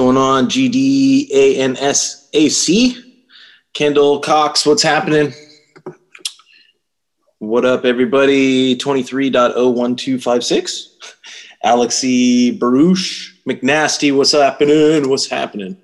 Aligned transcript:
going 0.00 0.16
on? 0.16 0.46
GDANSAC. 0.46 2.22
Kendall 3.74 4.20
Cox, 4.20 4.64
what's 4.64 4.82
happening? 4.82 5.34
What 7.38 7.66
up, 7.66 7.84
everybody? 7.84 8.78
23.01256. 8.78 10.86
Alexi 11.62 12.58
Baruch 12.58 12.96
McNasty, 13.46 14.16
what's 14.16 14.32
happening? 14.32 15.10
What's 15.10 15.28
happening? 15.28 15.76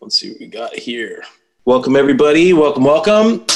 Let's 0.00 0.18
see 0.18 0.32
what 0.32 0.40
we 0.40 0.48
got 0.48 0.74
here. 0.74 1.22
Welcome, 1.64 1.94
everybody. 1.94 2.52
Welcome, 2.52 2.82
welcome. 2.82 3.46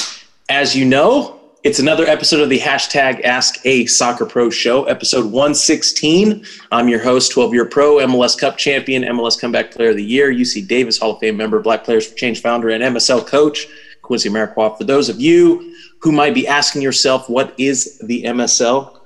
As 0.49 0.77
you 0.77 0.85
know, 0.85 1.41
it's 1.63 1.79
another 1.79 2.05
episode 2.07 2.41
of 2.41 2.49
the 2.49 2.59
hashtag 2.59 3.23
Ask 3.23 3.65
a 3.65 3.87
Soccer 3.87 4.27
Pro 4.27 4.51
show, 4.51 4.85
episode 4.87 5.27
116. 5.27 6.45
I'm 6.73 6.89
your 6.89 7.01
host, 7.01 7.31
12 7.31 7.55
year 7.55 7.65
pro, 7.65 7.99
MLS 7.99 8.37
Cup 8.37 8.57
champion, 8.57 9.05
MLS 9.05 9.41
Comeback 9.41 9.71
Player 9.71 9.91
of 9.91 9.97
the 9.97 10.05
Year, 10.05 10.33
UC 10.33 10.67
Davis 10.67 10.99
Hall 10.99 11.13
of 11.13 11.21
Fame 11.21 11.37
member, 11.37 11.61
Black 11.61 11.85
Players 11.85 12.11
for 12.11 12.17
Change 12.17 12.43
founder, 12.43 12.71
and 12.71 12.83
MSL 12.83 13.25
coach, 13.25 13.69
Quincy 14.03 14.29
Amarikwa. 14.29 14.77
For 14.77 14.83
those 14.83 15.09
of 15.09 15.21
you 15.21 15.77
who 16.01 16.11
might 16.11 16.35
be 16.35 16.49
asking 16.49 16.83
yourself, 16.83 17.29
what 17.29 17.55
is 17.59 17.97
the 18.01 18.25
MSL? 18.25 18.99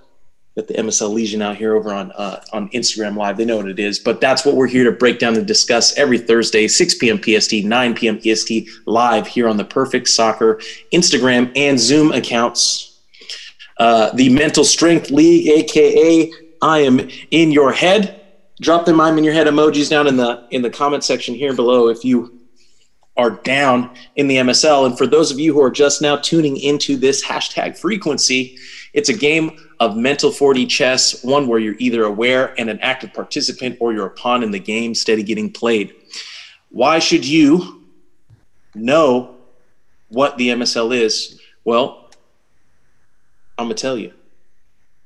Got 0.57 0.69
the 0.69 0.75
MSL 0.75 1.13
Legion 1.13 1.43
out 1.43 1.57
here 1.57 1.77
over 1.77 1.93
on 1.93 2.13
uh, 2.13 2.41
on 2.51 2.71
Instagram 2.71 3.15
Live. 3.15 3.37
They 3.37 3.45
know 3.45 3.59
what 3.59 3.69
it 3.69 3.79
is, 3.79 3.99
but 3.99 4.23
that's 4.23 4.47
what 4.47 4.55
we're 4.55 4.67
here 4.67 4.85
to 4.85 4.93
break 4.93 5.19
down 5.19 5.37
and 5.37 5.47
discuss 5.47 5.97
every 5.99 6.17
Thursday, 6.17 6.67
6 6.67 6.95
p.m. 6.95 7.21
PST, 7.23 7.53
9 7.53 7.95
p.m. 7.95 8.19
EST, 8.25 8.67
live 8.87 9.27
here 9.27 9.49
on 9.49 9.59
the 9.59 9.65
Perfect 9.65 10.09
Soccer 10.09 10.59
Instagram 10.95 11.53
and 11.57 11.79
Zoom 11.79 12.11
accounts. 12.11 13.01
Uh, 13.77 14.11
the 14.15 14.31
Mental 14.31 14.65
Strength 14.65 15.11
League, 15.11 15.47
aka 15.47 16.33
I 16.63 16.79
am 16.79 17.07
in 17.31 17.51
your 17.53 17.71
head. 17.71 18.23
Drop 18.63 18.87
them 18.87 18.99
I'm 18.99 19.19
in 19.19 19.25
your 19.25 19.35
head 19.35 19.49
emojis 19.49 19.91
down 19.91 20.07
in 20.07 20.17
the 20.17 20.47
in 20.53 20.63
the 20.63 20.71
comment 20.71 21.05
section 21.05 21.35
here 21.35 21.53
below 21.53 21.89
if 21.89 22.03
you 22.03 22.41
are 23.19 23.31
down 23.31 23.91
in 24.17 24.27
the 24.27 24.37
MSL. 24.37 24.87
And 24.87 24.97
for 24.97 25.07
those 25.07 25.31
of 25.31 25.39
you 25.39 25.53
who 25.53 25.61
are 25.61 25.71
just 25.71 26.01
now 26.01 26.17
tuning 26.17 26.57
into 26.57 26.97
this 26.97 27.23
hashtag 27.23 27.77
frequency, 27.77 28.57
it's 28.97 29.11
a 29.11 29.15
game 29.15 29.59
of 29.79 29.95
mental 29.95 30.31
4D 30.31 30.69
chess, 30.71 31.23
one 31.23 31.47
where 31.47 31.59
you're 31.59 31.77
either 31.79 32.05
aware 32.05 32.59
and 32.59 32.71
an 32.71 32.81
active 32.81 33.13
participant 33.13 33.77
or 33.79 33.93
you're 33.93 34.07
a 34.07 34.11
pawn 34.11 34.43
in 34.43 34.51
the 34.51 34.59
game 34.59 34.95
steady 34.95 35.23
getting 35.23 35.53
played. 35.53 35.95
Why 36.71 36.99
should 36.99 37.25
you 37.25 37.85
know 38.75 39.37
what 40.09 40.39
the 40.39 40.49
MSL 40.49 40.97
is? 40.97 41.39
Well, 41.65 42.11
I'm 43.59 43.67
going 43.67 43.77
to 43.77 43.81
tell 43.81 43.99
you. 43.99 44.15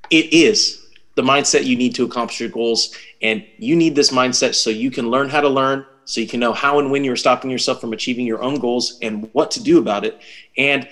It 0.09 0.33
is 0.33 0.87
the 1.17 1.23
mindset 1.23 1.65
you 1.65 1.77
need 1.77 1.95
to 1.97 2.05
accomplish 2.05 2.39
your 2.39 2.49
goals. 2.49 2.95
And 3.23 3.45
you 3.59 3.75
need 3.75 3.97
this 3.97 4.11
mindset 4.11 4.55
so 4.55 4.71
you 4.71 4.93
can 4.93 5.11
learn 5.11 5.29
how 5.29 5.41
to 5.41 5.49
learn, 5.49 5.85
so 6.05 6.21
you 6.21 6.29
can 6.29 6.39
know 6.39 6.53
how 6.53 6.79
and 6.79 6.93
when 6.93 7.03
you're 7.03 7.17
stopping 7.17 7.51
yourself 7.51 7.81
from 7.81 7.93
achieving 7.93 8.25
your 8.25 8.41
own 8.41 8.61
goals 8.61 8.99
and 9.03 9.29
what 9.33 9.51
to 9.53 9.63
do 9.63 9.79
about 9.79 10.05
it. 10.05 10.21
And 10.57 10.89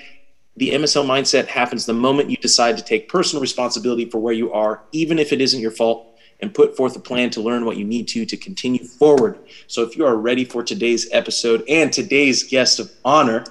the 0.58 0.70
MSL 0.70 1.06
mindset 1.06 1.46
happens 1.46 1.86
the 1.86 1.94
moment 1.94 2.30
you 2.30 2.36
decide 2.36 2.76
to 2.76 2.82
take 2.82 3.08
personal 3.08 3.40
responsibility 3.40 4.04
for 4.04 4.18
where 4.18 4.34
you 4.34 4.52
are, 4.52 4.82
even 4.90 5.18
if 5.20 5.32
it 5.32 5.40
isn't 5.40 5.60
your 5.60 5.70
fault, 5.70 6.18
and 6.40 6.52
put 6.52 6.76
forth 6.76 6.96
a 6.96 7.00
plan 7.00 7.30
to 7.30 7.40
learn 7.40 7.64
what 7.64 7.76
you 7.76 7.84
need 7.84 8.08
to 8.08 8.26
to 8.26 8.36
continue 8.36 8.84
forward. 8.84 9.38
So, 9.68 9.82
if 9.82 9.96
you 9.96 10.04
are 10.04 10.16
ready 10.16 10.44
for 10.44 10.64
today's 10.64 11.08
episode 11.12 11.64
and 11.68 11.92
today's 11.92 12.42
guest 12.42 12.80
of 12.80 12.90
honor, 13.04 13.44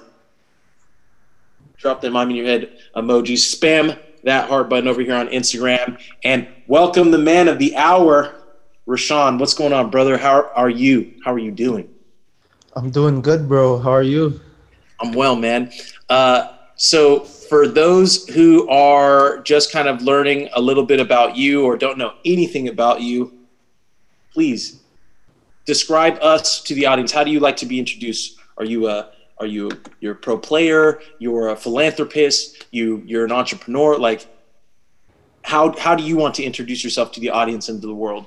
drop 1.78 2.02
that 2.02 2.10
mom 2.10 2.28
in 2.28 2.36
your 2.36 2.46
head 2.46 2.78
emoji, 2.94 3.34
spam 3.34 3.98
that 4.24 4.48
heart 4.48 4.68
button 4.68 4.86
over 4.86 5.00
here 5.00 5.14
on 5.14 5.28
Instagram, 5.28 5.98
and 6.24 6.46
welcome 6.66 7.10
the 7.10 7.18
man 7.18 7.48
of 7.48 7.58
the 7.58 7.74
hour, 7.74 8.34
Rashawn. 8.86 9.38
What's 9.38 9.54
going 9.54 9.72
on, 9.72 9.88
brother? 9.88 10.18
How 10.18 10.50
are 10.54 10.70
you? 10.70 11.14
How 11.24 11.32
are 11.32 11.38
you 11.38 11.52
doing? 11.52 11.88
I'm 12.74 12.90
doing 12.90 13.22
good, 13.22 13.48
bro. 13.48 13.78
How 13.78 13.92
are 13.92 14.02
you? 14.02 14.40
I'm 15.00 15.12
well, 15.12 15.36
man. 15.36 15.72
Uh, 16.10 16.52
so, 16.80 17.24
for 17.24 17.66
those 17.66 18.28
who 18.28 18.68
are 18.68 19.40
just 19.40 19.72
kind 19.72 19.88
of 19.88 20.00
learning 20.00 20.48
a 20.52 20.60
little 20.60 20.84
bit 20.84 21.00
about 21.00 21.36
you 21.36 21.64
or 21.64 21.76
don't 21.76 21.98
know 21.98 22.14
anything 22.24 22.68
about 22.68 23.00
you, 23.00 23.36
please 24.32 24.80
describe 25.64 26.18
us 26.22 26.62
to 26.62 26.74
the 26.74 26.86
audience. 26.86 27.10
How 27.10 27.24
do 27.24 27.32
you 27.32 27.40
like 27.40 27.56
to 27.56 27.66
be 27.66 27.80
introduced? 27.80 28.38
Are 28.58 28.64
you 28.64 28.88
a 28.88 29.10
are 29.40 29.46
you 29.46 29.72
you're 29.98 30.12
a 30.12 30.16
pro 30.16 30.38
player? 30.38 31.00
You're 31.18 31.48
a 31.48 31.56
philanthropist? 31.56 32.66
You 32.70 33.02
you're 33.04 33.24
an 33.24 33.32
entrepreneur? 33.32 33.98
Like, 33.98 34.28
how 35.42 35.76
how 35.78 35.96
do 35.96 36.04
you 36.04 36.16
want 36.16 36.36
to 36.36 36.44
introduce 36.44 36.84
yourself 36.84 37.10
to 37.12 37.20
the 37.20 37.30
audience 37.30 37.68
and 37.68 37.80
to 37.80 37.88
the 37.88 37.94
world? 37.94 38.26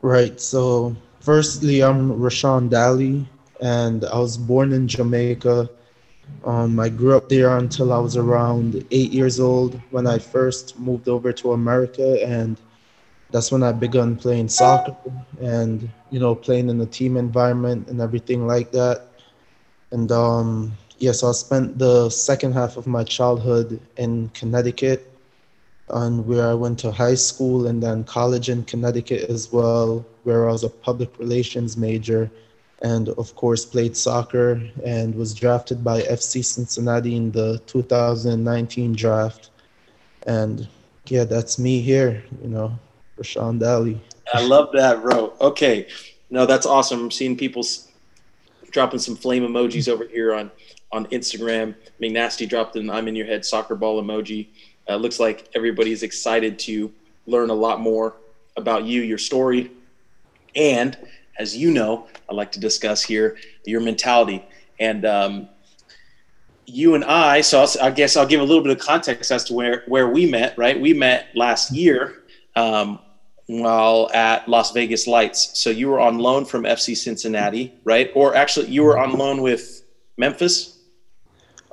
Right. 0.00 0.40
So, 0.40 0.96
firstly, 1.20 1.82
I'm 1.82 2.18
Rashawn 2.18 2.70
Dally, 2.70 3.28
and 3.60 4.02
I 4.06 4.18
was 4.18 4.38
born 4.38 4.72
in 4.72 4.88
Jamaica 4.88 5.68
um, 6.44 6.78
I 6.80 6.88
grew 6.88 7.16
up 7.16 7.28
there 7.28 7.56
until 7.58 7.92
I 7.92 7.98
was 7.98 8.16
around 8.16 8.84
eight 8.90 9.12
years 9.12 9.38
old 9.40 9.80
when 9.90 10.06
I 10.06 10.18
first 10.18 10.78
moved 10.78 11.08
over 11.08 11.32
to 11.32 11.52
America, 11.52 12.24
and 12.24 12.56
that's 13.30 13.52
when 13.52 13.62
I 13.62 13.72
began 13.72 14.16
playing 14.16 14.48
soccer 14.48 14.96
and 15.40 15.88
you 16.10 16.18
know 16.18 16.34
playing 16.34 16.68
in 16.68 16.80
a 16.80 16.86
team 16.86 17.16
environment 17.16 17.88
and 17.88 18.00
everything 18.00 18.46
like 18.46 18.72
that. 18.72 19.06
And 19.92 20.10
um, 20.12 20.72
yes, 20.98 21.00
yeah, 21.00 21.12
so 21.12 21.28
I 21.28 21.32
spent 21.32 21.78
the 21.78 22.08
second 22.10 22.52
half 22.52 22.76
of 22.76 22.86
my 22.86 23.04
childhood 23.04 23.80
in 23.96 24.30
Connecticut, 24.34 25.06
and 25.88 26.26
where 26.26 26.48
I 26.48 26.54
went 26.54 26.78
to 26.80 26.90
high 26.90 27.16
school 27.16 27.66
and 27.66 27.82
then 27.82 28.04
college 28.04 28.48
in 28.48 28.64
Connecticut 28.64 29.28
as 29.30 29.52
well, 29.52 30.04
where 30.24 30.48
I 30.48 30.52
was 30.52 30.64
a 30.64 30.70
public 30.70 31.18
relations 31.18 31.76
major 31.76 32.30
and 32.82 33.08
of 33.10 33.34
course 33.34 33.64
played 33.64 33.96
soccer 33.96 34.62
and 34.84 35.14
was 35.14 35.34
drafted 35.34 35.84
by 35.84 36.02
FC 36.02 36.44
Cincinnati 36.44 37.16
in 37.16 37.30
the 37.30 37.58
2019 37.66 38.94
draft. 38.94 39.50
And 40.26 40.66
yeah, 41.06 41.24
that's 41.24 41.58
me 41.58 41.80
here, 41.80 42.22
you 42.42 42.48
know, 42.48 42.78
Rashawn 43.18 43.58
Dally. 43.58 44.00
I 44.32 44.42
love 44.42 44.70
that, 44.72 45.02
bro. 45.02 45.34
Okay. 45.40 45.88
No, 46.30 46.46
that's 46.46 46.66
awesome. 46.66 47.00
I'm 47.00 47.10
seeing 47.10 47.36
people 47.36 47.64
dropping 48.70 49.00
some 49.00 49.16
flame 49.16 49.42
emojis 49.42 49.88
over 49.88 50.06
here 50.06 50.34
on 50.34 50.50
on 50.92 51.06
Instagram. 51.06 51.74
McNasty 52.00 52.48
dropped 52.48 52.76
an 52.76 52.90
I'm 52.90 53.08
in 53.08 53.16
your 53.16 53.26
head 53.26 53.44
soccer 53.44 53.74
ball 53.74 54.02
emoji. 54.02 54.48
Uh, 54.88 54.96
looks 54.96 55.20
like 55.20 55.48
everybody's 55.54 56.02
excited 56.02 56.58
to 56.60 56.92
learn 57.26 57.50
a 57.50 57.54
lot 57.54 57.80
more 57.80 58.14
about 58.56 58.84
you, 58.84 59.02
your 59.02 59.18
story, 59.18 59.70
and 60.56 60.96
as 61.40 61.56
you 61.56 61.70
know, 61.70 62.06
I 62.28 62.34
like 62.34 62.52
to 62.52 62.60
discuss 62.60 63.02
here 63.02 63.38
your 63.64 63.80
mentality. 63.80 64.44
And 64.78 65.06
um, 65.06 65.48
you 66.66 66.94
and 66.94 67.02
I, 67.04 67.40
so 67.40 67.60
I'll, 67.62 67.70
i 67.82 67.90
guess 67.90 68.16
I'll 68.16 68.26
give 68.26 68.40
a 68.40 68.44
little 68.44 68.62
bit 68.62 68.72
of 68.72 68.78
context 68.78 69.32
as 69.32 69.44
to 69.44 69.54
where, 69.54 69.84
where 69.88 70.08
we 70.08 70.30
met, 70.30 70.56
right? 70.58 70.78
We 70.78 70.92
met 70.92 71.28
last 71.34 71.72
year 71.72 72.24
um, 72.56 72.98
while 73.46 74.10
at 74.12 74.46
Las 74.48 74.72
Vegas 74.72 75.06
Lights. 75.06 75.58
So 75.58 75.70
you 75.70 75.88
were 75.88 75.98
on 75.98 76.18
loan 76.18 76.44
from 76.44 76.64
FC 76.64 76.94
Cincinnati, 76.94 77.74
right? 77.84 78.10
Or 78.14 78.34
actually, 78.34 78.68
you 78.68 78.82
were 78.84 78.98
on 78.98 79.16
loan 79.16 79.40
with 79.40 79.82
Memphis? 80.18 80.78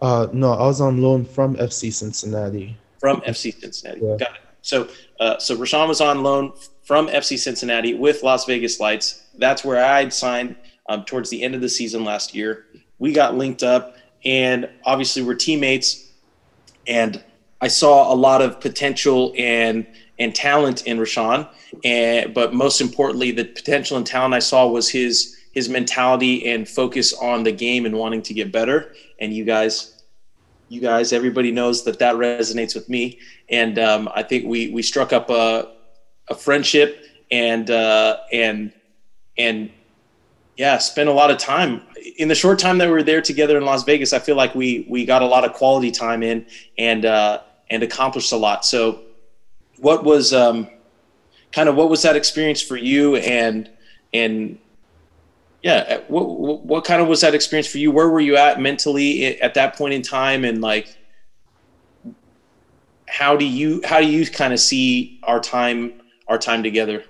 Uh, 0.02 0.28
no, 0.32 0.54
I 0.54 0.66
was 0.66 0.80
on 0.80 1.02
loan 1.02 1.26
from 1.26 1.58
FC 1.58 1.92
Cincinnati. 1.92 2.78
From 3.00 3.20
FC 3.22 3.60
Cincinnati. 3.60 4.00
Yeah. 4.02 4.18
Got 4.18 4.36
it. 4.36 4.42
So, 4.62 4.90
uh, 5.20 5.38
so 5.38 5.56
Rashawn 5.56 5.88
was 5.88 6.02
on 6.02 6.24
loan 6.24 6.54
from 6.84 7.08
FC 7.10 7.38
Cincinnati 7.38 7.94
with 7.94 8.24
Las 8.24 8.46
Vegas 8.46 8.80
Lights. 8.80 9.27
That's 9.38 9.64
where 9.64 9.84
I'd 9.84 10.14
signed 10.14 10.56
um, 10.90 11.04
towards 11.06 11.30
the 11.30 11.44
end 11.44 11.56
of 11.56 11.62
the 11.62 11.70
season 11.70 12.04
last 12.04 12.34
year. 12.34 12.66
We 13.00 13.12
got 13.12 13.36
linked 13.36 13.64
up, 13.64 13.96
and 14.26 14.70
obviously 14.86 15.24
we're 15.24 15.36
teammates. 15.36 16.12
And 16.88 17.24
I 17.62 17.68
saw 17.68 18.14
a 18.14 18.16
lot 18.16 18.42
of 18.42 18.60
potential 18.60 19.34
and 19.38 19.86
and 20.20 20.34
talent 20.34 20.88
in 20.88 20.98
Rashawn, 20.98 21.48
and 21.84 22.34
but 22.34 22.54
most 22.54 22.82
importantly, 22.82 23.32
the 23.32 23.46
potential 23.46 23.98
and 23.98 24.06
talent 24.06 24.34
I 24.34 24.40
saw 24.40 24.68
was 24.68 24.90
his 24.90 25.38
his 25.52 25.70
mentality 25.70 26.48
and 26.52 26.68
focus 26.68 27.14
on 27.14 27.44
the 27.44 27.52
game 27.52 27.86
and 27.86 27.96
wanting 27.96 28.22
to 28.22 28.34
get 28.34 28.52
better. 28.52 28.94
And 29.20 29.34
you 29.34 29.44
guys, 29.44 30.04
you 30.70 30.80
guys, 30.80 31.12
everybody 31.12 31.52
knows 31.52 31.84
that 31.86 31.98
that 32.00 32.16
resonates 32.16 32.76
with 32.76 32.88
me. 32.90 33.20
And 33.50 33.80
um, 33.80 34.10
I 34.14 34.24
think 34.24 34.46
we 34.46 34.70
we 34.70 34.82
struck 34.82 35.14
up 35.14 35.30
a 35.30 35.74
a 36.30 36.36
friendship 36.36 37.04
and 37.32 37.70
uh, 37.70 38.18
and 38.32 38.72
and 39.38 39.70
yeah, 40.58 40.80
spent 40.80 41.08
a 41.08 41.12
lot 41.12 41.30
of 41.30 41.38
time 41.38 41.84
in 42.18 42.28
the 42.28 42.36
short 42.36 42.58
time 42.58 42.80
that 42.80 42.88
we 42.88 42.92
were 42.92 43.04
there 43.04 43.22
together 43.22 43.58
in 43.58 43.66
Las 43.66 43.84
Vegas. 43.84 44.12
I 44.12 44.20
feel 44.20 44.36
like 44.36 44.56
we 44.56 44.86
we 44.90 45.06
got 45.06 45.22
a 45.22 45.26
lot 45.26 45.46
of 45.46 45.54
quality 45.54 45.92
time 45.92 46.24
in 46.24 46.46
and 46.78 47.06
uh, 47.06 47.42
and 47.70 47.84
accomplished 47.84 48.32
a 48.32 48.38
lot. 48.38 48.66
So, 48.66 49.04
what 49.78 50.04
was 50.04 50.34
um, 50.34 50.68
kind 51.52 51.70
of 51.70 51.76
what 51.76 51.90
was 51.90 52.02
that 52.02 52.16
experience 52.16 52.62
for 52.62 52.76
you? 52.76 53.18
And 53.18 53.70
and 54.14 54.58
yeah, 55.62 56.00
what 56.08 56.24
what 56.66 56.86
kind 56.86 57.02
of 57.02 57.08
was 57.08 57.22
that 57.22 57.36
experience 57.36 57.68
for 57.68 57.78
you? 57.78 57.92
Where 57.92 58.10
were 58.10 58.20
you 58.22 58.36
at 58.36 58.60
mentally 58.60 59.40
at 59.42 59.54
that 59.54 59.76
point 59.76 59.94
in 59.94 60.02
time? 60.02 60.44
And 60.44 60.60
like, 60.60 60.98
how 63.08 63.36
do 63.36 63.46
you 63.46 63.82
how 63.86 64.00
do 64.00 64.08
you 64.08 64.26
kind 64.26 64.54
of 64.54 64.60
see 64.60 65.20
our 65.24 65.40
time 65.40 66.02
our 66.28 66.40
time 66.40 66.64
together? 66.64 67.04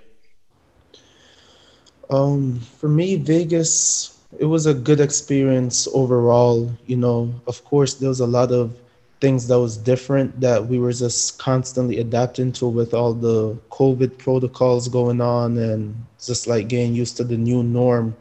Um, 2.10 2.60
for 2.60 2.88
me, 2.88 3.16
Vegas, 3.16 4.18
it 4.38 4.44
was 4.46 4.66
a 4.66 4.74
good 4.74 5.00
experience 5.00 5.88
overall. 5.92 6.70
You 6.86 6.96
know, 6.96 7.34
of 7.46 7.64
course, 7.64 7.94
there 7.94 8.08
was 8.08 8.20
a 8.20 8.26
lot 8.26 8.52
of 8.52 8.76
things 9.20 9.48
that 9.48 9.58
was 9.58 9.76
different 9.76 10.40
that 10.40 10.66
we 10.66 10.78
were 10.78 10.92
just 10.92 11.38
constantly 11.38 11.98
adapting 11.98 12.52
to 12.52 12.66
with 12.68 12.94
all 12.94 13.12
the 13.12 13.54
COVID 13.70 14.16
protocols 14.18 14.88
going 14.88 15.20
on 15.20 15.58
and 15.58 15.94
just 16.24 16.46
like 16.46 16.68
getting 16.68 16.94
used 16.94 17.16
to 17.16 17.24
the 17.24 17.36
new 17.36 17.62
norm. 17.62 18.14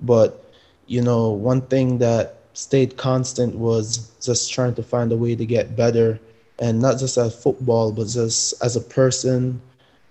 But, 0.00 0.44
you 0.86 1.00
know, 1.02 1.30
one 1.30 1.62
thing 1.62 1.98
that 1.98 2.36
stayed 2.54 2.96
constant 2.96 3.56
was 3.56 4.10
just 4.20 4.52
trying 4.52 4.74
to 4.74 4.82
find 4.82 5.10
a 5.10 5.16
way 5.16 5.34
to 5.34 5.46
get 5.46 5.74
better 5.74 6.20
and 6.58 6.80
not 6.80 6.98
just 6.98 7.16
at 7.16 7.32
football, 7.32 7.92
but 7.92 8.08
just 8.08 8.54
as 8.62 8.76
a 8.76 8.80
person 8.80 9.60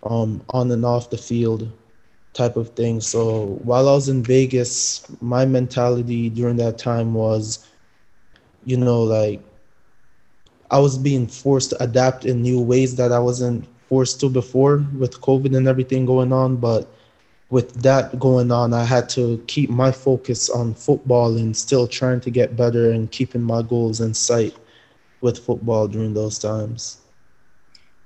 um, 0.04 0.42
on 0.50 0.72
and 0.72 0.84
off 0.84 1.10
the 1.12 1.18
field 1.18 1.70
type 2.34 2.56
of 2.56 2.70
thing. 2.70 3.02
So 3.02 3.60
while 3.64 3.90
I 3.90 3.94
was 3.94 4.10
in 4.10 4.24
Vegas, 4.24 5.06
my 5.22 5.46
mentality 5.46 6.30
during 6.30 6.58
that 6.58 6.78
time 6.78 7.14
was, 7.14 7.68
you 8.66 8.78
know, 8.78 9.04
like 9.04 9.42
I 10.70 10.80
was 10.80 10.98
being 10.98 11.28
forced 11.28 11.72
to 11.72 11.84
adapt 11.84 12.26
in 12.26 12.42
new 12.42 12.62
ways 12.62 12.96
that 12.96 13.12
I 13.12 13.20
wasn't 13.20 13.68
forced 13.88 14.20
to 14.22 14.30
before 14.30 14.86
with 14.98 15.20
COVID 15.20 15.56
and 15.56 15.68
everything 15.68 16.06
going 16.06 16.32
on. 16.32 16.56
But 16.56 16.88
with 17.50 17.74
that 17.82 18.18
going 18.18 18.52
on, 18.52 18.74
I 18.74 18.86
had 18.86 19.10
to 19.10 19.44
keep 19.48 19.70
my 19.70 19.92
focus 19.92 20.50
on 20.50 20.74
football 20.74 21.36
and 21.38 21.56
still 21.56 21.88
trying 21.88 22.22
to 22.22 22.32
get 22.32 22.56
better 22.56 22.92
and 22.92 23.12
keeping 23.12 23.42
my 23.42 23.62
goals 23.62 24.00
in 24.00 24.14
sight 24.14 24.56
with 25.20 25.38
football 25.38 25.88
during 25.90 26.14
those 26.14 26.40
times. 26.40 27.02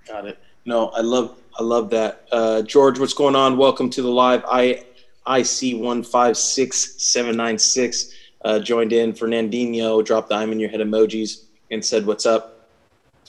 Got 0.08 0.26
it. 0.26 0.40
No, 0.66 0.88
I 0.90 1.02
love 1.02 1.38
I 1.58 1.64
love 1.64 1.90
that. 1.92 2.28
Uh, 2.32 2.62
George, 2.64 3.00
what's 3.00 3.14
going 3.14 3.36
on? 3.36 3.58
Welcome 3.58 3.90
to 3.92 4.02
the 4.02 4.10
live. 4.10 4.44
I 4.46 4.84
IC 5.26 5.80
one 5.80 6.04
five 6.04 6.36
six 6.36 7.02
seven 7.02 7.38
nine 7.38 7.58
six 7.58 8.14
uh, 8.44 8.60
joined 8.60 8.92
in. 8.92 9.14
Fernandinho 9.14 10.04
dropped 10.04 10.30
the 10.30 10.36
I'm 10.36 10.52
in 10.52 10.60
your 10.60 10.70
head 10.70 10.82
emojis 10.82 11.46
and 11.72 11.84
said, 11.84 12.06
"What's 12.06 12.26
up?" 12.26 12.70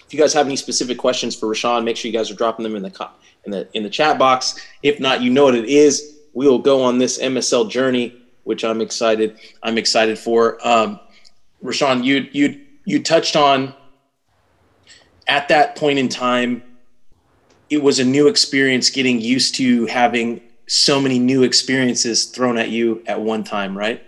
If 0.04 0.12
you 0.12 0.18
guys 0.18 0.32
have 0.34 0.46
any 0.46 0.56
specific 0.56 0.98
questions 0.98 1.36
for 1.36 1.46
Rashawn, 1.46 1.84
make 1.84 1.96
sure 1.96 2.10
you 2.10 2.16
guys 2.16 2.28
are 2.28 2.34
dropping 2.34 2.64
them 2.64 2.74
in 2.74 2.82
the 2.82 3.10
in 3.44 3.52
the 3.52 3.68
in 3.74 3.84
the 3.84 3.90
chat 3.90 4.18
box. 4.18 4.60
If 4.82 4.98
not, 4.98 5.22
you 5.22 5.30
know 5.30 5.44
what 5.44 5.54
it 5.54 5.66
is. 5.66 6.18
We 6.34 6.48
will 6.48 6.58
go 6.58 6.82
on 6.82 6.98
this 6.98 7.20
MSL 7.20 7.70
journey, 7.70 8.22
which 8.42 8.64
I'm 8.64 8.80
excited. 8.80 9.38
I'm 9.62 9.78
excited 9.78 10.18
for. 10.18 10.58
Um, 10.66 10.98
Rashawn, 11.62 12.02
you 12.02 12.28
you 12.32 12.60
you 12.84 13.04
touched 13.04 13.36
on 13.36 13.72
at 15.28 15.46
that 15.48 15.76
point 15.76 16.00
in 16.00 16.08
time 16.08 16.62
it 17.70 17.82
was 17.82 17.98
a 17.98 18.04
new 18.04 18.28
experience 18.28 18.90
getting 18.90 19.20
used 19.20 19.54
to 19.56 19.86
having 19.86 20.40
so 20.68 21.00
many 21.00 21.18
new 21.18 21.42
experiences 21.42 22.26
thrown 22.26 22.58
at 22.58 22.70
you 22.70 23.02
at 23.06 23.20
one 23.20 23.44
time, 23.44 23.76
right? 23.76 24.02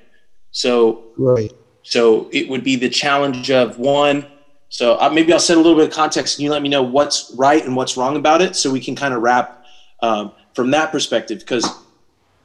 So, 0.50 1.04
right. 1.16 1.52
So 1.82 2.28
it 2.32 2.48
would 2.48 2.64
be 2.64 2.76
the 2.76 2.88
challenge 2.88 3.50
of 3.50 3.78
one. 3.78 4.26
So 4.68 5.00
uh, 5.00 5.08
maybe 5.08 5.32
I'll 5.32 5.38
set 5.38 5.56
a 5.56 5.60
little 5.60 5.76
bit 5.76 5.88
of 5.88 5.94
context, 5.94 6.38
and 6.38 6.44
you 6.44 6.50
let 6.50 6.62
me 6.62 6.68
know 6.68 6.82
what's 6.82 7.32
right 7.36 7.64
and 7.64 7.74
what's 7.74 7.96
wrong 7.96 8.16
about 8.16 8.42
it, 8.42 8.56
so 8.56 8.70
we 8.70 8.80
can 8.80 8.94
kind 8.94 9.14
of 9.14 9.22
wrap 9.22 9.64
um, 10.02 10.32
from 10.54 10.70
that 10.72 10.92
perspective. 10.92 11.38
Because 11.38 11.66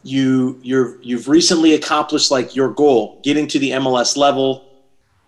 you 0.04 0.60
you're 0.62 1.02
you've 1.02 1.28
recently 1.28 1.74
accomplished 1.74 2.32
like 2.32 2.56
your 2.56 2.70
goal, 2.70 3.20
getting 3.24 3.48
to 3.48 3.60
the 3.60 3.72
MLS 3.72 4.16
level, 4.16 4.66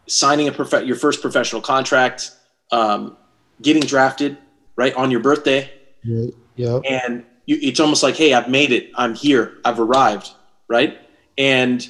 signing 0.07 0.47
a 0.47 0.51
prof- 0.51 0.85
your 0.85 0.95
first 0.95 1.21
professional 1.21 1.61
contract, 1.61 2.31
um, 2.71 3.17
getting 3.61 3.83
drafted 3.83 4.37
right 4.77 4.93
on 4.95 5.11
your 5.11 5.19
birthday. 5.19 5.71
Right. 6.07 6.33
Yeah. 6.55 6.79
And 6.89 7.25
you, 7.45 7.57
it's 7.61 7.79
almost 7.79 8.03
like, 8.03 8.15
hey, 8.15 8.33
I've 8.33 8.49
made 8.49 8.71
it. 8.71 8.91
I'm 8.95 9.13
here. 9.13 9.57
I've 9.65 9.79
arrived. 9.79 10.31
Right. 10.67 10.97
And 11.37 11.87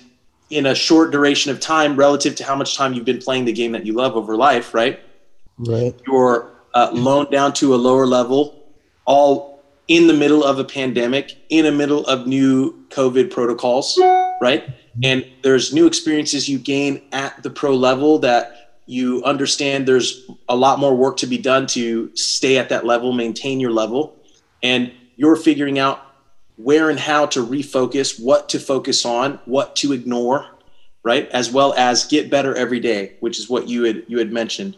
in 0.50 0.66
a 0.66 0.76
short 0.76 1.12
duration 1.12 1.52
of 1.52 1.60
time, 1.60 1.96
relative 1.96 2.36
to 2.36 2.44
how 2.44 2.56
much 2.56 2.78
time 2.78 2.94
you've 2.94 3.06
been 3.06 3.20
playing 3.20 3.46
the 3.46 3.54
game 3.54 3.72
that 3.72 3.86
you 3.86 3.94
love 3.94 4.16
over 4.16 4.36
life, 4.36 4.74
right? 4.74 5.00
Right. 5.58 5.96
You're 6.06 6.52
uh, 6.74 6.92
loaned 6.94 7.32
down 7.32 7.54
to 7.54 7.74
a 7.74 7.78
lower 7.78 8.06
level, 8.06 8.64
all 9.06 9.64
in 9.88 10.08
the 10.08 10.14
middle 10.14 10.44
of 10.44 10.60
a 10.60 10.64
pandemic, 10.64 11.38
in 11.50 11.66
the 11.66 11.72
middle 11.72 12.06
of 12.08 12.28
new 12.28 12.86
COVID 12.90 13.32
protocols, 13.32 14.00
right? 14.42 14.68
And 15.04 15.26
there's 15.44 15.74
new 15.74 15.86
experiences 15.88 16.50
you 16.50 16.58
gain 16.58 17.02
at 17.12 17.44
the 17.44 17.50
pro 17.50 17.76
level 17.76 18.20
that 18.20 18.65
you 18.86 19.24
understand 19.24 19.88
there's 19.88 20.30
a 20.48 20.56
lot 20.56 20.80
more 20.80 20.96
work 20.96 21.18
to 21.18 21.28
be 21.28 21.38
done 21.38 21.68
to 21.68 22.16
stay 22.16 22.58
at 22.58 22.70
that 22.70 22.86
level, 22.86 23.12
maintain 23.12 23.60
your 23.60 23.72
level, 23.72 24.16
and 24.62 24.92
you're 25.16 25.36
figuring 25.36 25.80
out 25.80 26.02
where 26.58 26.90
and 26.90 27.00
how 27.00 27.26
to 27.26 27.46
refocus, 27.46 28.20
what 28.20 28.50
to 28.50 28.60
focus 28.60 29.06
on, 29.06 29.40
what 29.46 29.76
to 29.78 29.92
ignore, 29.92 30.46
right? 31.04 31.30
As 31.30 31.52
well 31.52 31.74
as 31.74 32.06
get 32.06 32.30
better 32.30 32.56
every 32.56 32.80
day, 32.80 33.16
which 33.20 33.40
is 33.40 33.50
what 33.50 33.68
you 33.68 33.84
had 33.84 34.04
you 34.08 34.20
had 34.20 34.32
mentioned. 34.32 34.78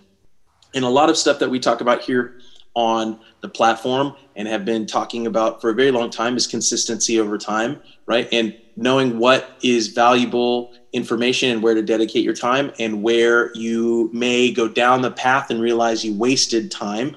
And 0.73 0.83
a 0.83 0.89
lot 0.89 1.09
of 1.09 1.17
stuff 1.17 1.39
that 1.39 1.49
we 1.49 1.59
talk 1.59 1.81
about 1.81 2.01
here 2.01 2.39
on 2.73 3.19
the 3.41 3.49
platform 3.49 4.15
and 4.35 4.47
have 4.47 4.63
been 4.63 4.85
talking 4.85 5.25
about 5.25 5.59
for 5.59 5.71
a 5.71 5.73
very 5.73 5.89
long 5.91 6.09
time 6.09 6.37
is 6.37 6.45
consistency 6.45 7.19
over 7.19 7.37
time, 7.37 7.81
right? 8.05 8.27
And 8.31 8.55
knowing 8.75 9.17
what 9.17 9.57
is 9.63 9.87
valuable 9.87 10.73
information 10.97 11.51
and 11.51 11.63
where 11.63 11.73
to 11.73 11.81
dedicate 11.81 12.23
your 12.25 12.33
time 12.33 12.71
and 12.79 13.01
where 13.01 13.53
you 13.55 14.09
may 14.11 14.51
go 14.51 14.67
down 14.67 15.01
the 15.01 15.11
path 15.11 15.49
and 15.49 15.61
realize 15.61 16.03
you 16.03 16.13
wasted 16.13 16.69
time 16.69 17.15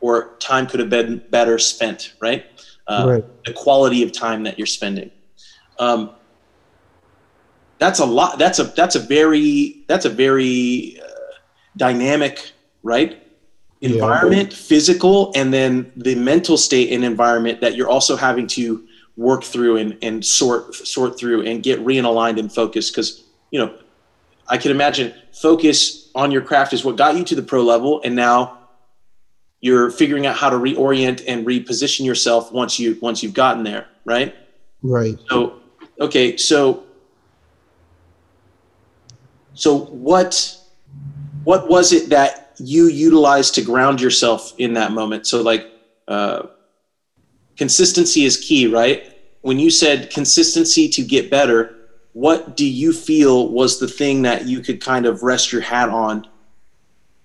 or 0.00 0.34
time 0.40 0.66
could 0.66 0.80
have 0.80 0.90
been 0.90 1.24
better 1.30 1.58
spent 1.58 2.12
right, 2.20 2.44
uh, 2.88 3.06
right. 3.08 3.44
the 3.46 3.52
quality 3.54 4.02
of 4.02 4.12
time 4.12 4.42
that 4.42 4.58
you're 4.58 4.66
spending 4.66 5.10
um, 5.78 6.10
that's 7.78 8.00
a 8.00 8.04
lot 8.04 8.38
that's 8.38 8.58
a 8.58 8.64
that's 8.64 8.96
a 8.96 9.00
very 9.00 9.84
that's 9.86 10.04
a 10.04 10.10
very 10.10 11.00
uh, 11.02 11.08
dynamic 11.76 12.52
right 12.82 13.22
environment 13.80 14.50
yeah. 14.50 14.56
physical 14.56 15.32
and 15.34 15.52
then 15.52 15.90
the 15.96 16.14
mental 16.14 16.56
state 16.56 16.92
and 16.92 17.04
environment 17.04 17.60
that 17.60 17.74
you're 17.76 17.88
also 17.88 18.16
having 18.16 18.46
to 18.46 18.86
work 19.16 19.44
through 19.44 19.76
and, 19.76 19.96
and 20.02 20.24
sort 20.24 20.74
sort 20.74 21.18
through 21.18 21.46
and 21.46 21.62
get 21.62 21.78
realigned 21.84 22.38
and 22.38 22.52
focused. 22.52 22.92
Because 22.92 23.24
you 23.54 23.60
know 23.60 23.72
i 24.48 24.58
can 24.58 24.72
imagine 24.72 25.14
focus 25.32 26.10
on 26.16 26.32
your 26.32 26.42
craft 26.42 26.72
is 26.72 26.84
what 26.84 26.96
got 26.96 27.16
you 27.16 27.24
to 27.24 27.36
the 27.36 27.42
pro 27.42 27.62
level 27.62 28.00
and 28.04 28.14
now 28.14 28.58
you're 29.60 29.90
figuring 29.90 30.26
out 30.26 30.36
how 30.36 30.50
to 30.50 30.56
reorient 30.56 31.22
and 31.28 31.46
reposition 31.46 32.04
yourself 32.04 32.52
once 32.52 32.80
you 32.80 32.98
once 33.00 33.22
you've 33.22 33.32
gotten 33.32 33.62
there 33.62 33.86
right? 34.04 34.34
Right. 34.82 35.16
So 35.30 35.60
okay 36.00 36.36
so 36.36 36.82
so 39.54 39.78
what 39.78 40.58
what 41.44 41.68
was 41.68 41.92
it 41.92 42.10
that 42.10 42.54
you 42.58 42.88
utilized 42.88 43.54
to 43.54 43.62
ground 43.62 44.00
yourself 44.00 44.52
in 44.58 44.74
that 44.74 44.90
moment? 44.92 45.28
So 45.28 45.42
like 45.42 45.70
uh, 46.08 46.46
consistency 47.56 48.24
is 48.24 48.36
key, 48.36 48.66
right? 48.66 49.10
When 49.42 49.58
you 49.58 49.70
said 49.70 50.10
consistency 50.10 50.88
to 50.88 51.02
get 51.02 51.30
better, 51.30 51.74
what 52.12 52.56
do 52.56 52.66
you 52.66 52.92
feel 52.92 53.48
was 53.48 53.78
the 53.78 53.88
thing 53.88 54.22
that 54.22 54.46
you 54.46 54.60
could 54.60 54.80
kind 54.80 55.04
of 55.06 55.22
rest 55.22 55.52
your 55.52 55.60
hat 55.60 55.88
on 55.88 56.26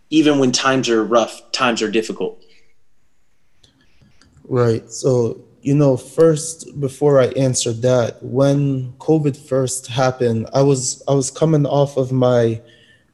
even 0.10 0.40
when 0.40 0.52
times 0.52 0.90
are 0.90 1.04
rough, 1.04 1.52
times 1.52 1.82
are 1.82 1.92
difficult? 1.92 2.44
Right. 4.44 4.92
So, 4.92 5.46
you 5.62 5.76
know, 5.76 5.96
first 5.96 6.80
before 6.80 7.20
I 7.20 7.28
answer 7.28 7.72
that, 7.74 8.22
when 8.24 8.94
COVID 8.94 9.38
first 9.38 9.88
happened, 9.88 10.48
I 10.54 10.64
was 10.64 11.04
I 11.08 11.14
was 11.14 11.30
coming 11.30 11.66
off 11.66 11.98
of 11.98 12.12
my 12.12 12.62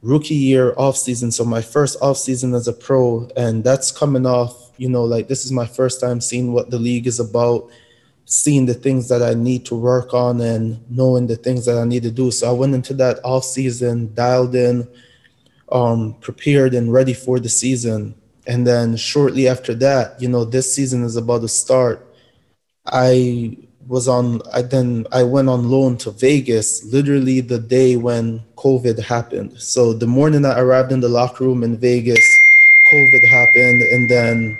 rookie 0.00 0.34
year 0.34 0.72
off 0.78 0.96
season, 0.96 1.30
so 1.30 1.44
my 1.44 1.60
first 1.60 1.98
off 2.00 2.16
season 2.16 2.54
as 2.54 2.68
a 2.68 2.72
pro, 2.72 3.28
and 3.36 3.62
that's 3.62 3.92
coming 3.92 4.24
off, 4.24 4.65
you 4.78 4.88
know, 4.88 5.04
like 5.04 5.28
this 5.28 5.44
is 5.44 5.52
my 5.52 5.66
first 5.66 6.00
time 6.00 6.20
seeing 6.20 6.52
what 6.52 6.70
the 6.70 6.78
league 6.78 7.06
is 7.06 7.20
about, 7.20 7.68
seeing 8.24 8.66
the 8.66 8.74
things 8.74 9.08
that 9.08 9.22
I 9.22 9.34
need 9.34 9.64
to 9.66 9.74
work 9.74 10.14
on 10.14 10.40
and 10.40 10.78
knowing 10.90 11.26
the 11.26 11.36
things 11.36 11.64
that 11.66 11.78
I 11.78 11.84
need 11.84 12.02
to 12.02 12.10
do. 12.10 12.30
So 12.30 12.48
I 12.48 12.52
went 12.52 12.74
into 12.74 12.94
that 12.94 13.20
off 13.24 13.44
season 13.44 14.12
dialed 14.14 14.54
in, 14.54 14.88
um, 15.70 16.14
prepared 16.20 16.74
and 16.74 16.92
ready 16.92 17.14
for 17.14 17.38
the 17.38 17.48
season. 17.48 18.14
And 18.46 18.66
then 18.66 18.96
shortly 18.96 19.48
after 19.48 19.74
that 19.76 20.20
you 20.20 20.28
know 20.28 20.44
this 20.44 20.72
season 20.74 21.02
is 21.04 21.16
about 21.16 21.42
to 21.42 21.48
start. 21.48 22.06
I 22.86 23.56
was 23.88 24.08
on 24.08 24.42
i 24.52 24.62
then 24.62 25.06
i 25.12 25.22
went 25.22 25.48
on 25.48 25.70
loan 25.70 25.96
to 25.96 26.10
vegas 26.10 26.84
literally 26.92 27.40
the 27.40 27.58
day 27.58 27.96
when 27.96 28.42
covid 28.56 28.98
happened. 28.98 29.52
So 29.60 29.92
the 29.92 30.06
morning 30.06 30.44
i 30.44 30.58
arrived 30.58 30.92
in 30.92 31.00
the 31.00 31.08
locker 31.08 31.44
room 31.44 31.62
in 31.62 31.76
vegas 31.76 32.24
covid 32.92 33.28
happened. 33.28 33.82
And 33.82 34.10
then 34.10 34.58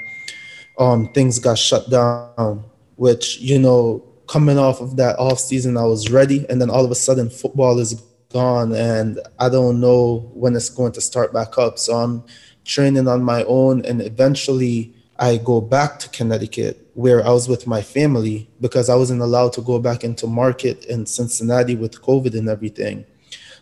um, 0.78 1.08
things 1.12 1.38
got 1.38 1.58
shut 1.58 1.88
down 1.90 2.64
which 2.96 3.38
you 3.38 3.58
know 3.58 4.02
coming 4.26 4.58
off 4.58 4.80
of 4.80 4.96
that 4.96 5.18
off 5.18 5.38
season 5.38 5.76
i 5.76 5.84
was 5.84 6.10
ready 6.10 6.44
and 6.48 6.60
then 6.60 6.70
all 6.70 6.84
of 6.84 6.90
a 6.90 6.94
sudden 6.94 7.30
football 7.30 7.78
is 7.78 7.94
gone 8.32 8.74
and 8.74 9.20
i 9.38 9.48
don't 9.48 9.80
know 9.80 10.30
when 10.34 10.56
it's 10.56 10.70
going 10.70 10.92
to 10.92 11.00
start 11.00 11.32
back 11.32 11.56
up 11.58 11.78
so 11.78 11.94
i'm 11.94 12.24
training 12.66 13.08
on 13.08 13.22
my 13.22 13.44
own. 13.44 13.84
And 13.84 14.02
eventually 14.02 14.92
I 15.18 15.38
go 15.38 15.60
back 15.60 15.98
to 16.00 16.08
Connecticut 16.10 16.90
where 16.94 17.24
I 17.24 17.30
was 17.30 17.48
with 17.48 17.66
my 17.66 17.80
family 17.80 18.50
because 18.60 18.90
I 18.90 18.96
wasn't 18.96 19.22
allowed 19.22 19.52
to 19.54 19.62
go 19.62 19.78
back 19.78 20.04
into 20.04 20.26
market 20.26 20.84
in 20.86 21.06
Cincinnati 21.06 21.74
with 21.74 22.02
COVID 22.02 22.36
and 22.36 22.48
everything. 22.48 23.04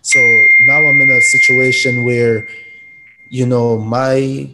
So 0.02 0.18
now 0.66 0.76
I'm 0.76 1.00
in 1.00 1.10
a 1.10 1.20
situation 1.20 2.04
where, 2.04 2.46
you 3.30 3.46
know, 3.46 3.78
my 3.78 4.50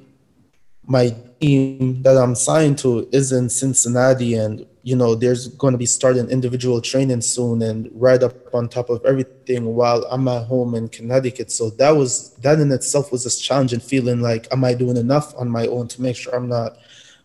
my 0.86 1.14
team 1.40 2.02
that 2.02 2.16
I'm 2.16 2.34
signed 2.34 2.78
to 2.78 3.08
is 3.12 3.32
in 3.32 3.48
Cincinnati 3.48 4.34
and 4.34 4.66
you 4.82 4.96
know, 4.96 5.14
there's 5.14 5.48
going 5.48 5.72
to 5.72 5.78
be 5.78 5.86
starting 5.86 6.28
individual 6.30 6.80
training 6.80 7.20
soon 7.20 7.60
and 7.62 7.90
right 7.92 8.22
up 8.22 8.54
on 8.54 8.68
top 8.68 8.88
of 8.88 9.04
everything 9.04 9.74
while 9.74 10.04
I'm 10.10 10.26
at 10.28 10.46
home 10.46 10.74
in 10.74 10.88
Connecticut. 10.88 11.50
So 11.52 11.70
that 11.70 11.90
was 11.90 12.30
that 12.36 12.58
in 12.60 12.72
itself 12.72 13.12
was 13.12 13.24
this 13.24 13.38
challenging 13.38 13.80
feeling 13.80 14.20
like, 14.22 14.48
am 14.52 14.64
I 14.64 14.74
doing 14.74 14.96
enough 14.96 15.34
on 15.36 15.50
my 15.50 15.66
own 15.66 15.88
to 15.88 16.02
make 16.02 16.16
sure 16.16 16.34
I'm 16.34 16.48
not 16.48 16.78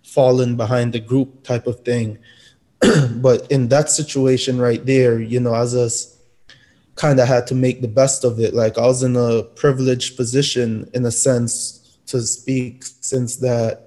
falling 0.04 0.58
behind 0.58 0.94
the 0.94 1.00
group 1.00 1.44
type 1.44 1.66
of 1.66 1.80
thing? 1.82 2.18
but 3.16 3.50
in 3.50 3.70
that 3.70 3.90
situation 3.90 4.60
right 4.60 4.86
there, 4.86 5.20
you 5.22 5.40
know, 5.40 5.56
as 5.56 5.74
us 5.76 6.18
kind 6.96 7.20
of 7.20 7.28
had 7.28 7.48
to 7.48 7.56
make 7.56 7.82
the 7.82 7.88
best 7.88 8.24
of 8.24 8.40
it. 8.40 8.54
Like 8.54 8.78
I 8.78 8.86
was 8.86 9.04
in 9.04 9.16
a 9.16 9.44
privileged 9.44 10.18
position 10.18 10.90
in 10.94 11.06
a 11.06 11.12
sense 11.12 11.98
to 12.08 12.22
speak, 12.22 12.84
since 12.84 13.38
that, 13.38 13.85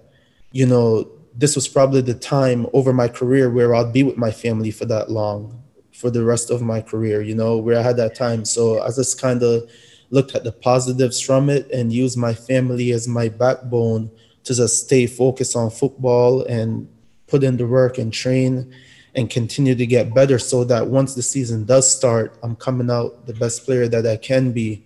you 0.52 0.66
know, 0.66 1.10
this 1.34 1.54
was 1.54 1.68
probably 1.68 2.00
the 2.00 2.14
time 2.14 2.66
over 2.72 2.92
my 2.92 3.08
career 3.08 3.50
where 3.50 3.74
I'd 3.74 3.92
be 3.92 4.02
with 4.02 4.16
my 4.16 4.30
family 4.30 4.70
for 4.70 4.86
that 4.86 5.10
long, 5.10 5.62
for 5.92 6.10
the 6.10 6.24
rest 6.24 6.50
of 6.50 6.62
my 6.62 6.80
career, 6.80 7.22
you 7.22 7.34
know, 7.34 7.56
where 7.58 7.78
I 7.78 7.82
had 7.82 7.96
that 7.98 8.14
time. 8.14 8.44
So 8.44 8.82
I 8.82 8.88
just 8.88 9.20
kind 9.20 9.42
of 9.42 9.70
looked 10.10 10.34
at 10.34 10.44
the 10.44 10.52
positives 10.52 11.20
from 11.20 11.50
it 11.50 11.70
and 11.70 11.92
used 11.92 12.16
my 12.16 12.34
family 12.34 12.92
as 12.92 13.06
my 13.06 13.28
backbone 13.28 14.10
to 14.44 14.54
just 14.54 14.84
stay 14.84 15.06
focused 15.06 15.54
on 15.54 15.70
football 15.70 16.42
and 16.44 16.88
put 17.26 17.44
in 17.44 17.56
the 17.56 17.66
work 17.66 17.98
and 17.98 18.12
train 18.12 18.74
and 19.14 19.30
continue 19.30 19.74
to 19.74 19.86
get 19.86 20.14
better 20.14 20.38
so 20.38 20.64
that 20.64 20.86
once 20.86 21.14
the 21.14 21.22
season 21.22 21.64
does 21.64 21.92
start, 21.92 22.36
I'm 22.42 22.56
coming 22.56 22.90
out 22.90 23.26
the 23.26 23.34
best 23.34 23.64
player 23.64 23.86
that 23.88 24.06
I 24.06 24.16
can 24.16 24.52
be. 24.52 24.84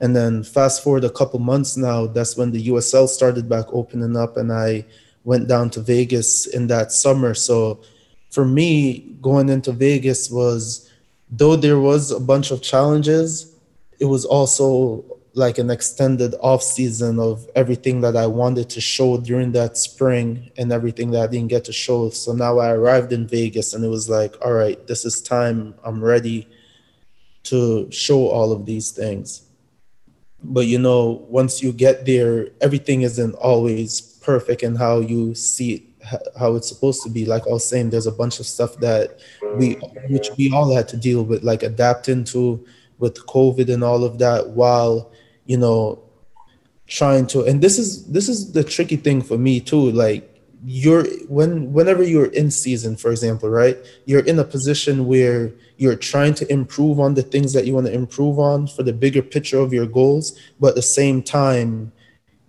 And 0.00 0.14
then 0.14 0.42
fast 0.42 0.82
forward 0.82 1.04
a 1.04 1.10
couple 1.10 1.38
months 1.38 1.76
now, 1.76 2.06
that's 2.06 2.36
when 2.36 2.52
the 2.52 2.68
USL 2.68 3.08
started 3.08 3.48
back 3.48 3.66
opening 3.72 4.16
up 4.16 4.36
and 4.36 4.52
I 4.52 4.84
went 5.24 5.48
down 5.48 5.70
to 5.70 5.80
Vegas 5.80 6.46
in 6.46 6.66
that 6.68 6.92
summer. 6.92 7.34
So 7.34 7.80
for 8.30 8.44
me, 8.44 9.16
going 9.20 9.48
into 9.48 9.72
Vegas 9.72 10.30
was, 10.30 10.90
though 11.30 11.56
there 11.56 11.80
was 11.80 12.10
a 12.10 12.20
bunch 12.20 12.50
of 12.50 12.62
challenges, 12.62 13.54
it 13.98 14.04
was 14.04 14.24
also 14.24 15.04
like 15.34 15.58
an 15.58 15.70
extended 15.70 16.34
off 16.40 16.62
season 16.62 17.18
of 17.18 17.46
everything 17.54 18.00
that 18.00 18.16
I 18.16 18.26
wanted 18.26 18.70
to 18.70 18.80
show 18.80 19.18
during 19.18 19.52
that 19.52 19.76
spring 19.76 20.50
and 20.56 20.72
everything 20.72 21.10
that 21.10 21.22
I 21.22 21.26
didn't 21.26 21.48
get 21.48 21.64
to 21.64 21.72
show. 21.72 22.08
So 22.10 22.32
now 22.32 22.58
I 22.58 22.70
arrived 22.70 23.12
in 23.12 23.26
Vegas 23.26 23.74
and 23.74 23.84
it 23.84 23.88
was 23.88 24.08
like, 24.08 24.34
all 24.42 24.54
right, 24.54 24.84
this 24.86 25.04
is 25.04 25.20
time. 25.20 25.74
I'm 25.84 26.02
ready 26.02 26.48
to 27.44 27.90
show 27.90 28.28
all 28.28 28.50
of 28.50 28.64
these 28.64 28.90
things. 28.92 29.45
But 30.48 30.66
you 30.66 30.78
know, 30.78 31.24
once 31.28 31.62
you 31.62 31.72
get 31.72 32.06
there, 32.06 32.48
everything 32.60 33.02
isn't 33.02 33.34
always 33.34 34.00
perfect 34.00 34.62
and 34.62 34.76
how 34.78 35.00
you 35.00 35.34
see 35.34 35.74
it 35.74 35.82
how 36.38 36.54
it's 36.54 36.68
supposed 36.68 37.02
to 37.02 37.10
be. 37.10 37.24
Like 37.24 37.46
i 37.46 37.50
was 37.50 37.68
saying 37.68 37.90
there's 37.90 38.06
a 38.06 38.12
bunch 38.12 38.38
of 38.38 38.46
stuff 38.46 38.76
that 38.78 39.18
we 39.56 39.74
which 40.08 40.28
we 40.36 40.52
all 40.52 40.74
had 40.74 40.88
to 40.88 40.96
deal 40.96 41.24
with 41.24 41.42
like 41.42 41.62
adapting 41.62 42.24
to 42.24 42.64
with 42.98 43.26
covid 43.26 43.72
and 43.72 43.82
all 43.84 44.04
of 44.04 44.18
that 44.18 44.50
while 44.50 45.12
you 45.46 45.56
know 45.56 46.02
trying 46.86 47.26
to 47.26 47.44
and 47.44 47.60
this 47.60 47.78
is 47.78 48.06
this 48.06 48.28
is 48.28 48.52
the 48.52 48.62
tricky 48.62 48.96
thing 48.96 49.20
for 49.20 49.36
me 49.36 49.60
too 49.60 49.90
like 49.90 50.35
you're 50.68 51.04
when 51.28 51.72
whenever 51.72 52.02
you're 52.02 52.32
in 52.32 52.50
season 52.50 52.96
for 52.96 53.12
example 53.12 53.48
right 53.48 53.76
you're 54.04 54.24
in 54.24 54.36
a 54.40 54.42
position 54.42 55.06
where 55.06 55.52
you're 55.76 55.94
trying 55.94 56.34
to 56.34 56.50
improve 56.52 56.98
on 56.98 57.14
the 57.14 57.22
things 57.22 57.52
that 57.52 57.66
you 57.66 57.72
want 57.72 57.86
to 57.86 57.92
improve 57.92 58.36
on 58.40 58.66
for 58.66 58.82
the 58.82 58.92
bigger 58.92 59.22
picture 59.22 59.60
of 59.60 59.72
your 59.72 59.86
goals 59.86 60.36
but 60.58 60.70
at 60.70 60.74
the 60.74 60.82
same 60.82 61.22
time 61.22 61.92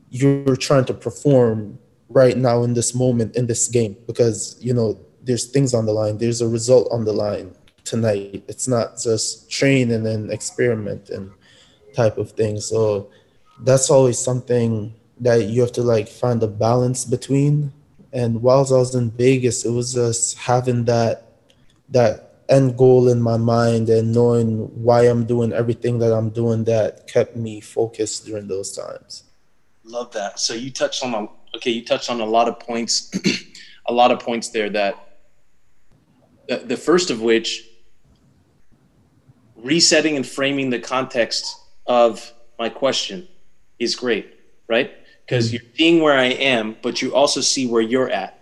you're 0.10 0.56
trying 0.56 0.84
to 0.84 0.96
perform 0.96 1.78
right 2.10 2.38
now 2.38 2.64
in 2.64 2.74
this 2.74 2.96
moment 2.96 3.36
in 3.36 3.46
this 3.46 3.68
game 3.68 3.96
because 4.08 4.58
you 4.60 4.74
know 4.74 5.00
there's 5.22 5.46
things 5.46 5.76
on 5.76 5.86
the 5.86 5.94
line 5.94 6.18
there's 6.18 6.42
a 6.42 6.48
result 6.48 6.88
on 6.92 7.06
the 7.06 7.14
line 7.14 7.54
tonight. 7.88 8.44
It's 8.48 8.68
not 8.68 9.00
just 9.00 9.50
train 9.50 9.92
and 9.92 10.06
then 10.06 10.30
experiment 10.32 11.10
and 11.10 11.32
type 11.96 12.18
of 12.18 12.32
thing 12.32 12.60
so 12.60 13.10
that's 13.62 13.90
always 13.90 14.20
something 14.20 14.94
that 15.20 15.46
you 15.46 15.62
have 15.62 15.72
to 15.72 15.82
like 15.82 16.08
find 16.08 16.44
a 16.44 16.48
balance 16.48 17.06
between 17.06 17.72
and 18.14 18.42
whilst 18.42 18.72
i 18.72 18.78
was 18.78 18.96
in 18.96 19.12
vegas 19.12 19.66
it 19.66 19.72
was 19.72 19.94
just 19.94 20.38
having 20.38 20.86
that 20.86 21.32
that 21.90 22.36
end 22.50 22.78
goal 22.78 23.10
in 23.10 23.22
my 23.22 23.36
mind 23.38 23.90
and 23.90 24.14
knowing 24.14 24.60
why 24.82 25.02
i'm 25.04 25.26
doing 25.26 25.52
everything 25.52 26.00
that 26.00 26.14
i'm 26.14 26.30
doing 26.30 26.64
that 26.64 27.08
kept 27.08 27.36
me 27.36 27.60
focused 27.60 28.26
during 28.26 28.48
those 28.48 28.76
times 28.76 29.24
Love 29.88 30.12
that. 30.12 30.38
So 30.38 30.54
you 30.54 30.70
touched 30.70 31.02
on 31.02 31.14
a, 31.14 31.28
okay, 31.56 31.72
you 31.72 31.84
touched 31.84 32.12
on 32.12 32.20
a 32.20 32.26
lot 32.26 32.50
of 32.50 32.60
points, 32.60 33.10
a 33.88 33.94
lot 33.94 34.12
of 34.12 34.20
points 34.20 34.50
there 34.50 34.70
that 34.70 35.18
the, 36.50 36.58
the 36.58 36.78
first 36.78 37.10
of 37.10 37.22
which 37.22 37.70
resetting 39.56 40.18
and 40.18 40.28
framing 40.28 40.70
the 40.70 40.80
context 40.80 41.56
of 41.86 42.34
my 42.60 42.68
question 42.68 43.30
is 43.80 43.96
great, 43.96 44.38
right? 44.68 44.92
Because 45.28 45.52
you're 45.52 45.62
seeing 45.76 46.02
where 46.02 46.18
I 46.18 46.28
am, 46.28 46.78
but 46.82 47.02
you 47.02 47.14
also 47.14 47.42
see 47.42 47.68
where 47.68 47.82
you're 47.82 48.10
at. 48.10 48.40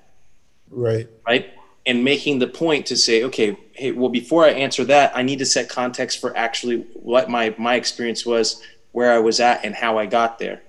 Right. 0.70 1.10
Right. 1.26 1.52
And 1.88 2.04
making 2.04 2.40
the 2.40 2.48
point 2.48 2.86
to 2.88 2.96
say, 2.96 3.24
okay, 3.24 3.58
hey, 3.74 3.92
well, 3.92 4.10
before 4.10 4.46
I 4.46 4.50
answer 4.50 4.86
that, 4.86 5.16
I 5.16 5.24
need 5.24 5.40
to 5.40 5.46
set 5.46 5.68
context 5.68 6.22
for 6.22 6.36
actually 6.38 6.82
what 6.94 7.30
my 7.30 7.56
my 7.58 7.76
experience 7.76 8.26
was, 8.26 8.62
where 8.92 9.12
I 9.12 9.20
was 9.20 9.40
at, 9.40 9.66
and 9.66 9.74
how 9.74 9.98
I 9.98 10.06
got 10.06 10.40
there 10.40 10.62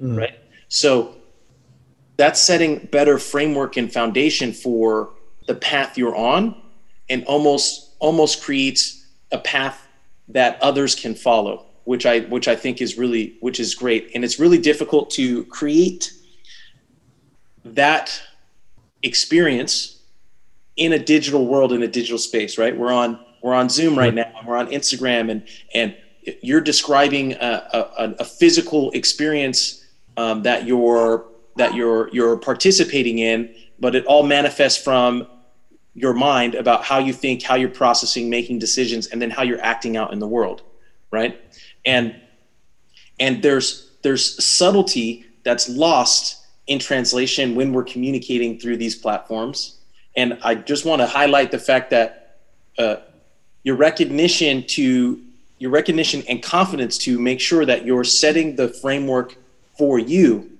mm. 0.00 0.18
right? 0.18 0.38
So 0.68 1.16
that's 2.16 2.40
setting 2.40 2.88
better 2.90 3.18
framework 3.18 3.76
and 3.76 3.92
foundation 3.92 4.52
for 4.52 5.10
the 5.46 5.54
path 5.54 5.96
you're 5.96 6.16
on 6.16 6.60
and 7.08 7.24
almost 7.24 7.94
almost 8.00 8.42
creates 8.42 9.06
a 9.32 9.38
path 9.38 9.86
that 10.28 10.60
others 10.62 10.94
can 10.94 11.14
follow 11.14 11.66
which 11.88 12.04
i 12.12 12.20
which 12.34 12.46
i 12.48 12.56
think 12.62 12.80
is 12.80 12.98
really 13.02 13.24
which 13.40 13.58
is 13.64 13.74
great. 13.74 14.02
And 14.14 14.24
it's 14.24 14.38
really 14.38 14.58
difficult 14.70 15.10
to 15.20 15.44
create 15.44 16.12
that 17.64 18.06
experience 19.02 19.72
in 20.76 20.92
a 20.92 20.98
digital 20.98 21.46
world 21.46 21.72
in 21.72 21.82
a 21.82 21.88
digital 22.00 22.18
space 22.18 22.58
right? 22.58 22.74
We're 22.76 22.92
on 22.92 23.10
we're 23.42 23.54
on 23.62 23.68
zoom 23.68 23.96
right 23.96 24.14
now 24.14 24.32
we're 24.46 24.56
on 24.56 24.68
instagram 24.68 25.30
and 25.30 25.40
and 25.74 25.94
you're 26.42 26.60
describing 26.60 27.32
a, 27.34 27.68
a, 27.98 28.14
a 28.20 28.24
physical 28.24 28.90
experience 28.92 29.84
um, 30.16 30.42
that 30.42 30.66
you're 30.66 31.24
that 31.56 31.74
you're 31.74 32.08
you're 32.12 32.36
participating 32.36 33.18
in, 33.18 33.54
but 33.78 33.94
it 33.94 34.04
all 34.06 34.22
manifests 34.22 34.82
from 34.82 35.26
your 35.94 36.12
mind 36.12 36.54
about 36.54 36.84
how 36.84 36.98
you 36.98 37.12
think, 37.12 37.42
how 37.42 37.56
you're 37.56 37.68
processing, 37.68 38.30
making 38.30 38.58
decisions, 38.58 39.08
and 39.08 39.20
then 39.20 39.30
how 39.30 39.42
you're 39.42 39.62
acting 39.62 39.96
out 39.96 40.12
in 40.12 40.18
the 40.18 40.26
world, 40.26 40.62
right? 41.10 41.40
And 41.88 42.14
and 43.18 43.42
there's 43.42 43.90
there's 44.02 44.44
subtlety 44.44 45.24
that's 45.42 45.68
lost 45.68 46.46
in 46.66 46.78
translation 46.78 47.54
when 47.54 47.72
we're 47.72 47.84
communicating 47.84 48.60
through 48.60 48.76
these 48.76 48.94
platforms. 48.94 49.78
And 50.16 50.38
I 50.42 50.54
just 50.54 50.84
want 50.84 51.00
to 51.00 51.06
highlight 51.06 51.50
the 51.50 51.58
fact 51.58 51.90
that 51.90 52.36
uh, 52.78 52.96
your 53.64 53.76
recognition 53.76 54.64
to 54.68 55.20
your 55.58 55.70
recognition 55.70 56.22
and 56.28 56.42
confidence 56.42 56.98
to 56.98 57.18
make 57.18 57.40
sure 57.40 57.64
that 57.66 57.84
you're 57.84 58.04
setting 58.04 58.54
the 58.54 58.68
framework 58.68 59.36
for 59.76 59.98
you 59.98 60.50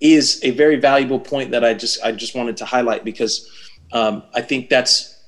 is 0.00 0.40
a 0.42 0.50
very 0.50 0.76
valuable 0.76 1.20
point 1.20 1.50
that 1.50 1.64
I 1.64 1.74
just 1.74 2.02
I 2.02 2.12
just 2.12 2.34
wanted 2.34 2.56
to 2.58 2.64
highlight 2.64 3.04
because 3.04 3.48
um, 3.92 4.22
I 4.34 4.40
think 4.40 4.68
that's 4.68 5.18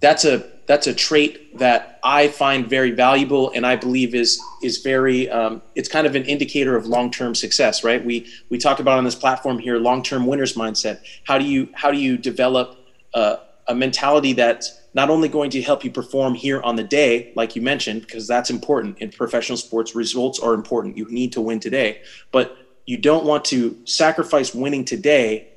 that's 0.00 0.24
a 0.24 0.53
that's 0.66 0.86
a 0.86 0.94
trait 0.94 1.58
that 1.58 2.00
I 2.02 2.28
find 2.28 2.68
very 2.68 2.90
valuable 2.90 3.50
and 3.54 3.66
I 3.66 3.76
believe 3.76 4.14
is 4.14 4.40
is 4.62 4.78
very 4.78 5.28
um, 5.30 5.62
it's 5.74 5.88
kind 5.88 6.06
of 6.06 6.14
an 6.14 6.24
indicator 6.24 6.76
of 6.76 6.86
long 6.86 7.10
term 7.10 7.34
success, 7.34 7.84
right? 7.84 8.04
We 8.04 8.26
we 8.48 8.58
talk 8.58 8.80
about 8.80 8.98
on 8.98 9.04
this 9.04 9.14
platform 9.14 9.58
here 9.58 9.78
long 9.78 10.02
term 10.02 10.26
winners 10.26 10.54
mindset. 10.54 11.00
How 11.24 11.38
do 11.38 11.44
you 11.44 11.68
how 11.74 11.90
do 11.90 11.98
you 11.98 12.16
develop 12.16 12.78
uh, 13.12 13.36
a 13.68 13.74
mentality 13.74 14.32
that's 14.32 14.80
not 14.94 15.10
only 15.10 15.28
going 15.28 15.50
to 15.50 15.62
help 15.62 15.84
you 15.84 15.90
perform 15.90 16.34
here 16.34 16.62
on 16.62 16.76
the 16.76 16.84
day, 16.84 17.32
like 17.34 17.56
you 17.56 17.62
mentioned, 17.62 18.02
because 18.02 18.28
that's 18.28 18.50
important 18.50 18.98
in 18.98 19.10
professional 19.10 19.58
sports. 19.58 19.94
Results 19.94 20.38
are 20.38 20.54
important. 20.54 20.96
You 20.96 21.10
need 21.10 21.32
to 21.32 21.40
win 21.40 21.60
today, 21.60 22.02
but 22.30 22.56
you 22.86 22.96
don't 22.96 23.24
want 23.24 23.44
to 23.46 23.76
sacrifice 23.84 24.54
winning 24.54 24.84
today 24.84 25.48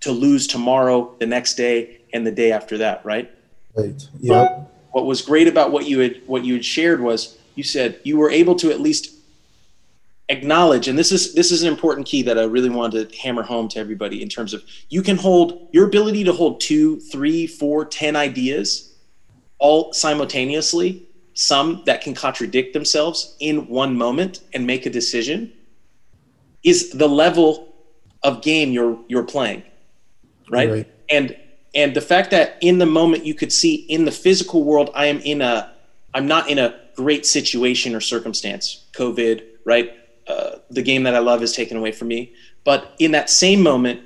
to 0.00 0.12
lose 0.12 0.46
tomorrow, 0.46 1.16
the 1.18 1.26
next 1.26 1.54
day, 1.54 2.02
and 2.12 2.26
the 2.26 2.30
day 2.30 2.52
after 2.52 2.78
that, 2.78 3.04
right? 3.04 3.30
Right. 3.76 4.08
Yeah. 4.20 4.64
What 4.92 5.06
was 5.06 5.22
great 5.22 5.48
about 5.48 5.72
what 5.72 5.86
you 5.86 5.98
had 6.00 6.22
what 6.26 6.44
you 6.44 6.54
had 6.54 6.64
shared 6.64 7.00
was 7.00 7.36
you 7.54 7.64
said 7.64 8.00
you 8.04 8.16
were 8.16 8.30
able 8.30 8.54
to 8.56 8.70
at 8.70 8.80
least 8.80 9.14
acknowledge 10.30 10.88
and 10.88 10.98
this 10.98 11.12
is 11.12 11.34
this 11.34 11.52
is 11.52 11.62
an 11.62 11.68
important 11.68 12.06
key 12.06 12.22
that 12.22 12.38
i 12.38 12.44
really 12.44 12.70
wanted 12.70 13.10
to 13.10 13.18
hammer 13.18 13.42
home 13.42 13.68
to 13.68 13.78
everybody 13.78 14.22
in 14.22 14.28
terms 14.28 14.54
of 14.54 14.64
you 14.88 15.02
can 15.02 15.18
hold 15.18 15.68
your 15.72 15.86
ability 15.86 16.24
to 16.24 16.32
hold 16.32 16.60
two 16.62 16.98
three 16.98 17.46
four 17.46 17.84
ten 17.84 18.16
ideas 18.16 18.94
all 19.58 19.92
simultaneously 19.92 21.06
some 21.34 21.82
that 21.84 22.00
can 22.00 22.14
contradict 22.14 22.72
themselves 22.72 23.36
in 23.40 23.66
one 23.66 23.94
moment 23.94 24.40
and 24.54 24.66
make 24.66 24.86
a 24.86 24.90
decision 24.90 25.52
is 26.62 26.90
the 26.92 27.08
level 27.08 27.74
of 28.22 28.40
game 28.40 28.72
you're 28.72 28.98
you're 29.08 29.24
playing 29.24 29.62
right, 30.48 30.70
right. 30.70 30.92
and 31.10 31.36
and 31.74 31.94
the 31.94 32.00
fact 32.00 32.30
that 32.30 32.56
in 32.60 32.78
the 32.78 32.86
moment 32.86 33.24
you 33.24 33.34
could 33.34 33.52
see 33.52 33.74
in 33.74 34.04
the 34.04 34.12
physical 34.12 34.64
world 34.64 34.90
i 34.94 35.06
am 35.06 35.20
in 35.20 35.40
a 35.40 35.72
i'm 36.14 36.26
not 36.26 36.48
in 36.48 36.58
a 36.58 36.74
great 36.94 37.26
situation 37.26 37.94
or 37.94 38.00
circumstance 38.00 38.86
covid 38.92 39.44
right 39.64 39.94
uh, 40.26 40.56
the 40.70 40.82
game 40.82 41.02
that 41.02 41.14
I 41.14 41.18
love 41.18 41.42
is 41.42 41.52
taken 41.52 41.76
away 41.76 41.92
from 41.92 42.08
me. 42.08 42.32
But 42.64 42.94
in 42.98 43.12
that 43.12 43.28
same 43.28 43.62
moment, 43.62 44.00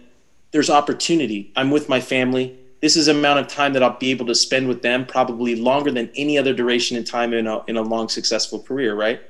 there's 0.51 0.71
opportunity. 0.71 1.53
I'm 1.55 1.71
with 1.71 1.89
my 1.89 2.01
family. 2.01 2.59
This 2.81 2.97
is 2.97 3.09
amount 3.09 3.41
of 3.41 3.49
time 3.49 3.73
that 3.75 3.83
I'll 3.83 3.99
be 3.99 4.11
able 4.11 4.27
to 4.27 4.35
spend 4.35 4.67
with 4.67 4.83
them, 4.83 5.07
probably 5.07 5.55
longer 5.55 5.91
than 5.91 6.11
any 6.17 6.39
other 6.39 6.53
duration 6.53 6.97
in 6.97 7.05
time 7.05 7.33
in 7.33 7.47
a, 7.47 7.65
in 7.67 7.77
a 7.77 7.83
long, 7.83 8.09
successful 8.09 8.61
career, 8.61 8.95
right? 8.95 9.21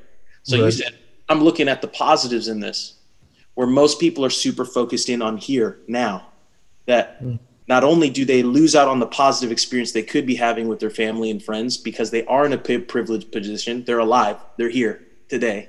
So 0.44 0.56
right. 0.56 0.66
you 0.66 0.70
said, 0.70 0.98
I'm 1.28 1.42
looking 1.42 1.68
at 1.68 1.82
the 1.82 1.88
positives 1.88 2.48
in 2.48 2.60
this, 2.60 2.94
where 3.54 3.66
most 3.66 4.00
people 4.00 4.24
are 4.24 4.30
super 4.30 4.64
focused 4.64 5.08
in 5.08 5.20
on 5.20 5.36
here, 5.36 5.78
now. 5.86 6.26
That 6.86 7.22
mm. 7.22 7.38
Not 7.68 7.84
only 7.84 8.10
do 8.10 8.24
they 8.24 8.42
lose 8.42 8.74
out 8.74 8.88
on 8.88 8.98
the 8.98 9.06
positive 9.06 9.52
experience 9.52 9.92
they 9.92 10.02
could 10.02 10.26
be 10.26 10.34
having 10.34 10.68
with 10.68 10.80
their 10.80 10.90
family 10.90 11.30
and 11.30 11.42
friends 11.42 11.76
because 11.76 12.10
they 12.10 12.24
are 12.26 12.46
in 12.46 12.52
a 12.52 12.58
privileged 12.58 13.30
position, 13.30 13.84
they're 13.84 13.98
alive, 13.98 14.36
they're 14.56 14.70
here 14.70 15.06
today 15.28 15.68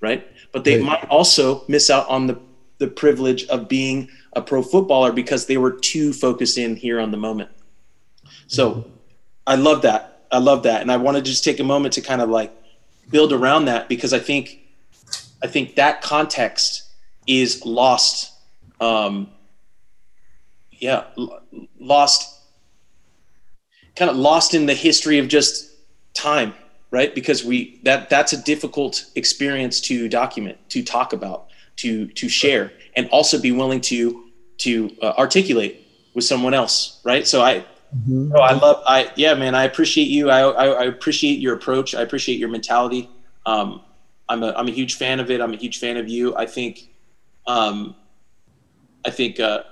right? 0.00 0.26
But 0.52 0.64
they 0.64 0.78
right. 0.78 0.86
might 0.86 1.08
also 1.08 1.64
miss 1.68 1.90
out 1.90 2.08
on 2.08 2.26
the, 2.26 2.40
the 2.78 2.88
privilege 2.88 3.46
of 3.48 3.68
being 3.68 4.08
a 4.32 4.42
pro 4.42 4.62
footballer 4.62 5.12
because 5.12 5.46
they 5.46 5.56
were 5.56 5.72
too 5.72 6.12
focused 6.12 6.58
in 6.58 6.76
here 6.76 7.00
on 7.00 7.10
the 7.10 7.16
moment. 7.16 7.50
So 8.46 8.70
mm-hmm. 8.72 8.90
I 9.46 9.54
love 9.56 9.82
that. 9.82 10.24
I 10.32 10.38
love 10.38 10.64
that. 10.64 10.80
And 10.80 10.90
I 10.90 10.96
want 10.96 11.16
to 11.16 11.22
just 11.22 11.44
take 11.44 11.60
a 11.60 11.64
moment 11.64 11.94
to 11.94 12.00
kind 12.00 12.20
of 12.20 12.28
like 12.28 12.52
build 13.10 13.32
around 13.32 13.66
that 13.66 13.88
because 13.88 14.12
I 14.12 14.18
think 14.18 14.58
I 15.42 15.46
think 15.46 15.76
that 15.76 16.02
context 16.02 16.90
is 17.26 17.64
lost. 17.64 18.32
Um, 18.80 19.30
yeah, 20.80 21.04
lost, 21.78 22.40
kind 23.94 24.10
of 24.10 24.16
lost 24.16 24.54
in 24.54 24.66
the 24.66 24.74
history 24.74 25.18
of 25.18 25.28
just 25.28 25.70
time 26.14 26.54
right? 26.90 27.14
Because 27.14 27.44
we 27.44 27.80
that 27.84 28.10
that's 28.10 28.32
a 28.32 28.42
difficult 28.42 29.06
experience 29.14 29.80
to 29.82 30.08
document 30.08 30.58
to 30.70 30.82
talk 30.82 31.12
about 31.12 31.48
to 31.76 32.06
to 32.08 32.28
share 32.28 32.72
and 32.96 33.08
also 33.10 33.40
be 33.40 33.52
willing 33.52 33.80
to 33.82 34.24
to 34.58 34.94
uh, 35.00 35.14
articulate 35.16 35.86
with 36.14 36.24
someone 36.24 36.54
else 36.54 37.00
right? 37.04 37.26
So 37.26 37.42
i 37.42 37.64
mm-hmm. 37.96 38.32
oh, 38.34 38.40
i 38.40 38.52
love 38.52 38.82
i 38.86 39.10
yeah 39.16 39.34
man 39.34 39.54
i 39.54 39.64
appreciate 39.64 40.08
you. 40.08 40.30
I, 40.30 40.40
I, 40.40 40.66
I 40.66 40.84
appreciate 40.84 41.38
your 41.38 41.54
approach. 41.54 41.94
I 41.94 42.02
appreciate 42.02 42.38
your 42.38 42.48
mentality. 42.48 43.08
Um 43.46 43.82
i'm 44.28 44.42
a 44.42 44.52
i'm 44.52 44.68
a 44.68 44.72
huge 44.72 44.94
fan 44.94 45.20
of 45.20 45.30
it. 45.30 45.40
I'm 45.40 45.54
a 45.54 45.56
huge 45.56 45.78
fan 45.78 45.96
of 45.96 46.08
you. 46.08 46.36
I 46.36 46.46
think 46.46 46.88
um 47.46 47.94
i 49.04 49.10
think 49.10 49.40
uh 49.40 49.62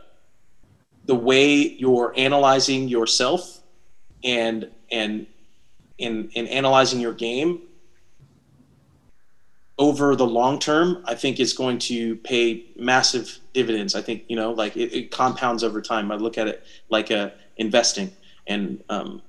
the 1.08 1.14
way 1.14 1.54
you're 1.54 2.12
analyzing 2.16 2.86
yourself 2.86 3.60
and 4.22 4.70
and 4.92 5.26
in 5.96 6.30
in 6.34 6.46
analyzing 6.46 7.00
your 7.00 7.14
game 7.14 7.62
over 9.78 10.14
the 10.14 10.26
long 10.26 10.58
term, 10.58 11.02
I 11.06 11.14
think 11.14 11.40
is 11.40 11.54
going 11.54 11.78
to 11.80 12.16
pay 12.16 12.66
massive 12.76 13.38
dividends. 13.54 13.94
I 13.94 14.02
think 14.02 14.24
you 14.28 14.36
know, 14.36 14.52
like 14.52 14.76
it, 14.76 14.92
it 14.92 15.10
compounds 15.10 15.64
over 15.64 15.80
time. 15.80 16.12
I 16.12 16.16
look 16.16 16.36
at 16.36 16.46
it 16.46 16.64
like 16.90 17.10
a 17.10 17.18
uh, 17.18 17.30
investing, 17.56 18.12
and 18.46 18.84
um, 18.90 19.22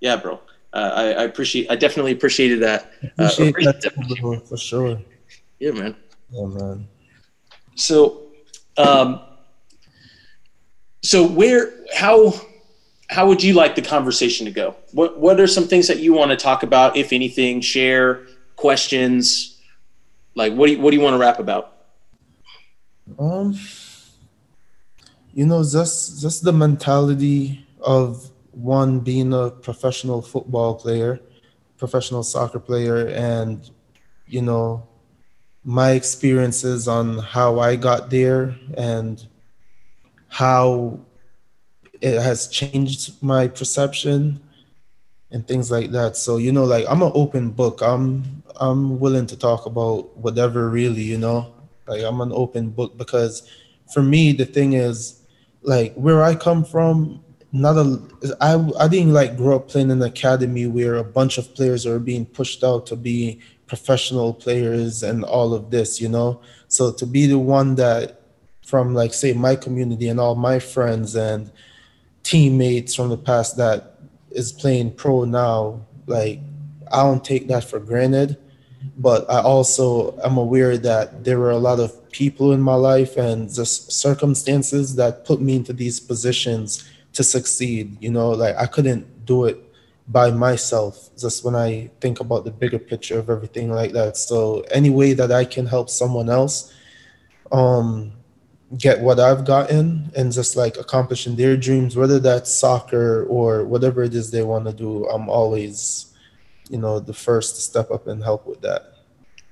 yeah, 0.00 0.16
bro, 0.16 0.40
uh, 0.72 0.92
I, 0.94 1.02
I, 1.02 1.22
appreciate. 1.24 1.70
I 1.70 1.76
definitely 1.76 2.12
appreciated 2.12 2.60
that. 2.60 2.92
Uh, 3.18 3.30
appreciate 3.48 3.66
uh, 3.66 3.72
that 3.72 4.42
for 4.48 4.56
sure. 4.56 4.98
Yeah, 5.58 5.72
man. 5.72 5.96
Yeah, 6.30 6.46
man. 6.46 6.88
So, 7.74 8.22
um, 8.78 9.20
so 11.02 11.26
where 11.26 11.72
how 11.94 12.34
how 13.08 13.26
would 13.26 13.42
you 13.42 13.54
like 13.54 13.74
the 13.74 13.82
conversation 13.82 14.46
to 14.46 14.52
go? 14.52 14.76
What 14.92 15.18
What 15.18 15.40
are 15.40 15.46
some 15.46 15.66
things 15.66 15.88
that 15.88 15.98
you 15.98 16.12
want 16.12 16.30
to 16.30 16.36
talk 16.36 16.62
about, 16.62 16.96
if 16.96 17.12
anything? 17.12 17.60
Share 17.60 18.26
questions. 18.56 19.58
Like, 20.34 20.52
what 20.52 20.66
do 20.66 20.72
you, 20.72 20.80
What 20.80 20.90
do 20.90 20.96
you 20.96 21.02
want 21.02 21.14
to 21.14 21.18
rap 21.18 21.38
about? 21.38 21.72
Um, 23.18 23.58
you 25.32 25.46
know, 25.46 25.62
just 25.64 26.20
just 26.20 26.44
the 26.44 26.52
mentality 26.52 27.66
of 27.80 28.30
one 28.52 29.00
being 29.00 29.32
a 29.32 29.50
professional 29.50 30.22
football 30.22 30.74
player, 30.74 31.20
professional 31.78 32.22
soccer 32.22 32.60
player, 32.60 33.08
and 33.08 33.70
you 34.26 34.42
know, 34.42 34.86
my 35.64 35.92
experiences 35.92 36.86
on 36.86 37.18
how 37.18 37.58
I 37.58 37.74
got 37.76 38.10
there 38.10 38.56
and 38.76 39.26
how 40.30 40.98
it 42.00 42.20
has 42.22 42.46
changed 42.46 43.22
my 43.22 43.46
perception 43.48 44.40
and 45.32 45.46
things 45.46 45.70
like 45.70 45.90
that. 45.90 46.16
So 46.16 46.38
you 46.38 46.52
know, 46.52 46.64
like 46.64 46.86
I'm 46.88 47.02
an 47.02 47.12
open 47.14 47.50
book. 47.50 47.82
I'm 47.82 48.42
I'm 48.58 48.98
willing 48.98 49.26
to 49.26 49.36
talk 49.36 49.66
about 49.66 50.16
whatever 50.16 50.70
really, 50.70 51.02
you 51.02 51.18
know. 51.18 51.52
Like 51.86 52.02
I'm 52.02 52.20
an 52.20 52.32
open 52.32 52.70
book 52.70 52.96
because 52.96 53.48
for 53.92 54.02
me 54.02 54.32
the 54.32 54.46
thing 54.46 54.74
is 54.74 55.20
like 55.62 55.92
where 55.94 56.22
I 56.22 56.36
come 56.36 56.64
from, 56.64 57.22
not 57.52 57.76
a 57.76 58.00
I 58.40 58.54
I 58.78 58.88
didn't 58.88 59.12
like 59.12 59.36
grow 59.36 59.56
up 59.56 59.68
playing 59.68 59.90
in 59.90 60.00
an 60.00 60.08
academy 60.08 60.66
where 60.68 60.96
a 60.96 61.04
bunch 61.04 61.38
of 61.38 61.54
players 61.54 61.86
are 61.86 61.98
being 61.98 62.24
pushed 62.24 62.62
out 62.62 62.86
to 62.86 62.96
be 62.96 63.40
professional 63.66 64.32
players 64.32 65.02
and 65.02 65.24
all 65.24 65.54
of 65.54 65.70
this, 65.70 66.00
you 66.00 66.08
know. 66.08 66.40
So 66.68 66.92
to 66.92 67.06
be 67.06 67.26
the 67.26 67.38
one 67.38 67.74
that 67.74 68.19
from 68.70 68.94
like 68.94 69.12
say 69.12 69.32
my 69.32 69.56
community 69.56 70.08
and 70.08 70.20
all 70.20 70.36
my 70.36 70.60
friends 70.60 71.16
and 71.16 71.50
teammates 72.22 72.94
from 72.94 73.08
the 73.08 73.16
past 73.16 73.56
that 73.56 73.98
is 74.30 74.52
playing 74.52 74.92
pro 74.94 75.24
now, 75.24 75.80
like 76.06 76.38
I 76.92 77.02
don't 77.02 77.24
take 77.24 77.48
that 77.48 77.64
for 77.64 77.80
granted. 77.80 78.38
But 78.96 79.28
I 79.28 79.40
also 79.40 80.18
am 80.20 80.38
aware 80.38 80.78
that 80.78 81.24
there 81.24 81.38
were 81.38 81.50
a 81.50 81.58
lot 81.58 81.80
of 81.80 82.10
people 82.10 82.52
in 82.52 82.60
my 82.60 82.74
life 82.74 83.16
and 83.16 83.52
just 83.52 83.92
circumstances 83.92 84.94
that 84.96 85.24
put 85.24 85.40
me 85.40 85.56
into 85.56 85.72
these 85.72 85.98
positions 86.00 86.88
to 87.12 87.22
succeed. 87.22 87.96
You 88.00 88.10
know, 88.10 88.30
like 88.30 88.56
I 88.56 88.66
couldn't 88.66 89.26
do 89.26 89.44
it 89.44 89.58
by 90.08 90.30
myself 90.30 91.10
just 91.18 91.44
when 91.44 91.54
I 91.54 91.90
think 92.00 92.20
about 92.20 92.44
the 92.44 92.50
bigger 92.50 92.78
picture 92.78 93.18
of 93.18 93.30
everything 93.30 93.70
like 93.70 93.92
that. 93.92 94.16
So 94.16 94.64
any 94.70 94.90
way 94.90 95.12
that 95.12 95.30
I 95.30 95.44
can 95.44 95.66
help 95.66 95.90
someone 95.90 96.30
else, 96.30 96.72
um, 97.52 98.12
get 98.78 99.00
what 99.00 99.18
I've 99.18 99.44
gotten 99.44 100.10
and 100.16 100.32
just 100.32 100.56
like 100.56 100.76
accomplishing 100.76 101.36
their 101.36 101.56
dreams, 101.56 101.96
whether 101.96 102.20
that's 102.20 102.54
soccer 102.54 103.24
or 103.24 103.64
whatever 103.64 104.02
it 104.02 104.14
is 104.14 104.30
they 104.30 104.42
want 104.42 104.66
to 104.66 104.72
do, 104.72 105.06
I'm 105.08 105.28
always, 105.28 106.12
you 106.68 106.78
know, 106.78 107.00
the 107.00 107.12
first 107.14 107.56
to 107.56 107.60
step 107.60 107.90
up 107.90 108.06
and 108.06 108.22
help 108.22 108.46
with 108.46 108.60
that. 108.62 108.94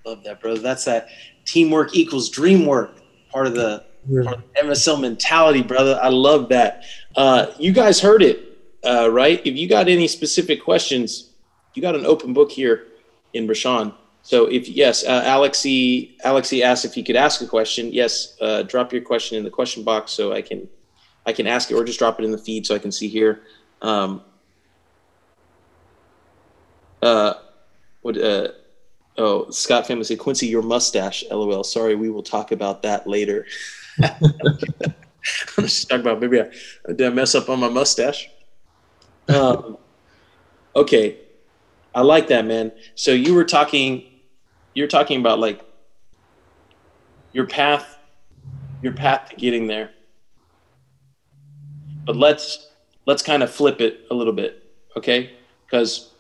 Love 0.07 0.23
that, 0.25 0.41
brother. 0.41 0.61
That's 0.61 0.85
that 0.85 1.09
teamwork 1.45 1.95
equals 1.95 2.31
dream 2.31 2.65
work. 2.65 3.01
Part 3.31 3.47
of 3.47 3.55
the, 3.55 3.85
part 4.25 4.37
of 4.39 4.45
the 4.55 4.61
MSL 4.63 5.01
mentality, 5.01 5.63
brother. 5.63 5.99
I 6.03 6.09
love 6.09 6.49
that. 6.51 6.85
uh, 7.17 7.49
you 7.59 7.73
guys 7.73 8.01
heard 8.01 8.23
it, 8.23 8.59
uh, 8.85 9.11
right? 9.11 9.41
If 9.45 9.57
you 9.57 9.69
got 9.69 9.89
any 9.89 10.07
specific 10.07 10.63
questions, 10.63 11.31
you 11.75 11.83
got 11.83 11.95
an 11.95 12.07
open 12.07 12.33
book 12.33 12.51
here 12.51 12.87
in 13.35 13.47
Rashawn. 13.49 13.93
So 14.29 14.45
if 14.45 14.69
yes, 14.69 15.07
uh, 15.07 15.23
Alexi 15.25 16.21
Alexi 16.21 16.61
asked 16.61 16.85
if 16.85 16.93
he 16.93 17.03
could 17.03 17.17
ask 17.17 17.41
a 17.41 17.47
question. 17.47 17.91
Yes, 17.95 18.37
uh, 18.43 18.63
drop 18.63 18.93
your 18.93 19.01
question 19.01 19.39
in 19.39 19.43
the 19.43 19.49
question 19.49 19.83
box 19.83 20.13
so 20.13 20.35
I 20.35 20.43
can 20.43 20.69
I 21.25 21.33
can 21.33 21.47
ask 21.47 21.71
it, 21.71 21.75
or 21.77 21.83
just 21.83 21.99
drop 21.99 22.21
it 22.21 22.27
in 22.27 22.31
the 22.31 22.37
feed 22.37 22.67
so 22.67 22.75
I 22.75 22.79
can 22.79 22.93
see 22.93 23.09
here. 23.09 23.41
Um, 23.81 24.21
uh, 27.01 27.33
what? 28.03 28.19
Uh, 28.19 28.49
oh, 29.17 29.49
Scott 29.49 29.87
family 29.87 30.05
say 30.05 30.17
Quincy, 30.17 30.47
your 30.47 30.61
mustache. 30.61 31.25
LOL. 31.31 31.65
Sorry, 31.65 31.95
we 31.95 32.11
will 32.11 32.23
talk 32.23 32.53
about 32.53 32.83
that 32.83 33.07
later. 33.07 33.47
I'm 34.03 34.13
just 35.57 35.89
talking 35.89 36.03
about 36.03 36.21
maybe 36.21 36.43
I 36.43 36.51
did 36.89 37.01
I 37.01 37.09
mess 37.09 37.35
up 37.35 37.49
on 37.49 37.61
my 37.61 37.71
mustache. 37.71 38.29
Um, 39.27 39.79
okay, 40.77 41.17
I 41.95 42.03
like 42.03 42.29
that, 42.29 42.45
man. 42.45 42.73
So 42.95 43.13
you 43.13 43.33
were 43.33 43.45
talking, 43.45 44.18
you're 44.79 44.87
talking 44.87 45.19
about 45.19 45.41
like 45.41 45.61
your 47.33 47.47
path, 47.47 47.99
your 48.81 48.93
path 48.93 49.29
to 49.31 49.35
getting 49.35 49.67
there. 49.67 49.91
But 52.05 52.15
let's 52.15 52.69
let's 53.05 53.21
kind 53.21 53.43
of 53.43 53.51
flip 53.51 53.81
it 53.81 54.07
a 54.13 54.15
little 54.15 54.33
bit, 54.33 54.63
okay? 54.97 55.33
Because 55.67 56.13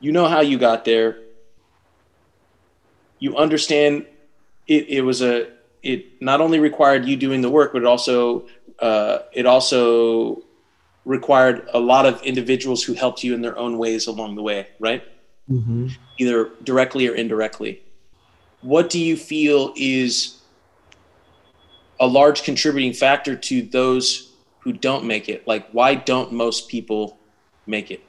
you 0.00 0.12
know 0.12 0.26
how 0.26 0.40
you 0.40 0.56
got 0.56 0.86
there. 0.86 1.18
You 3.18 3.36
understand 3.36 4.06
it, 4.66 4.88
it 4.88 5.02
was 5.02 5.20
a 5.20 5.48
it 5.82 6.22
not 6.22 6.40
only 6.40 6.58
required 6.58 7.04
you 7.04 7.16
doing 7.16 7.42
the 7.42 7.50
work, 7.50 7.74
but 7.74 7.82
it 7.82 7.86
also 7.86 8.46
uh, 8.78 9.18
it 9.34 9.44
also 9.44 10.42
required 11.04 11.68
a 11.74 11.78
lot 11.78 12.06
of 12.06 12.22
individuals 12.22 12.82
who 12.82 12.94
helped 12.94 13.22
you 13.22 13.34
in 13.34 13.42
their 13.42 13.58
own 13.58 13.76
ways 13.76 14.06
along 14.06 14.36
the 14.36 14.42
way, 14.42 14.68
right? 14.80 15.04
Mm-hmm. 15.50 15.88
Either 16.18 16.50
directly 16.64 17.08
or 17.08 17.14
indirectly. 17.14 17.82
What 18.62 18.90
do 18.90 18.98
you 18.98 19.16
feel 19.16 19.72
is 19.76 20.40
a 22.00 22.06
large 22.06 22.42
contributing 22.42 22.92
factor 22.92 23.36
to 23.36 23.62
those 23.62 24.32
who 24.60 24.72
don't 24.72 25.04
make 25.04 25.28
it? 25.28 25.46
Like, 25.46 25.68
why 25.70 25.94
don't 25.94 26.32
most 26.32 26.68
people 26.68 27.18
make 27.66 27.90
it? 27.90 28.02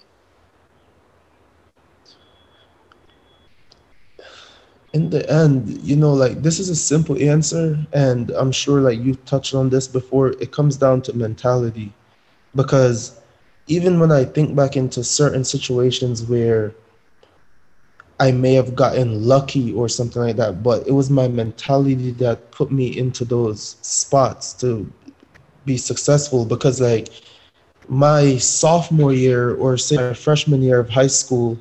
in 4.97 5.09
the 5.11 5.29
end, 5.29 5.79
you 5.83 5.95
know, 5.95 6.13
like 6.13 6.41
this 6.41 6.59
is 6.59 6.69
a 6.69 6.75
simple 6.75 7.17
answer, 7.21 7.77
and 7.93 8.31
I'm 8.31 8.51
sure 8.51 8.81
like 8.81 8.99
you 8.99 9.13
touched 9.31 9.53
on 9.53 9.69
this 9.69 9.87
before. 9.87 10.29
It 10.43 10.51
comes 10.51 10.75
down 10.75 11.01
to 11.03 11.13
mentality, 11.13 11.93
because 12.55 13.19
even 13.67 13.99
when 13.99 14.11
I 14.11 14.23
think 14.25 14.55
back 14.55 14.75
into 14.75 15.03
certain 15.03 15.43
situations 15.43 16.23
where 16.23 16.73
I 18.19 18.31
may 18.31 18.53
have 18.53 18.75
gotten 18.75 19.25
lucky 19.27 19.73
or 19.73 19.87
something 19.87 20.21
like 20.21 20.37
that, 20.37 20.63
but 20.63 20.87
it 20.87 20.91
was 20.91 21.09
my 21.09 21.27
mentality 21.27 22.11
that 22.13 22.51
put 22.51 22.71
me 22.71 22.97
into 22.97 23.25
those 23.25 23.77
spots 23.81 24.53
to 24.55 24.91
be 25.65 25.77
successful. 25.77 26.45
Because 26.45 26.81
like 26.81 27.09
my 27.87 28.37
sophomore 28.37 29.13
year 29.13 29.55
or 29.55 29.77
say 29.77 29.97
my 29.97 30.13
freshman 30.13 30.61
year 30.61 30.79
of 30.79 30.89
high 30.89 31.07
school, 31.07 31.57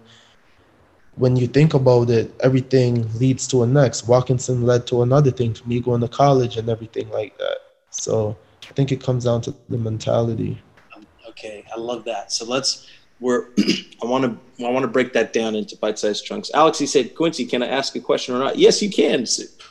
when 1.19 1.35
you 1.35 1.47
think 1.47 1.73
about 1.73 2.09
it, 2.09 2.33
everything 2.39 3.05
leads 3.19 3.45
to 3.47 3.63
a 3.63 3.67
next. 3.67 4.07
Watkinson 4.07 4.65
led 4.65 4.87
to 4.87 5.01
another 5.01 5.31
thing, 5.31 5.53
to 5.53 5.67
me 5.67 5.81
going 5.81 5.99
to 5.99 6.07
college 6.07 6.55
and 6.55 6.69
everything 6.69 7.09
like 7.09 7.37
that. 7.37 7.57
So 7.89 8.37
I 8.69 8.73
think 8.73 8.93
it 8.93 9.03
comes 9.03 9.25
down 9.25 9.41
to 9.41 9.55
the 9.67 9.77
mentality. 9.77 10.61
Okay, 11.27 11.65
I 11.75 11.77
love 11.77 12.05
that. 12.05 12.31
So 12.31 12.45
let's 12.45 12.87
we're 13.19 13.49
I 14.01 14.05
want 14.05 14.23
to 14.23 14.65
I 14.65 14.69
want 14.69 14.83
to 14.83 14.87
break 14.87 15.11
that 15.13 15.33
down 15.33 15.55
into 15.55 15.75
bite-sized 15.75 16.23
chunks. 16.23 16.51
Alex, 16.53 16.79
he 16.79 16.87
said, 16.87 17.15
Quincy, 17.15 17.45
can 17.45 17.61
I 17.61 17.67
ask 17.67 17.95
a 17.95 17.99
question 17.99 18.33
or 18.35 18.39
not? 18.39 18.57
Yes, 18.57 18.81
you 18.81 18.89
can. 18.89 19.25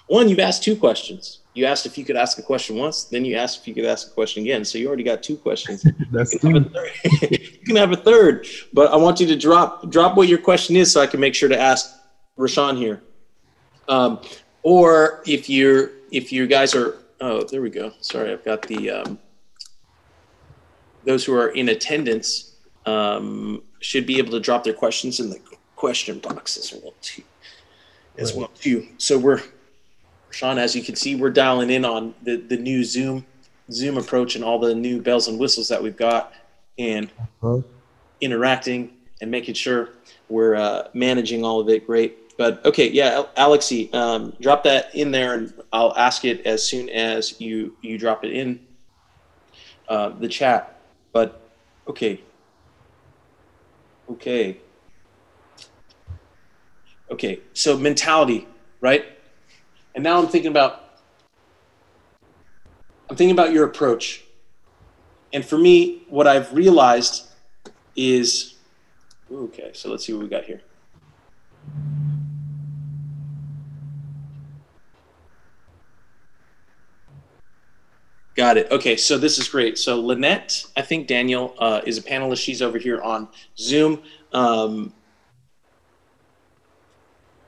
One, 0.08 0.28
you've 0.28 0.38
asked 0.38 0.62
two 0.62 0.74
questions. 0.74 1.40
You 1.54 1.66
asked 1.66 1.86
if 1.86 1.98
you 1.98 2.04
could 2.04 2.16
ask 2.16 2.38
a 2.38 2.42
question 2.42 2.76
once, 2.76 3.04
then 3.04 3.24
you 3.24 3.36
asked 3.36 3.60
if 3.60 3.68
you 3.68 3.74
could 3.74 3.84
ask 3.84 4.08
a 4.08 4.10
question 4.10 4.42
again. 4.42 4.64
So 4.64 4.78
you 4.78 4.86
already 4.86 5.02
got 5.02 5.22
two 5.22 5.36
questions. 5.36 5.86
That's 6.10 6.32
you, 6.32 6.38
can 6.38 6.54
you 7.30 7.58
can 7.66 7.76
have 7.76 7.92
a 7.92 7.96
third, 7.96 8.46
but 8.72 8.90
I 8.90 8.96
want 8.96 9.20
you 9.20 9.26
to 9.26 9.36
drop 9.36 9.90
drop 9.90 10.16
what 10.16 10.28
your 10.28 10.38
question 10.38 10.76
is 10.76 10.92
so 10.92 11.00
I 11.00 11.06
can 11.06 11.20
make 11.20 11.34
sure 11.34 11.48
to 11.48 11.58
ask 11.58 11.94
Rashawn 12.38 12.76
here. 12.76 13.02
Um, 13.88 14.20
or 14.62 15.22
if 15.26 15.50
you're 15.50 15.90
if 16.10 16.32
you 16.32 16.46
guys 16.46 16.74
are 16.74 16.96
oh 17.20 17.42
there 17.42 17.60
we 17.60 17.70
go. 17.70 17.92
Sorry, 18.00 18.32
I've 18.32 18.44
got 18.44 18.62
the 18.62 18.90
um, 18.90 19.18
those 21.04 21.24
who 21.24 21.34
are 21.34 21.48
in 21.48 21.70
attendance 21.70 22.56
um, 22.86 23.62
should 23.80 24.06
be 24.06 24.18
able 24.18 24.30
to 24.30 24.40
drop 24.40 24.64
their 24.64 24.74
questions 24.74 25.20
in 25.20 25.28
the 25.28 25.40
question 25.76 26.18
box 26.18 26.56
as 26.56 26.72
well 26.72 26.94
too. 27.02 27.22
As 28.16 28.32
well 28.32 28.50
too. 28.54 28.88
So 28.98 29.18
we're 29.18 29.42
Sean, 30.30 30.58
as 30.58 30.76
you 30.76 30.82
can 30.82 30.94
see, 30.94 31.14
we're 31.16 31.30
dialing 31.30 31.70
in 31.70 31.84
on 31.84 32.14
the, 32.22 32.36
the 32.36 32.56
new 32.56 32.84
Zoom 32.84 33.24
Zoom 33.70 33.98
approach 33.98 34.34
and 34.34 34.44
all 34.44 34.58
the 34.58 34.74
new 34.74 35.00
bells 35.00 35.28
and 35.28 35.38
whistles 35.38 35.68
that 35.68 35.82
we've 35.82 35.96
got, 35.96 36.32
and 36.78 37.10
uh-huh. 37.42 37.60
interacting 38.20 38.90
and 39.20 39.30
making 39.30 39.54
sure 39.54 39.90
we're 40.28 40.54
uh, 40.54 40.88
managing 40.94 41.44
all 41.44 41.60
of 41.60 41.68
it 41.68 41.86
great. 41.86 42.36
But 42.38 42.64
okay, 42.64 42.88
yeah, 42.88 43.24
Alexi, 43.36 43.92
um, 43.94 44.32
drop 44.40 44.62
that 44.64 44.94
in 44.94 45.10
there, 45.10 45.34
and 45.34 45.52
I'll 45.72 45.94
ask 45.96 46.24
it 46.24 46.46
as 46.46 46.62
soon 46.66 46.88
as 46.88 47.40
you 47.40 47.76
you 47.82 47.98
drop 47.98 48.24
it 48.24 48.32
in 48.32 48.60
uh, 49.88 50.10
the 50.10 50.28
chat. 50.28 50.80
But 51.12 51.40
okay, 51.88 52.20
okay, 54.10 54.58
okay. 57.10 57.40
So 57.54 57.76
mentality, 57.76 58.46
right? 58.80 59.17
And 59.94 60.04
now 60.04 60.20
I'm 60.20 60.28
thinking 60.28 60.50
about 60.50 60.84
I'm 63.10 63.16
thinking 63.16 63.32
about 63.32 63.52
your 63.52 63.64
approach. 63.64 64.22
And 65.32 65.44
for 65.44 65.58
me, 65.58 66.02
what 66.08 66.26
I've 66.26 66.52
realized 66.52 67.26
is 67.96 68.54
okay, 69.32 69.70
so 69.74 69.90
let's 69.90 70.06
see 70.06 70.12
what 70.12 70.22
we 70.22 70.28
got 70.28 70.44
here. 70.44 70.62
Got 78.38 78.56
it. 78.56 78.70
Okay, 78.70 78.96
so 78.96 79.18
this 79.18 79.36
is 79.38 79.48
great. 79.48 79.78
So 79.78 80.00
Lynette, 80.00 80.64
I 80.76 80.82
think 80.82 81.08
Daniel 81.08 81.56
uh, 81.58 81.80
is 81.84 81.98
a 81.98 82.02
panelist. 82.02 82.40
She's 82.40 82.62
over 82.62 82.78
here 82.78 83.02
on 83.02 83.26
Zoom. 83.58 84.00
Um, 84.32 84.94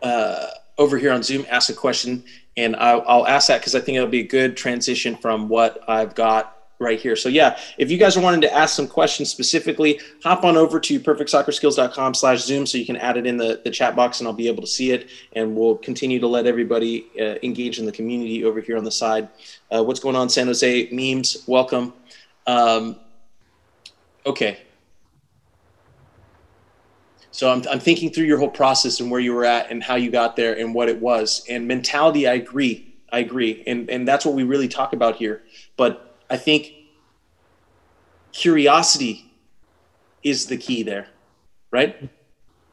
uh, 0.02 0.48
over 0.80 0.96
here 0.96 1.12
on 1.12 1.22
Zoom 1.22 1.44
ask 1.50 1.68
a 1.68 1.74
question, 1.74 2.24
and 2.56 2.74
I'll, 2.76 3.04
I'll 3.06 3.26
ask 3.26 3.48
that 3.48 3.60
because 3.60 3.74
I 3.74 3.80
think 3.80 3.96
it'll 3.96 4.08
be 4.08 4.20
a 4.20 4.26
good 4.26 4.56
transition 4.56 5.14
from 5.14 5.48
what 5.48 5.84
I've 5.86 6.14
got 6.14 6.56
right 6.78 6.98
here. 6.98 7.14
So 7.14 7.28
yeah, 7.28 7.60
if 7.76 7.90
you 7.90 7.98
guys 7.98 8.16
are 8.16 8.22
wanting 8.22 8.40
to 8.40 8.52
ask 8.52 8.74
some 8.74 8.88
questions 8.88 9.28
specifically, 9.28 10.00
hop 10.22 10.42
on 10.44 10.56
over 10.56 10.80
to 10.80 10.98
perfectsoccerskills.com 10.98 12.14
slash 12.14 12.40
Zoom 12.40 12.64
so 12.64 12.78
you 12.78 12.86
can 12.86 12.96
add 12.96 13.18
it 13.18 13.26
in 13.26 13.36
the, 13.36 13.60
the 13.62 13.70
chat 13.70 13.94
box 13.94 14.20
and 14.20 14.26
I'll 14.26 14.32
be 14.32 14.48
able 14.48 14.62
to 14.62 14.66
see 14.66 14.90
it. 14.90 15.10
And 15.34 15.54
we'll 15.54 15.76
continue 15.76 16.18
to 16.18 16.26
let 16.26 16.46
everybody 16.46 17.06
uh, 17.20 17.34
engage 17.42 17.78
in 17.78 17.84
the 17.84 17.92
community 17.92 18.44
over 18.44 18.62
here 18.62 18.78
on 18.78 18.84
the 18.84 18.90
side. 18.90 19.28
Uh, 19.70 19.84
what's 19.84 20.00
going 20.00 20.16
on, 20.16 20.30
San 20.30 20.46
Jose? 20.46 20.88
Memes, 20.90 21.44
welcome. 21.46 21.92
Um, 22.46 22.96
okay. 24.24 24.60
So 27.40 27.50
I'm, 27.50 27.62
I'm 27.70 27.80
thinking 27.80 28.10
through 28.10 28.26
your 28.26 28.36
whole 28.36 28.50
process 28.50 29.00
and 29.00 29.10
where 29.10 29.18
you 29.18 29.32
were 29.32 29.46
at 29.46 29.70
and 29.70 29.82
how 29.82 29.94
you 29.94 30.10
got 30.10 30.36
there 30.36 30.58
and 30.58 30.74
what 30.74 30.90
it 30.90 31.00
was. 31.00 31.42
And 31.48 31.66
mentality, 31.66 32.28
I 32.28 32.34
agree. 32.34 32.94
I 33.10 33.20
agree. 33.20 33.64
And, 33.66 33.88
and 33.88 34.06
that's 34.06 34.26
what 34.26 34.34
we 34.34 34.42
really 34.42 34.68
talk 34.68 34.92
about 34.92 35.16
here. 35.16 35.40
But 35.78 36.18
I 36.28 36.36
think 36.36 36.70
curiosity 38.32 39.32
is 40.22 40.48
the 40.48 40.58
key 40.58 40.82
there, 40.82 41.06
right? 41.70 42.10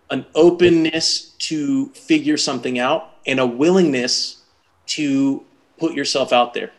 An 0.09 0.25
openness 0.35 1.29
to 1.37 1.87
figure 1.91 2.35
something 2.35 2.77
out 2.77 3.11
and 3.25 3.39
a 3.39 3.45
willingness 3.45 4.43
to 4.87 5.45
put 5.77 5.93
yourself 5.93 6.33
out 6.33 6.53
there. 6.53 6.71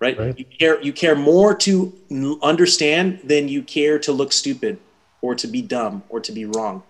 Right? 0.00 0.18
right? 0.18 0.38
You 0.38 0.46
care 0.46 0.80
you 0.80 0.94
care 0.94 1.16
more 1.16 1.54
to 1.54 2.38
understand 2.42 3.20
than 3.24 3.48
you 3.48 3.62
care 3.62 3.98
to 3.98 4.10
look 4.10 4.32
stupid 4.32 4.78
or 5.22 5.34
to 5.34 5.46
be 5.46 5.62
dumb 5.62 6.02
or 6.10 6.20
to 6.20 6.32
be 6.32 6.44
wrong. 6.44 6.82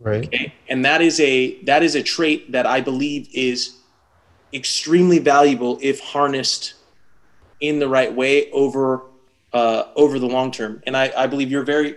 Right. 0.00 0.26
Okay? 0.26 0.52
And 0.68 0.84
that 0.84 1.00
is 1.00 1.18
a 1.20 1.62
that 1.62 1.82
is 1.82 1.94
a 1.94 2.02
trait 2.02 2.52
that 2.52 2.66
I 2.66 2.82
believe 2.82 3.28
is 3.32 3.76
extremely 4.52 5.18
valuable 5.18 5.78
if 5.80 6.00
harnessed 6.00 6.74
in 7.60 7.78
the 7.78 7.88
right 7.88 8.12
way 8.12 8.50
over 8.50 9.02
uh, 9.54 9.84
over 9.96 10.18
the 10.18 10.26
long 10.26 10.50
term. 10.50 10.82
And 10.86 10.96
I, 10.96 11.12
I 11.16 11.26
believe 11.26 11.50
you're 11.50 11.64
very 11.64 11.96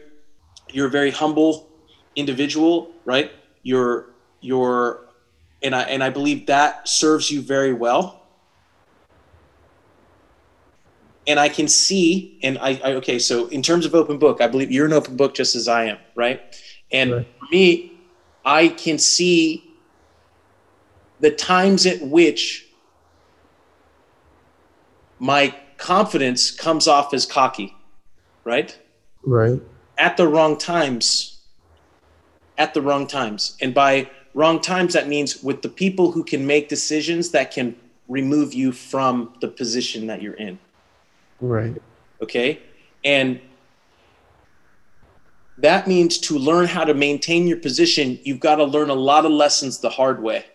you're 0.71 0.87
a 0.87 0.91
very 0.91 1.11
humble 1.11 1.69
individual, 2.15 2.91
right? 3.03 3.31
You're 3.63 4.09
you're 4.41 5.07
and 5.61 5.75
I 5.75 5.81
and 5.83 6.03
I 6.03 6.09
believe 6.09 6.45
that 6.47 6.87
serves 6.87 7.29
you 7.29 7.41
very 7.41 7.73
well. 7.73 8.26
And 11.27 11.39
I 11.39 11.49
can 11.49 11.67
see, 11.67 12.39
and 12.41 12.57
I, 12.59 12.79
I 12.83 12.93
okay, 12.93 13.19
so 13.19 13.47
in 13.47 13.61
terms 13.61 13.85
of 13.85 13.93
open 13.93 14.17
book, 14.17 14.41
I 14.41 14.47
believe 14.47 14.71
you're 14.71 14.85
an 14.85 14.93
open 14.93 15.17
book 15.17 15.35
just 15.35 15.55
as 15.55 15.67
I 15.67 15.85
am, 15.85 15.97
right? 16.15 16.41
And 16.91 17.11
right. 17.11 17.27
for 17.39 17.45
me, 17.51 17.99
I 18.45 18.69
can 18.69 18.97
see 18.97 19.69
the 21.19 21.31
times 21.31 21.85
at 21.85 22.01
which 22.01 22.65
my 25.19 25.53
confidence 25.77 26.51
comes 26.51 26.87
off 26.87 27.13
as 27.13 27.25
cocky, 27.25 27.75
right? 28.43 28.77
Right. 29.23 29.61
At 29.97 30.17
the 30.17 30.27
wrong 30.27 30.57
times. 30.57 31.39
At 32.57 32.73
the 32.73 32.81
wrong 32.81 33.07
times. 33.07 33.57
And 33.61 33.73
by 33.73 34.09
wrong 34.33 34.61
times, 34.61 34.93
that 34.93 35.07
means 35.07 35.43
with 35.43 35.61
the 35.61 35.69
people 35.69 36.11
who 36.11 36.23
can 36.23 36.45
make 36.45 36.69
decisions 36.69 37.31
that 37.31 37.51
can 37.51 37.75
remove 38.07 38.53
you 38.53 38.71
from 38.71 39.33
the 39.41 39.47
position 39.47 40.07
that 40.07 40.21
you're 40.21 40.35
in. 40.35 40.57
Right. 41.41 41.75
Okay. 42.21 42.59
And 43.03 43.39
that 45.57 45.87
means 45.87 46.17
to 46.19 46.37
learn 46.37 46.67
how 46.67 46.83
to 46.83 46.93
maintain 46.93 47.47
your 47.47 47.57
position, 47.57 48.19
you've 48.23 48.39
got 48.39 48.55
to 48.55 48.63
learn 48.63 48.89
a 48.89 48.95
lot 48.95 49.25
of 49.25 49.31
lessons 49.31 49.79
the 49.79 49.89
hard 49.89 50.21
way. 50.21 50.45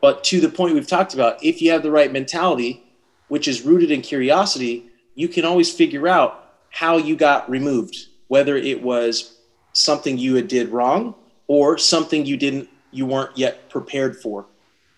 But 0.00 0.24
to 0.24 0.40
the 0.40 0.48
point 0.48 0.74
we've 0.74 0.86
talked 0.86 1.14
about, 1.14 1.42
if 1.42 1.62
you 1.62 1.70
have 1.70 1.82
the 1.82 1.90
right 1.90 2.12
mentality, 2.12 2.82
which 3.28 3.48
is 3.48 3.62
rooted 3.62 3.90
in 3.90 4.02
curiosity, 4.02 4.90
you 5.14 5.28
can 5.28 5.44
always 5.44 5.72
figure 5.72 6.08
out 6.08 6.54
how 6.70 6.96
you 6.96 7.16
got 7.16 7.48
removed, 7.48 8.06
whether 8.28 8.56
it 8.56 8.82
was 8.82 9.38
something 9.72 10.18
you 10.18 10.34
had 10.34 10.48
did 10.48 10.68
wrong 10.70 11.14
or 11.46 11.78
something 11.78 12.26
you 12.26 12.36
didn't 12.36 12.68
you 12.90 13.06
weren't 13.06 13.36
yet 13.38 13.70
prepared 13.70 14.20
for 14.20 14.46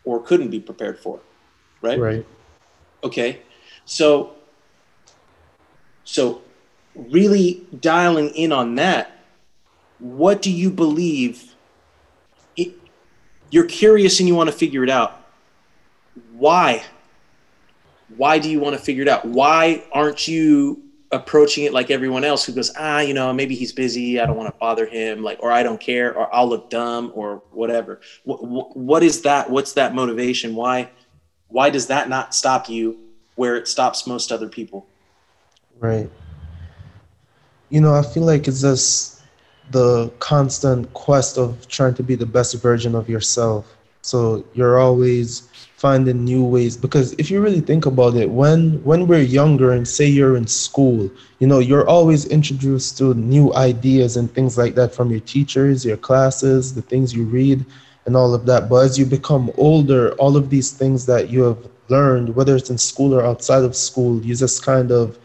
or 0.05 0.21
couldn't 0.23 0.51
be 0.51 0.59
prepared 0.59 0.99
for. 0.99 1.21
Right? 1.81 1.99
Right. 1.99 2.27
Okay. 3.05 3.41
So 3.85 4.35
so 6.05 6.43
really 6.95 7.67
dialing 7.81 8.31
in 8.31 8.53
on 8.53 8.75
that, 8.77 9.11
what 9.99 10.43
do 10.43 10.51
you 10.51 10.71
believe 10.71 11.55
it, 12.57 12.75
you're 13.51 13.67
curious 13.67 14.21
and 14.21 14.29
you 14.29 14.35
want 14.35 14.51
to 14.51 14.57
figure 14.57 14.85
it 14.85 14.91
out. 14.91 15.21
Why? 16.33 16.85
why 18.17 18.39
do 18.39 18.51
you 18.51 18.61
want 18.61 18.77
to 18.77 18.83
figure 18.83 19.03
it 19.03 19.09
out? 19.09 19.25
Why 19.25 19.85
aren't 19.93 20.29
you 20.29 20.83
approaching 21.13 21.65
it 21.65 21.73
like 21.73 21.91
everyone 21.91 22.25
else 22.25 22.45
who 22.45 22.53
goes, 22.53 22.73
ah, 22.79 23.01
you 23.01 23.15
know, 23.15 23.33
maybe 23.33 23.55
he's 23.55 23.73
busy. 23.73 24.21
I 24.21 24.27
don't 24.27 24.37
want 24.37 24.53
to 24.53 24.59
bother 24.59 24.87
him, 24.87 25.23
like, 25.23 25.39
or 25.41 25.53
I 25.53 25.63
don't 25.63 25.81
care, 25.81 26.15
or 26.15 26.33
I'll 26.35 26.49
look 26.49 26.71
dumb, 26.71 27.13
or 27.15 27.43
whatever. 27.53 28.01
What, 28.25 28.77
what 28.77 29.03
is 29.03 29.23
that? 29.23 29.49
What's 29.49 29.75
that 29.75 29.95
motivation? 29.95 30.55
Why, 30.55 30.91
why 31.49 31.71
does 31.71 31.87
that 31.87 32.09
not 32.09 32.35
stop 32.35 32.69
you 32.69 32.99
where 33.37 33.57
it 33.57 33.69
stops 33.69 34.07
most 34.07 34.33
other 34.33 34.49
people? 34.49 34.87
Right. 35.81 36.11
You 37.71 37.81
know, 37.81 37.95
I 37.95 38.03
feel 38.03 38.25
like 38.25 38.47
it's 38.47 38.61
just 38.61 39.23
the 39.71 40.11
constant 40.19 40.93
quest 40.95 41.39
of 41.39 41.67
trying 41.69 41.95
to 41.95 42.03
be 42.03 42.15
the 42.15 42.27
best 42.27 42.55
version 42.63 42.95
of 42.95 43.09
yourself. 43.09 43.75
So 44.03 44.45
you're 44.55 44.79
always 44.79 45.49
finding 45.77 46.25
new 46.25 46.45
ways 46.45 46.79
because 46.79 47.13
if 47.19 47.31
you 47.31 47.43
really 47.43 47.61
think 47.61 47.85
about 47.85 48.15
it 48.17 48.31
when 48.31 48.83
when 48.85 49.07
we're 49.07 49.21
younger 49.21 49.73
and 49.73 49.87
say 49.87 50.07
you're 50.07 50.35
in 50.35 50.47
school 50.47 51.11
you 51.41 51.47
know 51.47 51.59
you're 51.59 51.87
always 51.87 52.25
introduced 52.27 52.97
to 52.97 53.13
new 53.13 53.53
ideas 53.53 54.17
and 54.17 54.33
things 54.35 54.57
like 54.57 54.75
that 54.75 54.95
from 54.95 55.11
your 55.11 55.21
teachers 55.21 55.85
your 55.85 55.99
classes 55.99 56.75
the 56.75 56.81
things 56.81 57.13
you 57.15 57.25
read 57.25 57.63
and 58.07 58.17
all 58.17 58.33
of 58.33 58.47
that 58.47 58.71
but 58.71 58.77
as 58.77 58.99
you 58.99 59.05
become 59.05 59.53
older 59.59 60.13
all 60.13 60.39
of 60.39 60.49
these 60.49 60.73
things 60.73 61.05
that 61.05 61.29
you 61.29 61.43
have 61.43 61.59
learned 61.89 62.35
whether 62.35 62.57
it's 62.57 62.71
in 62.71 62.79
school 62.79 63.15
or 63.15 63.25
outside 63.25 63.63
of 63.63 63.77
school 63.77 64.21
you 64.25 64.35
just 64.35 64.65
kind 64.65 64.91
of 64.91 65.19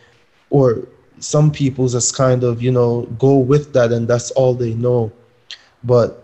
or 0.50 0.88
some 1.20 1.52
people 1.52 1.88
just 1.88 2.16
kind 2.16 2.44
of 2.44 2.62
you 2.62 2.72
know 2.72 3.04
go 3.18 3.38
with 3.38 3.74
that 3.74 3.92
and 3.92 4.08
that's 4.08 4.32
all 4.32 4.54
they 4.54 4.74
know. 4.74 5.12
But 5.84 6.24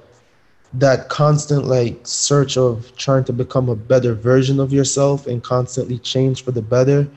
that 0.73 1.09
constant 1.09 1.65
like 1.65 1.99
search 2.03 2.57
of 2.57 2.95
trying 2.97 3.23
to 3.25 3.33
become 3.33 3.69
a 3.69 3.75
better 3.75 4.13
version 4.13 4.59
of 4.59 4.73
yourself 4.73 5.27
and 5.27 5.41
constantly 5.43 5.99
change 5.99 6.43
for 6.43 6.51
the 6.51 6.61
better 6.61 7.07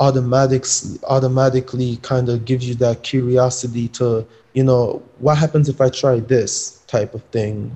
automatics 0.00 0.98
automatically 1.04 1.96
kind 2.02 2.28
of 2.28 2.44
gives 2.44 2.68
you 2.68 2.74
that 2.74 3.02
curiosity 3.02 3.88
to 3.88 4.26
you 4.52 4.62
know 4.62 5.02
what 5.18 5.38
happens 5.38 5.68
if 5.68 5.80
i 5.80 5.88
try 5.88 6.18
this 6.20 6.82
type 6.86 7.14
of 7.14 7.22
thing? 7.24 7.72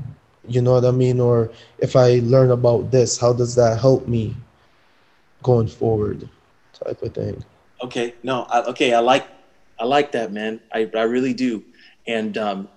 You 0.49 0.63
know 0.63 0.73
what 0.73 0.85
i 0.85 0.91
mean? 0.91 1.21
Or 1.21 1.51
if 1.79 1.97
i 1.97 2.21
learn 2.25 2.51
about 2.51 2.91
this 2.91 3.19
how 3.19 3.33
does 3.33 3.55
that 3.55 3.81
help 3.81 4.09
me 4.09 4.35
going 5.43 5.67
forward 5.67 6.29
type 6.73 7.03
of 7.03 7.15
thing 7.15 7.43
okay 7.83 8.15
no 8.23 8.43
I, 8.45 8.63
okay 8.65 8.95
i 8.95 9.01
like 9.01 9.27
i 9.79 9.85
like 9.85 10.13
that 10.13 10.33
man 10.33 10.61
i, 10.73 10.91
I 10.95 11.03
really 11.03 11.35
do 11.35 11.65
and 12.07 12.37
um 12.39 12.69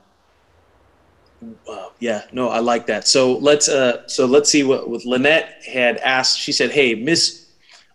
uh, 1.68 1.90
yeah, 2.00 2.24
no, 2.32 2.50
I 2.50 2.60
like 2.60 2.88
that. 2.88 3.08
So 3.08 3.38
let's 3.38 3.70
uh, 3.70 4.08
so 4.08 4.26
let's 4.26 4.50
see 4.50 4.64
what 4.64 4.90
with 4.90 5.06
Lynette 5.06 5.64
had 5.66 5.98
asked. 5.98 6.40
She 6.40 6.52
said, 6.52 6.72
"Hey, 6.72 6.96
Miss, 6.96 7.48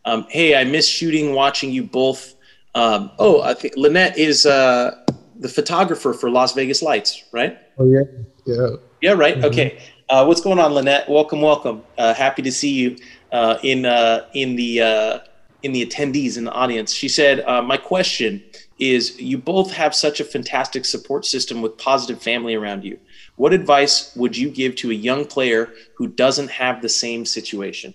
um, 0.04 0.26
hey, 0.28 0.56
I 0.56 0.64
miss 0.64 0.88
shooting, 0.88 1.34
watching 1.34 1.70
you 1.70 1.84
both." 1.84 2.34
Um, 2.74 3.10
oh, 3.18 3.42
I 3.42 3.54
think 3.54 3.74
Lynette 3.76 4.18
is 4.18 4.46
uh, 4.46 5.04
the 5.38 5.48
photographer 5.48 6.12
for 6.12 6.30
Las 6.30 6.54
Vegas 6.54 6.82
Lights, 6.82 7.24
right? 7.32 7.58
Oh 7.78 7.90
yeah, 7.90 8.02
yeah. 8.44 8.68
Yeah, 9.00 9.12
right. 9.12 9.36
Mm-hmm. 9.36 9.44
Okay. 9.44 9.82
Uh, 10.08 10.24
what's 10.24 10.40
going 10.40 10.58
on, 10.58 10.72
Lynette? 10.72 11.08
Welcome, 11.08 11.42
welcome. 11.42 11.82
Uh, 11.98 12.14
happy 12.14 12.40
to 12.42 12.50
see 12.50 12.72
you 12.72 12.96
uh, 13.32 13.58
in 13.62 13.84
uh, 13.86 14.26
in 14.34 14.56
the 14.56 14.80
uh, 14.80 15.18
in 15.62 15.72
the 15.72 15.84
attendees 15.84 16.36
in 16.36 16.44
the 16.44 16.52
audience. 16.52 16.92
She 16.92 17.08
said, 17.08 17.40
uh, 17.40 17.62
"My 17.62 17.76
question 17.76 18.42
is: 18.78 19.20
You 19.20 19.38
both 19.38 19.72
have 19.72 19.94
such 19.94 20.20
a 20.20 20.24
fantastic 20.24 20.84
support 20.84 21.26
system 21.26 21.62
with 21.62 21.76
positive 21.78 22.22
family 22.22 22.54
around 22.54 22.84
you. 22.84 22.98
What 23.36 23.52
advice 23.52 24.14
would 24.16 24.36
you 24.36 24.50
give 24.50 24.76
to 24.76 24.90
a 24.90 24.94
young 24.94 25.24
player 25.24 25.72
who 25.96 26.08
doesn't 26.08 26.50
have 26.50 26.82
the 26.82 26.88
same 26.88 27.24
situation? 27.24 27.94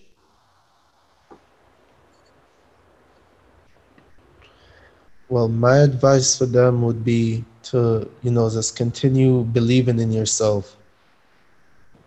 Well, 5.30 5.48
my 5.48 5.78
advice 5.80 6.38
for 6.38 6.46
them 6.46 6.84
would 6.84 7.04
be 7.04 7.44
to, 7.64 8.08
you 8.22 8.30
know, 8.30 8.50
just 8.50 8.76
continue 8.76 9.44
believing 9.44 10.00
in 10.00 10.12
yourself. 10.12 10.78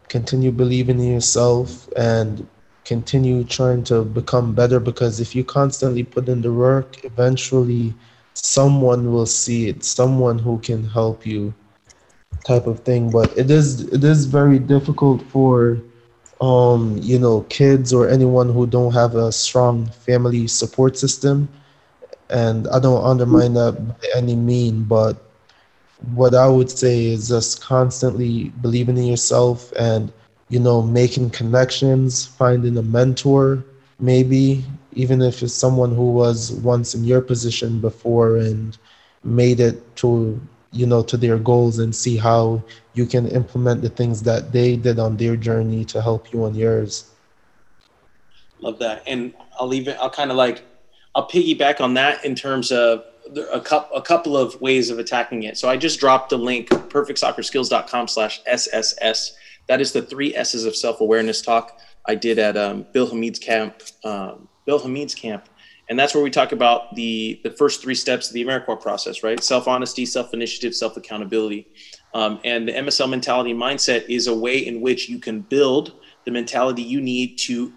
Continue 0.08 0.52
believing 0.52 1.00
in 1.00 1.12
yourself 1.12 1.88
and 1.96 2.46
continue 2.86 3.44
trying 3.44 3.84
to 3.84 4.04
become 4.04 4.54
better 4.54 4.80
because 4.80 5.20
if 5.20 5.36
you 5.36 5.44
constantly 5.44 6.04
put 6.04 6.28
in 6.30 6.42
the 6.42 6.52
work, 6.52 7.04
eventually 7.04 7.94
someone 8.34 9.12
will 9.12 9.26
see 9.26 9.68
it, 9.68 9.84
someone 9.84 10.40
who 10.40 10.58
can 10.60 10.84
help 10.90 11.26
you 11.26 11.54
type 12.46 12.66
of 12.66 12.80
thing. 12.80 13.10
But 13.10 13.36
it 13.38 13.50
is 13.50 13.82
it 13.92 14.04
is 14.04 14.26
very 14.26 14.58
difficult 14.58 15.22
for 15.22 15.78
um, 16.40 16.98
you 17.02 17.18
know 17.18 17.42
kids 17.50 17.92
or 17.92 18.08
anyone 18.08 18.50
who 18.52 18.66
don't 18.66 18.94
have 18.94 19.14
a 19.16 19.32
strong 19.32 19.86
family 19.86 20.48
support 20.48 20.98
system. 20.98 21.48
And 22.30 22.68
I 22.68 22.80
don't 22.80 23.04
undermine 23.04 23.54
that 23.54 23.88
by 23.88 24.06
any 24.16 24.36
mean, 24.36 24.84
but 24.84 25.16
what 26.14 26.34
I 26.34 26.48
would 26.48 26.70
say 26.70 27.06
is 27.06 27.28
just 27.28 27.62
constantly 27.62 28.50
believing 28.60 28.98
in 28.98 29.04
yourself 29.04 29.72
and 29.78 30.12
you 30.48 30.60
know 30.60 30.82
making 30.82 31.30
connections, 31.30 32.26
finding 32.26 32.76
a 32.76 32.82
mentor, 32.82 33.64
maybe 33.98 34.64
even 34.92 35.20
if 35.20 35.42
it's 35.42 35.52
someone 35.52 35.94
who 35.94 36.10
was 36.12 36.52
once 36.52 36.94
in 36.94 37.04
your 37.04 37.20
position 37.20 37.80
before 37.80 38.36
and 38.38 38.78
made 39.24 39.60
it 39.60 39.96
to 39.96 40.40
you 40.72 40.86
know 40.86 41.02
to 41.02 41.16
their 41.16 41.38
goals 41.38 41.78
and 41.78 41.94
see 41.94 42.16
how 42.16 42.62
you 42.94 43.06
can 43.06 43.28
implement 43.28 43.82
the 43.82 43.90
things 43.90 44.22
that 44.22 44.52
they 44.52 44.76
did 44.76 44.98
on 44.98 45.16
their 45.16 45.36
journey 45.36 45.84
to 45.84 46.00
help 46.00 46.32
you 46.32 46.44
on 46.44 46.54
yours. 46.54 47.10
Love 48.60 48.78
that. 48.78 49.02
And 49.06 49.34
i'll 49.58 49.66
leave 49.66 49.88
it 49.88 49.96
i'll 50.00 50.10
kind 50.10 50.30
of 50.30 50.36
like 50.36 50.62
i'll 51.14 51.26
piggyback 51.28 51.80
on 51.80 51.94
that 51.94 52.22
in 52.26 52.34
terms 52.34 52.70
of 52.70 53.04
a 53.52 53.60
couple 53.60 53.96
a 53.96 54.02
couple 54.02 54.36
of 54.36 54.60
ways 54.60 54.90
of 54.90 54.98
attacking 54.98 55.42
it. 55.42 55.58
So 55.58 55.68
i 55.68 55.76
just 55.76 55.98
dropped 55.98 56.30
the 56.30 56.38
link 56.38 56.68
perfectsoccerskills.com 56.68 58.08
slash 58.08 58.42
sss 58.44 59.32
that 59.68 59.80
is 59.80 59.92
the 59.92 60.02
three 60.02 60.34
s's 60.34 60.64
of 60.64 60.76
self-awareness 60.76 61.42
talk 61.42 61.78
i 62.06 62.14
did 62.14 62.38
at 62.38 62.56
um, 62.56 62.86
bill 62.92 63.08
hamid's 63.08 63.38
camp 63.38 63.82
um, 64.04 64.48
bill 64.64 64.78
hamid's 64.78 65.14
camp 65.14 65.48
and 65.88 65.98
that's 65.98 66.14
where 66.14 66.24
we 66.24 66.30
talk 66.30 66.52
about 66.52 66.94
the 66.94 67.40
the 67.44 67.50
first 67.50 67.80
three 67.82 67.94
steps 67.94 68.28
of 68.28 68.34
the 68.34 68.44
Amarikwa 68.44 68.80
process, 68.80 69.22
right? 69.22 69.42
Self 69.42 69.68
honesty, 69.68 70.04
self 70.04 70.34
initiative, 70.34 70.74
self 70.74 70.96
accountability, 70.96 71.68
um, 72.14 72.40
and 72.44 72.66
the 72.66 72.72
MSL 72.72 73.08
mentality 73.08 73.54
mindset 73.54 74.08
is 74.08 74.26
a 74.26 74.34
way 74.34 74.58
in 74.58 74.80
which 74.80 75.08
you 75.08 75.18
can 75.18 75.40
build 75.40 75.92
the 76.24 76.30
mentality 76.30 76.82
you 76.82 77.00
need 77.00 77.38
to 77.38 77.72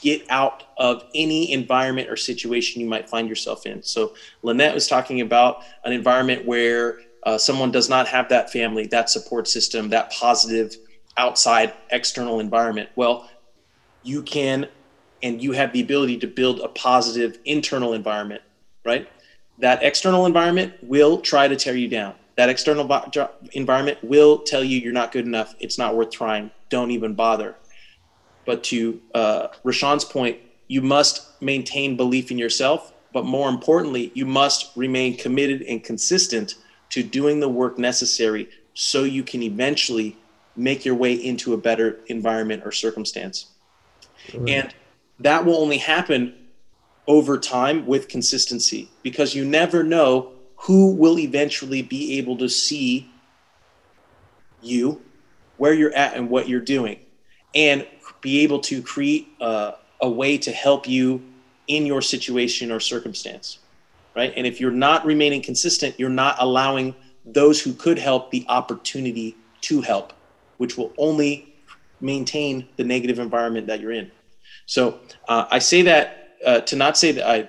get 0.00 0.24
out 0.30 0.64
of 0.78 1.04
any 1.14 1.52
environment 1.52 2.08
or 2.08 2.16
situation 2.16 2.80
you 2.80 2.88
might 2.88 3.08
find 3.10 3.28
yourself 3.28 3.66
in. 3.66 3.82
So 3.82 4.14
Lynette 4.42 4.74
was 4.74 4.88
talking 4.88 5.20
about 5.20 5.62
an 5.84 5.92
environment 5.92 6.46
where 6.46 7.00
uh, 7.24 7.36
someone 7.36 7.70
does 7.70 7.90
not 7.90 8.08
have 8.08 8.30
that 8.30 8.50
family, 8.50 8.86
that 8.86 9.10
support 9.10 9.46
system, 9.46 9.90
that 9.90 10.10
positive 10.10 10.74
outside 11.20 11.74
external 11.90 12.40
environment. 12.40 12.88
Well, 12.96 13.28
you 14.02 14.22
can 14.22 14.66
and 15.22 15.42
you 15.42 15.52
have 15.52 15.72
the 15.74 15.82
ability 15.82 16.16
to 16.18 16.26
build 16.26 16.60
a 16.60 16.68
positive 16.68 17.38
internal 17.44 17.92
environment, 17.92 18.40
right? 18.86 19.06
That 19.58 19.82
external 19.82 20.24
environment 20.24 20.72
will 20.82 21.20
try 21.20 21.46
to 21.46 21.56
tear 21.56 21.76
you 21.76 21.88
down. 21.88 22.14
That 22.36 22.48
external 22.48 22.88
environment 23.52 23.98
will 24.02 24.38
tell 24.38 24.64
you 24.64 24.80
you're 24.80 24.94
not 24.94 25.12
good 25.12 25.26
enough. 25.26 25.54
It's 25.60 25.76
not 25.76 25.94
worth 25.94 26.10
trying. 26.10 26.50
Don't 26.70 26.90
even 26.90 27.14
bother. 27.14 27.54
But 28.46 28.64
to 28.64 28.98
uh, 29.14 29.48
Rashawn's 29.62 30.06
point, 30.06 30.38
you 30.68 30.80
must 30.80 31.42
maintain 31.42 31.98
belief 31.98 32.30
in 32.30 32.38
yourself. 32.38 32.94
But 33.12 33.26
more 33.26 33.50
importantly, 33.50 34.10
you 34.14 34.24
must 34.24 34.74
remain 34.74 35.18
committed 35.18 35.60
and 35.62 35.84
consistent 35.84 36.54
to 36.90 37.02
doing 37.02 37.40
the 37.40 37.48
work 37.48 37.78
necessary 37.78 38.48
so 38.72 39.04
you 39.04 39.22
can 39.22 39.42
eventually 39.42 40.16
make 40.60 40.84
your 40.84 40.94
way 40.94 41.14
into 41.14 41.54
a 41.54 41.56
better 41.56 42.00
environment 42.06 42.62
or 42.64 42.72
circumstance. 42.72 43.46
Right. 44.34 44.48
And 44.48 44.74
that 45.20 45.44
will 45.44 45.56
only 45.56 45.78
happen 45.78 46.34
over 47.06 47.38
time 47.38 47.86
with 47.86 48.08
consistency 48.08 48.90
because 49.02 49.34
you 49.34 49.44
never 49.44 49.82
know 49.82 50.32
who 50.56 50.92
will 50.92 51.18
eventually 51.18 51.82
be 51.82 52.18
able 52.18 52.36
to 52.36 52.48
see 52.48 53.10
you, 54.62 55.00
where 55.56 55.72
you're 55.72 55.94
at, 55.94 56.14
and 56.14 56.28
what 56.28 56.48
you're 56.48 56.60
doing, 56.60 57.00
and 57.54 57.86
be 58.20 58.40
able 58.40 58.60
to 58.60 58.82
create 58.82 59.28
a, 59.40 59.74
a 60.02 60.08
way 60.08 60.36
to 60.36 60.52
help 60.52 60.86
you 60.86 61.22
in 61.66 61.86
your 61.86 62.02
situation 62.02 62.70
or 62.70 62.78
circumstance. 62.80 63.58
Right. 64.14 64.32
And 64.36 64.46
if 64.46 64.60
you're 64.60 64.70
not 64.70 65.06
remaining 65.06 65.40
consistent, 65.40 65.98
you're 65.98 66.10
not 66.10 66.36
allowing 66.38 66.94
those 67.24 67.60
who 67.60 67.72
could 67.72 67.98
help 67.98 68.30
the 68.30 68.44
opportunity 68.48 69.36
to 69.62 69.80
help, 69.80 70.12
which 70.60 70.76
will 70.76 70.92
only 70.98 71.54
maintain 72.02 72.68
the 72.76 72.84
negative 72.84 73.18
environment 73.18 73.66
that 73.66 73.80
you're 73.80 73.92
in. 73.92 74.10
So 74.66 75.00
uh, 75.26 75.46
I 75.50 75.58
say 75.58 75.80
that 75.82 76.36
uh, 76.44 76.60
to 76.60 76.76
not 76.76 76.98
say 76.98 77.12
that 77.12 77.26
I. 77.26 77.48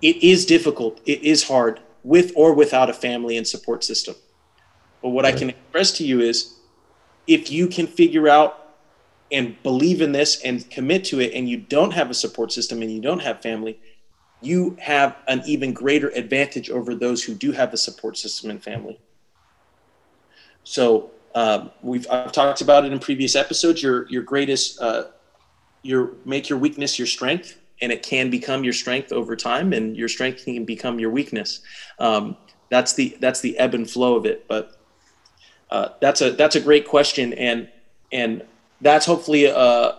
It 0.00 0.22
is 0.22 0.46
difficult. 0.46 1.02
It 1.04 1.22
is 1.22 1.46
hard 1.46 1.80
with 2.02 2.32
or 2.34 2.54
without 2.54 2.88
a 2.88 2.94
family 2.94 3.36
and 3.36 3.46
support 3.46 3.84
system. 3.84 4.14
But 5.02 5.10
what 5.10 5.26
right. 5.26 5.34
I 5.34 5.38
can 5.38 5.50
express 5.50 5.92
to 5.98 6.04
you 6.04 6.20
is, 6.20 6.54
if 7.26 7.50
you 7.50 7.66
can 7.66 7.86
figure 7.86 8.26
out 8.26 8.76
and 9.30 9.62
believe 9.62 10.00
in 10.00 10.12
this 10.12 10.40
and 10.42 10.68
commit 10.70 11.04
to 11.06 11.20
it, 11.20 11.34
and 11.34 11.46
you 11.46 11.58
don't 11.58 11.92
have 11.92 12.08
a 12.08 12.14
support 12.14 12.52
system 12.52 12.80
and 12.80 12.90
you 12.90 13.02
don't 13.02 13.20
have 13.20 13.42
family, 13.42 13.78
you 14.40 14.78
have 14.80 15.14
an 15.28 15.42
even 15.44 15.74
greater 15.74 16.08
advantage 16.08 16.70
over 16.70 16.94
those 16.94 17.22
who 17.22 17.34
do 17.34 17.52
have 17.52 17.74
a 17.74 17.76
support 17.76 18.16
system 18.16 18.48
and 18.48 18.62
family. 18.62 18.98
So 20.66 21.12
um, 21.36 21.70
we've 21.80 22.06
I've 22.10 22.32
talked 22.32 22.60
about 22.60 22.84
it 22.84 22.92
in 22.92 22.98
previous 22.98 23.36
episodes. 23.36 23.80
Your 23.82 24.08
your 24.08 24.22
greatest 24.22 24.80
uh, 24.80 25.04
your 25.82 26.10
make 26.24 26.48
your 26.48 26.58
weakness 26.58 26.98
your 26.98 27.06
strength, 27.06 27.56
and 27.80 27.92
it 27.92 28.02
can 28.02 28.30
become 28.30 28.64
your 28.64 28.72
strength 28.72 29.12
over 29.12 29.36
time, 29.36 29.72
and 29.72 29.96
your 29.96 30.08
strength 30.08 30.44
can 30.44 30.64
become 30.64 30.98
your 30.98 31.10
weakness. 31.10 31.60
Um, 32.00 32.36
that's 32.68 32.94
the 32.94 33.16
that's 33.20 33.40
the 33.40 33.56
ebb 33.58 33.74
and 33.74 33.88
flow 33.88 34.16
of 34.16 34.26
it. 34.26 34.48
But 34.48 34.76
uh, 35.70 35.90
that's 36.00 36.20
a 36.20 36.32
that's 36.32 36.56
a 36.56 36.60
great 36.60 36.84
question, 36.84 37.32
and 37.34 37.68
and 38.10 38.42
that's 38.80 39.06
hopefully 39.06 39.46
uh, 39.46 39.92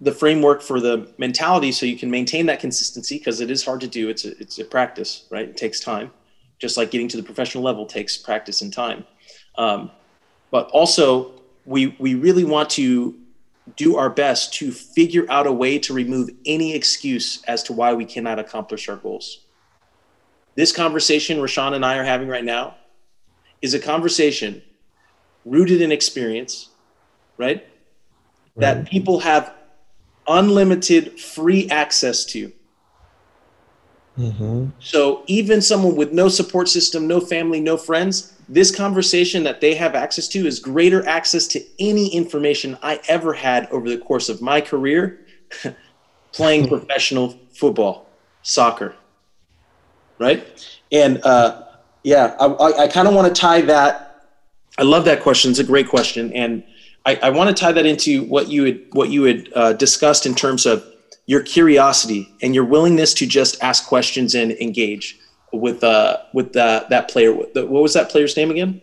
the 0.00 0.12
framework 0.12 0.62
for 0.62 0.80
the 0.80 1.12
mentality, 1.18 1.72
so 1.72 1.86
you 1.86 1.98
can 1.98 2.08
maintain 2.08 2.46
that 2.46 2.60
consistency 2.60 3.18
because 3.18 3.40
it 3.40 3.50
is 3.50 3.64
hard 3.64 3.80
to 3.80 3.88
do. 3.88 4.10
It's 4.10 4.24
a, 4.24 4.38
it's 4.40 4.60
a 4.60 4.64
practice, 4.64 5.24
right? 5.28 5.48
It 5.48 5.56
takes 5.56 5.80
time, 5.80 6.12
just 6.60 6.76
like 6.76 6.92
getting 6.92 7.08
to 7.08 7.16
the 7.16 7.24
professional 7.24 7.64
level 7.64 7.84
takes 7.84 8.16
practice 8.16 8.62
and 8.62 8.72
time. 8.72 9.04
Um, 9.58 9.90
but 10.50 10.68
also 10.70 11.32
we 11.64 11.96
we 11.98 12.14
really 12.14 12.44
want 12.44 12.70
to 12.70 13.14
do 13.74 13.96
our 13.96 14.08
best 14.08 14.54
to 14.54 14.70
figure 14.70 15.26
out 15.28 15.46
a 15.46 15.52
way 15.52 15.78
to 15.78 15.92
remove 15.92 16.30
any 16.44 16.74
excuse 16.74 17.42
as 17.44 17.62
to 17.64 17.72
why 17.72 17.92
we 17.92 18.04
cannot 18.04 18.38
accomplish 18.38 18.88
our 18.88 18.96
goals. 18.96 19.40
This 20.54 20.72
conversation 20.72 21.38
Rashawn 21.38 21.74
and 21.74 21.84
I 21.84 21.96
are 21.98 22.04
having 22.04 22.28
right 22.28 22.44
now 22.44 22.76
is 23.60 23.74
a 23.74 23.80
conversation 23.80 24.62
rooted 25.44 25.80
in 25.80 25.92
experience, 25.92 26.70
right? 27.38 27.56
right. 27.56 27.66
That 28.56 28.88
people 28.88 29.20
have 29.20 29.52
unlimited 30.28 31.18
free 31.20 31.68
access 31.70 32.24
to. 32.26 32.52
Mm-hmm. 34.18 34.70
So 34.80 35.22
even 35.26 35.60
someone 35.60 35.94
with 35.94 36.12
no 36.12 36.28
support 36.28 36.68
system, 36.68 37.06
no 37.06 37.20
family, 37.20 37.60
no 37.60 37.76
friends, 37.76 38.32
this 38.48 38.74
conversation 38.74 39.42
that 39.42 39.60
they 39.60 39.74
have 39.74 39.94
access 39.94 40.28
to 40.28 40.46
is 40.46 40.58
greater 40.58 41.06
access 41.06 41.46
to 41.48 41.62
any 41.78 42.08
information 42.14 42.78
I 42.82 43.00
ever 43.08 43.32
had 43.34 43.66
over 43.70 43.88
the 43.88 43.98
course 43.98 44.28
of 44.28 44.40
my 44.40 44.60
career 44.60 45.26
playing 46.32 46.68
professional 46.68 47.38
football, 47.52 48.08
soccer. 48.42 48.94
Right? 50.18 50.78
And 50.90 51.22
uh, 51.24 51.64
yeah, 52.02 52.36
I, 52.40 52.46
I, 52.46 52.82
I 52.84 52.88
kind 52.88 53.08
of 53.08 53.14
want 53.14 53.34
to 53.34 53.38
tie 53.38 53.60
that. 53.62 54.28
I 54.78 54.82
love 54.82 55.04
that 55.06 55.22
question. 55.22 55.50
It's 55.50 55.60
a 55.60 55.64
great 55.64 55.88
question. 55.88 56.32
And 56.32 56.62
I, 57.04 57.16
I 57.22 57.30
want 57.30 57.54
to 57.54 57.60
tie 57.60 57.72
that 57.72 57.84
into 57.86 58.24
what 58.24 58.48
you 58.48 58.64
had, 58.64 58.80
what 58.92 59.10
you 59.10 59.24
had 59.24 59.48
uh, 59.54 59.72
discussed 59.74 60.24
in 60.24 60.34
terms 60.34 60.66
of 60.66 60.84
your 61.26 61.42
curiosity 61.42 62.32
and 62.40 62.54
your 62.54 62.64
willingness 62.64 63.12
to 63.14 63.26
just 63.26 63.62
ask 63.62 63.86
questions 63.86 64.34
and 64.34 64.52
engage 64.52 65.18
with 65.52 65.82
uh 65.84 66.18
with 66.32 66.52
that 66.54 66.88
that 66.90 67.08
player. 67.08 67.32
What 67.32 67.68
was 67.68 67.94
that 67.94 68.10
player's 68.10 68.36
name 68.36 68.50
again? 68.50 68.80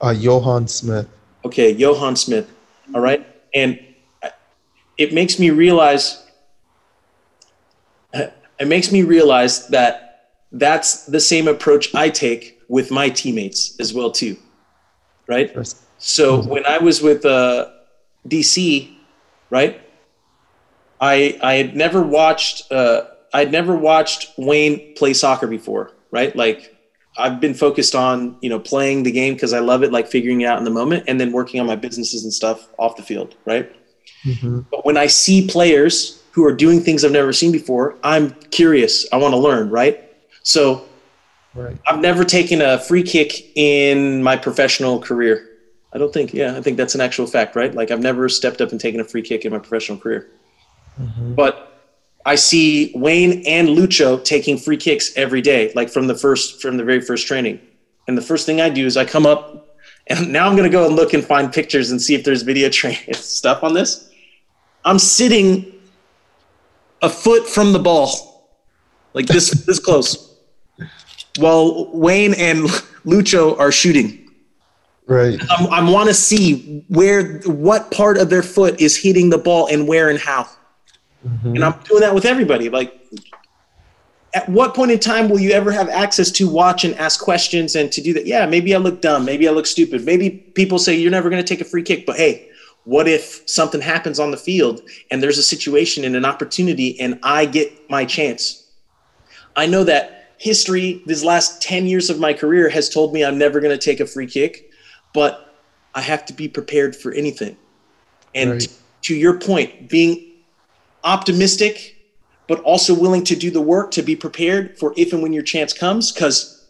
Uh, 0.00 0.10
Johann 0.10 0.66
Smith. 0.66 1.08
Okay, 1.44 1.70
Johann 1.70 2.16
Smith. 2.16 2.50
All 2.94 3.00
right, 3.00 3.26
and 3.54 3.78
it 4.98 5.12
makes 5.12 5.38
me 5.38 5.50
realize. 5.50 6.26
It 8.12 8.68
makes 8.68 8.92
me 8.92 9.02
realize 9.04 9.68
that 9.68 10.10
that's 10.52 11.06
the 11.06 11.20
same 11.20 11.48
approach 11.48 11.94
I 11.94 12.10
take 12.10 12.60
with 12.68 12.90
my 12.90 13.08
teammates 13.08 13.78
as 13.80 13.94
well 13.94 14.10
too, 14.10 14.36
right? 15.26 15.56
So 15.98 16.42
when 16.42 16.66
I 16.66 16.78
was 16.78 17.00
with 17.00 17.24
uh, 17.24 17.68
DC, 18.28 18.94
right, 19.48 19.80
I 21.00 21.38
I 21.42 21.54
had 21.54 21.76
never 21.76 22.02
watched. 22.02 22.70
Uh, 22.70 23.02
I'd 23.32 23.52
never 23.52 23.76
watched 23.76 24.32
Wayne 24.36 24.94
play 24.96 25.14
soccer 25.14 25.46
before, 25.46 25.92
right? 26.10 26.34
Like 26.34 26.76
I've 27.16 27.40
been 27.40 27.54
focused 27.54 27.94
on, 27.94 28.36
you 28.40 28.50
know, 28.50 28.58
playing 28.58 29.04
the 29.04 29.12
game 29.12 29.34
because 29.34 29.52
I 29.52 29.60
love 29.60 29.82
it, 29.82 29.92
like 29.92 30.08
figuring 30.08 30.40
it 30.40 30.46
out 30.46 30.58
in 30.58 30.64
the 30.64 30.70
moment 30.70 31.04
and 31.06 31.20
then 31.20 31.32
working 31.32 31.60
on 31.60 31.66
my 31.66 31.76
businesses 31.76 32.24
and 32.24 32.32
stuff 32.32 32.68
off 32.78 32.96
the 32.96 33.02
field, 33.02 33.36
right? 33.44 33.70
Mm-hmm. 34.24 34.60
But 34.70 34.84
when 34.84 34.96
I 34.96 35.06
see 35.06 35.46
players 35.46 36.22
who 36.32 36.44
are 36.44 36.52
doing 36.52 36.80
things 36.80 37.04
I've 37.04 37.12
never 37.12 37.32
seen 37.32 37.52
before, 37.52 37.96
I'm 38.02 38.32
curious. 38.50 39.06
I 39.12 39.16
want 39.16 39.32
to 39.32 39.38
learn, 39.38 39.70
right? 39.70 40.04
So 40.42 40.86
Right. 41.54 41.76
I've 41.86 42.00
never 42.00 42.24
taken 42.24 42.62
a 42.62 42.78
free 42.78 43.02
kick 43.02 43.56
in 43.56 44.22
my 44.22 44.36
professional 44.36 45.00
career. 45.00 45.48
I 45.92 45.98
don't 45.98 46.12
think. 46.12 46.32
Yeah, 46.32 46.56
I 46.56 46.62
think 46.62 46.76
that's 46.76 46.94
an 46.94 47.00
actual 47.00 47.26
fact, 47.26 47.56
right? 47.56 47.74
Like 47.74 47.90
I've 47.90 48.00
never 48.00 48.28
stepped 48.28 48.60
up 48.60 48.70
and 48.70 48.80
taken 48.80 49.00
a 49.00 49.04
free 49.04 49.22
kick 49.22 49.44
in 49.44 49.52
my 49.52 49.58
professional 49.58 49.98
career. 49.98 50.28
Mhm. 51.00 51.34
But 51.34 51.66
I 52.26 52.34
see 52.34 52.92
Wayne 52.94 53.42
and 53.46 53.68
Lucho 53.68 54.22
taking 54.22 54.58
free 54.58 54.76
kicks 54.76 55.12
every 55.16 55.40
day, 55.40 55.72
like 55.74 55.88
from 55.88 56.06
the 56.06 56.14
first 56.14 56.60
from 56.60 56.76
the 56.76 56.84
very 56.84 57.00
first 57.00 57.26
training. 57.26 57.60
And 58.06 58.16
the 58.16 58.22
first 58.22 58.46
thing 58.46 58.60
I 58.60 58.68
do 58.68 58.86
is 58.86 58.96
I 58.96 59.04
come 59.04 59.26
up 59.26 59.68
and 60.08 60.32
now 60.32 60.48
I'm 60.48 60.56
gonna 60.56 60.68
go 60.68 60.86
and 60.86 60.96
look 60.96 61.14
and 61.14 61.24
find 61.24 61.52
pictures 61.52 61.90
and 61.90 62.00
see 62.02 62.14
if 62.14 62.24
there's 62.24 62.42
video 62.42 62.68
training 62.80 63.14
stuff 63.14 63.62
on 63.62 63.74
this. 63.74 64.10
I'm 64.84 64.98
sitting 64.98 65.72
a 67.02 67.08
foot 67.08 67.46
from 67.46 67.72
the 67.72 67.78
ball, 67.78 68.50
like 69.14 69.26
this 69.26 69.50
this 69.66 69.78
close, 69.78 70.36
while 71.38 71.90
Wayne 71.92 72.34
and 72.34 72.66
Lucho 73.04 73.58
are 73.58 73.72
shooting. 73.72 74.16
Right. 75.06 75.40
I'm, 75.50 75.66
I 75.72 75.90
want 75.90 76.08
to 76.08 76.14
see 76.14 76.84
where 76.88 77.40
what 77.40 77.90
part 77.90 78.16
of 78.16 78.30
their 78.30 78.44
foot 78.44 78.80
is 78.80 78.96
hitting 78.96 79.28
the 79.28 79.38
ball 79.38 79.66
and 79.66 79.88
where 79.88 80.08
and 80.08 80.18
how. 80.18 80.48
Mhm. 81.26 81.56
And 81.56 81.64
I'm 81.64 81.74
doing 81.88 82.00
that 82.00 82.14
with 82.14 82.24
everybody. 82.24 82.68
Like, 82.68 82.94
at 84.32 84.48
what 84.48 84.74
point 84.74 84.90
in 84.92 84.98
time 84.98 85.28
will 85.28 85.40
you 85.40 85.50
ever 85.50 85.72
have 85.72 85.88
access 85.88 86.30
to 86.30 86.48
watch 86.48 86.84
and 86.84 86.94
ask 86.96 87.20
questions 87.20 87.74
and 87.74 87.90
to 87.92 88.00
do 88.00 88.12
that? 88.14 88.26
Yeah, 88.26 88.46
maybe 88.46 88.74
I 88.74 88.78
look 88.78 89.02
dumb. 89.02 89.24
Maybe 89.24 89.48
I 89.48 89.50
look 89.50 89.66
stupid. 89.66 90.04
Maybe 90.04 90.30
people 90.30 90.78
say 90.78 90.96
you're 90.96 91.10
never 91.10 91.28
going 91.30 91.42
to 91.42 91.48
take 91.48 91.60
a 91.60 91.64
free 91.68 91.82
kick. 91.82 92.06
But 92.06 92.16
hey, 92.16 92.48
what 92.84 93.08
if 93.08 93.42
something 93.46 93.80
happens 93.80 94.20
on 94.20 94.30
the 94.30 94.36
field 94.36 94.82
and 95.10 95.22
there's 95.22 95.38
a 95.38 95.42
situation 95.42 96.04
and 96.04 96.14
an 96.14 96.24
opportunity 96.24 96.98
and 97.00 97.18
I 97.22 97.44
get 97.44 97.72
my 97.90 98.04
chance? 98.04 98.64
I 99.56 99.66
know 99.66 99.82
that 99.84 100.32
history, 100.38 101.02
these 101.06 101.24
last 101.24 101.60
10 101.60 101.86
years 101.86 102.08
of 102.08 102.20
my 102.20 102.32
career, 102.32 102.68
has 102.68 102.88
told 102.88 103.12
me 103.12 103.24
I'm 103.24 103.36
never 103.36 103.60
going 103.60 103.76
to 103.76 103.84
take 103.84 104.00
a 104.00 104.06
free 104.06 104.26
kick, 104.26 104.70
but 105.12 105.54
I 105.94 106.00
have 106.02 106.24
to 106.26 106.32
be 106.32 106.46
prepared 106.48 106.94
for 106.94 107.12
anything. 107.12 107.56
And 108.34 108.52
Right. 108.52 108.68
to 109.02 109.14
your 109.14 109.38
point, 109.40 109.88
being 109.90 110.29
optimistic, 111.04 111.96
but 112.46 112.60
also 112.60 112.94
willing 112.94 113.24
to 113.24 113.36
do 113.36 113.50
the 113.50 113.60
work 113.60 113.90
to 113.92 114.02
be 114.02 114.16
prepared 114.16 114.78
for 114.78 114.92
if 114.96 115.12
and 115.12 115.22
when 115.22 115.32
your 115.32 115.42
chance 115.42 115.72
comes, 115.72 116.12
because 116.12 116.68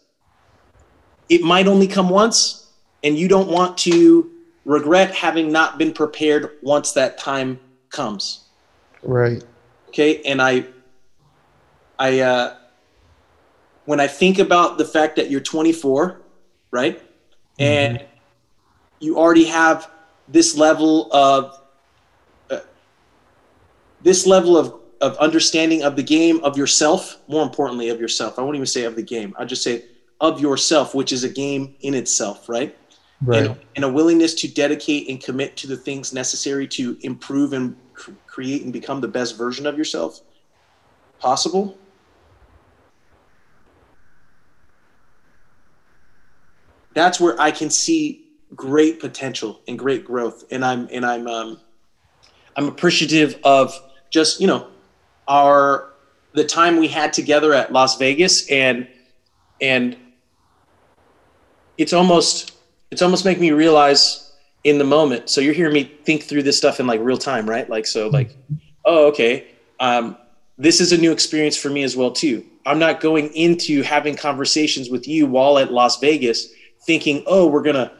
it 1.29 1.41
might 1.41 1.67
only 1.67 1.87
come 1.87 2.09
once, 2.09 2.71
and 3.03 3.17
you 3.17 3.27
don't 3.27 3.49
want 3.49 3.77
to 3.79 4.29
regret 4.65 5.13
having 5.13 5.51
not 5.51 5.77
been 5.77 5.91
prepared 5.91 6.51
once 6.61 6.91
that 6.91 7.17
time 7.17 7.59
comes. 7.89 8.45
Right. 9.01 9.43
Okay, 9.89 10.21
and 10.23 10.41
I, 10.41 10.65
I, 11.97 12.19
uh, 12.19 12.55
when 13.85 13.99
I 13.99 14.07
think 14.07 14.39
about 14.39 14.77
the 14.77 14.85
fact 14.85 15.15
that 15.15 15.29
you're 15.29 15.41
24, 15.41 16.21
right, 16.71 17.01
and 17.59 18.05
you 18.99 19.17
already 19.17 19.45
have 19.45 19.89
this 20.27 20.55
level 20.55 21.11
of 21.11 21.60
this 24.03 24.25
level 24.25 24.57
of 24.57 24.81
of 25.01 25.17
understanding 25.17 25.81
of 25.81 25.95
the 25.95 26.03
game 26.03 26.39
of 26.43 26.55
yourself 26.55 27.17
more 27.27 27.43
importantly 27.43 27.89
of 27.89 27.99
yourself. 27.99 28.37
I 28.37 28.43
won't 28.43 28.55
even 28.55 28.67
say 28.67 28.83
of 28.83 28.95
the 28.95 29.01
game. 29.01 29.33
I'll 29.37 29.47
just 29.47 29.63
say 29.63 29.85
of 30.19 30.39
yourself 30.39 30.93
which 30.93 31.11
is 31.11 31.23
a 31.23 31.29
game 31.29 31.75
in 31.81 31.93
itself 31.95 32.47
right? 32.47 32.77
Right. 33.23 33.45
and, 33.45 33.59
and 33.75 33.85
a 33.85 33.89
willingness 33.89 34.33
to 34.35 34.47
dedicate 34.47 35.07
and 35.07 35.21
commit 35.21 35.55
to 35.57 35.67
the 35.67 35.77
things 35.77 36.11
necessary 36.11 36.67
to 36.69 36.97
improve 37.01 37.53
and 37.53 37.75
cr- 37.93 38.11
create 38.25 38.63
and 38.63 38.73
become 38.73 38.99
the 38.99 39.07
best 39.07 39.37
version 39.37 39.67
of 39.67 39.77
yourself 39.77 40.21
possible. 41.19 41.77
That's 46.93 47.19
where 47.19 47.39
i 47.39 47.51
can 47.51 47.69
see 47.69 48.25
great 48.55 48.99
potential 48.99 49.61
and 49.67 49.79
great 49.79 50.05
growth. 50.05 50.43
And 50.51 50.63
i'm 50.63 50.87
and 50.91 51.05
i'm 51.05 51.27
um, 51.27 51.59
i'm 52.55 52.67
appreciative 52.67 53.39
of 53.43 53.79
just 54.11 54.39
you 54.39 54.47
know 54.47 54.67
our 55.27 55.91
the 56.33 56.43
time 56.43 56.77
we 56.77 56.87
had 56.87 57.11
together 57.11 57.53
at 57.53 57.73
las 57.73 57.97
vegas 57.97 58.49
and 58.49 58.87
and 59.59 59.97
it's 61.77 61.93
almost 61.93 62.53
it's 62.91 63.01
almost 63.01 63.25
making 63.25 63.41
me 63.41 63.51
realize 63.51 64.31
in 64.63 64.77
the 64.77 64.83
moment. 64.83 65.29
So 65.29 65.41
you're 65.41 65.53
hearing 65.53 65.73
me 65.73 65.83
think 66.03 66.23
through 66.23 66.43
this 66.43 66.57
stuff 66.57 66.79
in 66.79 66.87
like 66.87 66.99
real 67.01 67.17
time 67.17 67.49
right? 67.49 67.69
Like 67.69 67.87
so 67.87 68.09
like 68.09 68.35
oh 68.85 69.07
okay 69.07 69.47
um, 69.79 70.15
this 70.57 70.79
is 70.79 70.91
a 70.91 70.97
new 70.97 71.11
experience 71.11 71.57
for 71.57 71.69
me 71.69 71.81
as 71.81 71.97
well 71.97 72.11
too. 72.11 72.45
I'm 72.65 72.77
not 72.77 72.99
going 72.99 73.33
into 73.33 73.81
having 73.81 74.15
conversations 74.15 74.91
with 74.91 75.07
you 75.07 75.25
while 75.25 75.57
at 75.57 75.71
las 75.71 75.99
vegas 75.99 76.49
thinking 76.85 77.23
oh 77.25 77.47
we're 77.47 77.63
gonna 77.63 77.91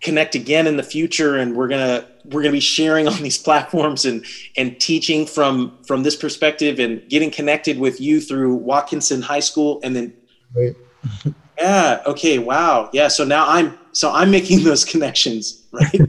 connect 0.00 0.34
again 0.34 0.66
in 0.66 0.76
the 0.76 0.82
future 0.82 1.36
and 1.36 1.54
we're 1.56 1.68
gonna 1.68 2.06
we're 2.24 2.42
gonna 2.42 2.52
be 2.52 2.60
sharing 2.60 3.06
on 3.06 3.22
these 3.22 3.38
platforms 3.48 4.04
and 4.04 4.24
and 4.56 4.80
teaching 4.80 5.26
from 5.26 5.78
from 5.86 6.02
this 6.02 6.16
perspective 6.16 6.78
and 6.78 7.06
getting 7.08 7.30
connected 7.30 7.78
with 7.78 8.00
you 8.00 8.20
through 8.20 8.54
watkinson 8.54 9.20
high 9.20 9.40
school 9.40 9.80
and 9.82 9.94
then 9.94 10.14
Right. 10.54 10.74
yeah. 11.58 12.02
Okay. 12.06 12.38
Wow. 12.38 12.90
Yeah. 12.92 13.08
So 13.08 13.24
now 13.24 13.46
I'm 13.48 13.78
so 13.92 14.10
I'm 14.12 14.30
making 14.30 14.64
those 14.64 14.84
connections, 14.84 15.66
right? 15.72 16.00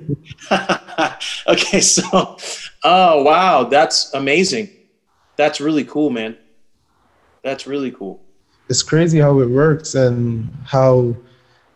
okay. 1.47 1.81
So, 1.81 2.37
oh 2.83 3.23
wow, 3.23 3.63
that's 3.63 4.13
amazing. 4.13 4.69
That's 5.35 5.59
really 5.59 5.83
cool, 5.83 6.09
man. 6.09 6.37
That's 7.43 7.65
really 7.65 7.91
cool. 7.91 8.21
it's 8.69 8.83
crazy 8.83 9.19
how 9.19 9.39
it 9.39 9.49
works 9.49 9.95
and 9.95 10.47
how 10.65 11.15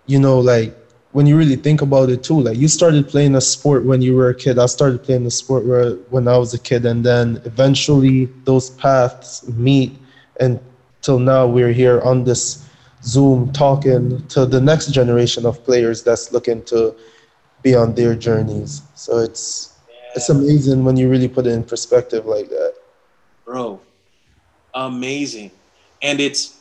you 0.06 0.20
know 0.20 0.40
like 0.40 0.78
when 1.16 1.26
you 1.26 1.38
really 1.38 1.56
think 1.56 1.82
about 1.82 2.10
it 2.10 2.22
too 2.24 2.42
like 2.42 2.58
you 2.58 2.68
started 2.68 3.08
playing 3.08 3.36
a 3.36 3.42
sport 3.42 3.86
when 3.86 4.02
you 4.02 4.14
were 4.14 4.30
a 4.30 4.36
kid. 4.36 4.60
I 4.60 4.66
started 4.66 5.02
playing 5.02 5.26
a 5.26 5.32
sport 5.32 5.66
where, 5.66 5.92
when 6.14 6.28
i 6.28 6.38
was 6.38 6.54
a 6.54 6.60
kid 6.60 6.86
and 6.86 7.06
then 7.06 7.42
eventually 7.46 8.26
those 8.44 8.72
paths 8.72 9.48
meet 9.48 9.94
and 10.42 10.60
till 11.02 11.20
now 11.20 11.48
we're 11.48 11.72
here 11.72 12.02
on 12.02 12.26
this 12.26 12.68
zoom 13.02 13.54
talking 13.54 14.28
to 14.28 14.46
the 14.46 14.60
next 14.60 14.88
generation 14.92 15.46
of 15.46 15.64
players 15.64 16.04
that's 16.04 16.34
looking 16.34 16.62
to 16.64 16.94
be 17.64 17.74
on 17.74 17.96
their 17.96 18.14
journeys. 18.16 18.82
So 18.96 19.20
it's 19.20 19.74
it's 20.16 20.30
amazing 20.30 20.84
when 20.84 20.98
you 20.98 21.10
really 21.10 21.30
put 21.30 21.48
it 21.48 21.54
in 21.54 21.64
perspective 21.64 22.26
like 22.26 22.50
that. 22.50 22.74
Bro 23.46 23.80
amazing. 24.76 25.52
And 26.02 26.20
it's 26.20 26.60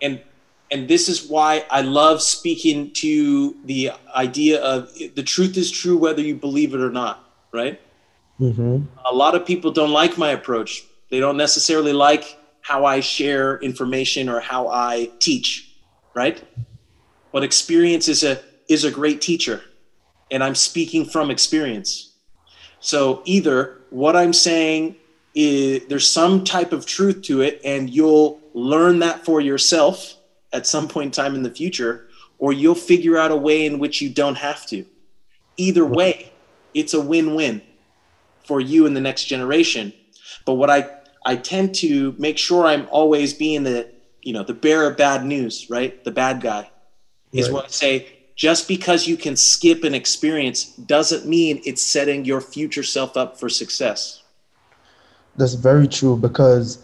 and 0.00 0.20
and 0.70 0.88
this 0.88 1.08
is 1.08 1.28
why 1.28 1.64
i 1.70 1.80
love 1.80 2.20
speaking 2.20 2.90
to 2.92 3.56
the 3.64 3.90
idea 4.14 4.60
of 4.62 4.92
the 5.14 5.22
truth 5.22 5.56
is 5.56 5.70
true 5.70 5.96
whether 5.96 6.22
you 6.22 6.34
believe 6.34 6.74
it 6.74 6.80
or 6.80 6.90
not 6.90 7.24
right? 7.52 7.80
Hmm 8.38 8.82
a 9.06 9.14
lot 9.14 9.34
of 9.34 9.46
people 9.46 9.70
don't 9.70 9.90
like 9.90 10.18
my 10.18 10.30
approach. 10.30 10.84
They 11.10 11.18
don't 11.18 11.36
necessarily 11.36 11.92
like 11.92 12.38
how 12.60 12.84
i 12.84 13.00
share 13.00 13.58
information 13.60 14.28
or 14.28 14.40
how 14.40 14.68
i 14.68 15.10
teach 15.18 15.68
right? 16.14 16.42
But 17.32 17.44
experience 17.44 18.08
is 18.08 18.24
a 18.24 18.40
is 18.68 18.84
a 18.84 18.90
great 18.90 19.20
teacher 19.20 19.62
and 20.30 20.42
i'm 20.44 20.54
speaking 20.54 21.04
from 21.04 21.30
experience. 21.30 22.12
So 22.80 23.22
either 23.24 23.78
what 23.90 24.16
i'm 24.16 24.32
saying 24.32 24.96
is 25.34 25.86
there's 25.88 26.10
some 26.10 26.44
type 26.44 26.72
of 26.72 26.84
truth 26.84 27.22
to 27.22 27.40
it 27.40 27.60
and 27.64 27.88
you'll 27.88 28.40
learn 28.52 28.98
that 28.98 29.24
for 29.24 29.40
yourself 29.40 30.16
at 30.52 30.66
some 30.66 30.88
point 30.88 31.06
in 31.06 31.10
time 31.10 31.34
in 31.34 31.42
the 31.42 31.50
future 31.50 32.08
or 32.38 32.52
you'll 32.52 32.74
figure 32.74 33.18
out 33.18 33.30
a 33.30 33.36
way 33.36 33.66
in 33.66 33.78
which 33.78 34.00
you 34.00 34.08
don't 34.08 34.36
have 34.36 34.66
to. 34.66 34.84
Either 35.56 35.84
way 35.84 36.32
it's 36.74 36.94
a 36.94 37.00
win-win 37.00 37.62
for 38.44 38.60
you 38.60 38.86
and 38.86 38.96
the 38.96 39.00
next 39.00 39.24
generation. 39.24 39.92
But 40.44 40.54
what 40.54 40.70
i 40.70 40.88
i 41.26 41.36
tend 41.36 41.74
to 41.76 42.14
make 42.18 42.38
sure 42.38 42.64
i'm 42.64 42.86
always 42.90 43.34
being 43.34 43.64
the 43.64 43.90
you 44.22 44.32
know 44.32 44.44
the 44.44 44.54
bearer 44.54 44.90
of 44.90 44.96
bad 44.96 45.24
news 45.24 45.68
right? 45.68 46.02
The 46.04 46.10
bad 46.10 46.40
guy 46.40 46.70
is 47.32 47.48
Right. 47.48 47.54
what 47.54 47.64
i 47.64 47.68
say 47.68 48.18
just 48.38 48.68
because 48.68 49.08
you 49.08 49.16
can 49.16 49.36
skip 49.36 49.82
an 49.82 49.94
experience 49.94 50.66
doesn't 50.76 51.26
mean 51.26 51.60
it's 51.66 51.82
setting 51.82 52.24
your 52.24 52.40
future 52.40 52.84
self 52.84 53.16
up 53.16 53.38
for 53.38 53.48
success. 53.48 54.22
That's 55.36 55.54
very 55.54 55.88
true 55.88 56.16
because, 56.16 56.78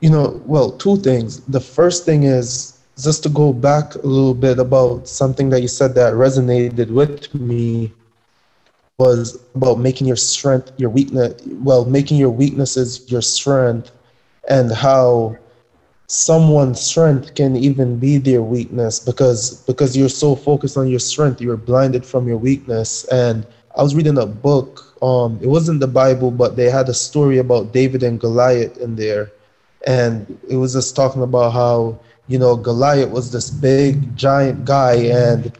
you 0.00 0.10
know, 0.10 0.40
well, 0.46 0.70
two 0.72 0.96
things. 0.96 1.40
The 1.46 1.60
first 1.60 2.04
thing 2.04 2.24
is 2.24 2.78
just 3.02 3.22
to 3.24 3.28
go 3.28 3.52
back 3.52 3.94
a 3.94 4.06
little 4.06 4.34
bit 4.34 4.58
about 4.58 5.08
something 5.08 5.50
that 5.50 5.60
you 5.62 5.68
said 5.68 5.94
that 5.94 6.14
resonated 6.14 6.90
with 6.90 7.34
me 7.34 7.92
was 8.98 9.38
about 9.54 9.78
making 9.78 10.06
your 10.06 10.16
strength 10.16 10.70
your 10.76 10.90
weakness, 10.90 11.34
well, 11.62 11.84
making 11.84 12.18
your 12.18 12.30
weaknesses 12.30 13.02
your 13.08 13.22
strength 13.22 13.90
and 14.48 14.72
how 14.72 15.36
someone's 16.06 16.80
strength 16.80 17.34
can 17.34 17.56
even 17.56 17.98
be 17.98 18.18
their 18.18 18.42
weakness 18.42 18.98
because 18.98 19.62
because 19.66 19.96
you're 19.96 20.08
so 20.08 20.34
focused 20.34 20.76
on 20.76 20.88
your 20.88 20.98
strength 20.98 21.40
you're 21.40 21.56
blinded 21.56 22.04
from 22.04 22.26
your 22.28 22.36
weakness 22.36 23.04
and 23.12 23.46
i 23.76 23.82
was 23.82 23.94
reading 23.94 24.18
a 24.18 24.26
book 24.26 24.94
um 25.02 25.38
it 25.42 25.46
wasn't 25.48 25.80
the 25.80 25.86
bible 25.86 26.30
but 26.30 26.56
they 26.56 26.70
had 26.70 26.88
a 26.88 26.94
story 26.94 27.38
about 27.38 27.72
david 27.72 28.02
and 28.02 28.20
goliath 28.20 28.76
in 28.78 28.96
there 28.96 29.30
and 29.86 30.38
it 30.48 30.56
was 30.56 30.72
just 30.74 30.96
talking 30.96 31.22
about 31.22 31.52
how 31.52 31.98
you 32.28 32.38
know, 32.38 32.54
Goliath 32.56 33.10
was 33.10 33.32
this 33.32 33.50
big 33.50 34.14
giant 34.14 34.64
guy 34.64 34.94
and 34.96 35.50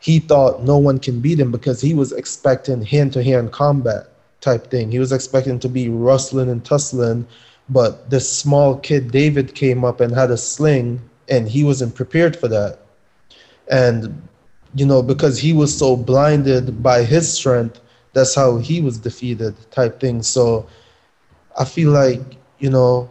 he 0.00 0.18
thought 0.18 0.62
no 0.62 0.78
one 0.78 0.98
can 0.98 1.20
beat 1.20 1.38
him 1.38 1.52
because 1.52 1.80
he 1.80 1.94
was 1.94 2.12
expecting 2.12 2.82
hand 2.82 3.12
to 3.12 3.22
hand 3.22 3.52
combat 3.52 4.08
type 4.40 4.70
thing. 4.70 4.90
He 4.90 4.98
was 4.98 5.12
expecting 5.12 5.58
to 5.60 5.68
be 5.68 5.88
rustling 5.88 6.48
and 6.48 6.64
tussling, 6.64 7.26
but 7.68 8.08
this 8.08 8.30
small 8.30 8.78
kid 8.78 9.10
David 9.10 9.54
came 9.54 9.84
up 9.84 10.00
and 10.00 10.14
had 10.14 10.30
a 10.30 10.36
sling 10.38 11.00
and 11.28 11.48
he 11.48 11.64
wasn't 11.64 11.94
prepared 11.94 12.34
for 12.34 12.48
that. 12.48 12.78
And 13.70 14.22
you 14.74 14.86
know, 14.86 15.02
because 15.02 15.38
he 15.38 15.52
was 15.52 15.76
so 15.76 15.96
blinded 15.96 16.82
by 16.82 17.02
his 17.02 17.32
strength, 17.32 17.80
that's 18.12 18.34
how 18.34 18.56
he 18.56 18.80
was 18.80 18.98
defeated 18.98 19.54
type 19.70 20.00
thing. 20.00 20.22
So 20.22 20.66
I 21.58 21.64
feel 21.64 21.90
like, 21.90 22.20
you 22.58 22.70
know, 22.70 23.10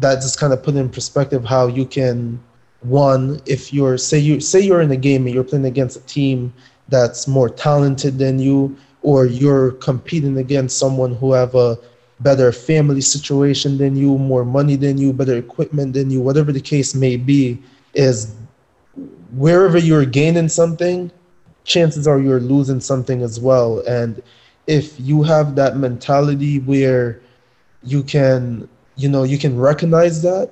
that 0.00 0.16
just 0.16 0.38
kind 0.38 0.52
of 0.52 0.62
put 0.62 0.74
in 0.74 0.88
perspective 0.88 1.44
how 1.44 1.66
you 1.66 1.86
can 1.86 2.40
one 2.80 3.40
if 3.46 3.72
you're 3.72 3.96
say 3.96 4.18
you 4.18 4.40
say 4.40 4.60
you're 4.60 4.80
in 4.80 4.90
a 4.90 4.96
game 4.96 5.24
and 5.26 5.34
you're 5.34 5.44
playing 5.44 5.64
against 5.64 5.96
a 5.96 6.00
team 6.00 6.52
that's 6.88 7.28
more 7.28 7.48
talented 7.48 8.18
than 8.18 8.38
you 8.38 8.76
or 9.02 9.26
you're 9.26 9.72
competing 9.72 10.38
against 10.38 10.78
someone 10.78 11.14
who 11.14 11.32
have 11.32 11.54
a 11.54 11.78
better 12.20 12.52
family 12.52 13.00
situation 13.00 13.78
than 13.78 13.96
you 13.96 14.18
more 14.18 14.44
money 14.44 14.76
than 14.76 14.98
you 14.98 15.12
better 15.12 15.36
equipment 15.36 15.92
than 15.92 16.10
you 16.10 16.20
whatever 16.20 16.52
the 16.52 16.60
case 16.60 16.94
may 16.94 17.16
be 17.16 17.60
is 17.94 18.34
wherever 19.32 19.78
you're 19.78 20.04
gaining 20.04 20.48
something 20.48 21.10
chances 21.64 22.06
are 22.06 22.20
you're 22.20 22.40
losing 22.40 22.80
something 22.80 23.22
as 23.22 23.40
well. 23.40 23.80
And 23.86 24.22
if 24.66 24.98
you 24.98 25.22
have 25.22 25.54
that 25.56 25.76
mentality 25.76 26.58
where 26.60 27.20
you 27.82 28.02
can 28.02 28.68
you 29.02 29.08
know 29.08 29.22
you 29.22 29.38
can 29.38 29.58
recognize 29.58 30.22
that 30.22 30.50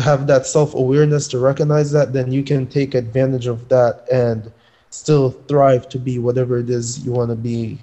have 0.00 0.26
that 0.26 0.46
self-awareness 0.46 1.26
to 1.28 1.38
recognize 1.38 1.90
that 1.90 2.12
then 2.12 2.30
you 2.30 2.42
can 2.44 2.66
take 2.66 2.94
advantage 2.94 3.46
of 3.46 3.68
that 3.68 4.06
and 4.12 4.52
still 4.90 5.30
thrive 5.30 5.88
to 5.88 5.98
be 5.98 6.18
whatever 6.18 6.58
it 6.58 6.70
is 6.70 7.04
you 7.04 7.10
want 7.12 7.30
to 7.30 7.36
be 7.36 7.78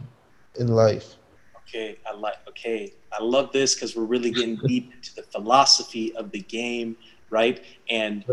in 0.60 0.68
life. 0.68 1.16
Okay 1.58 1.98
i 2.06 2.14
like 2.14 2.38
okay 2.48 2.94
i 3.12 3.22
love 3.22 3.52
this 3.52 3.76
because 3.76 3.96
we're 3.96 4.04
really 4.04 4.32
getting 4.32 4.56
deep 4.68 4.94
into 4.94 5.14
the 5.16 5.24
philosophy 5.24 6.16
of 6.16 6.32
the 6.32 6.40
game 6.42 6.96
right? 7.30 7.64
And 7.90 8.24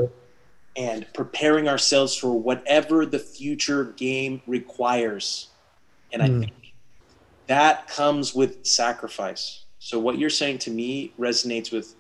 and 0.77 1.07
preparing 1.15 1.69
ourselves 1.69 2.17
for 2.17 2.39
whatever 2.39 3.07
the 3.07 3.19
future 3.19 3.85
game 3.97 4.43
requires. 4.47 5.49
And 6.12 6.23
i 6.23 6.29
mm. 6.29 6.41
think 6.41 6.75
that 7.47 7.89
comes 7.89 8.35
with 8.35 8.65
sacrifice 8.65 9.64
so 9.85 9.99
what 9.99 10.18
you're 10.18 10.30
saying 10.30 10.61
to 10.61 10.70
me 10.70 11.12
resonates 11.20 11.70
with 11.70 11.95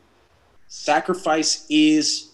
sacrifice 0.68 1.66
is 1.68 2.30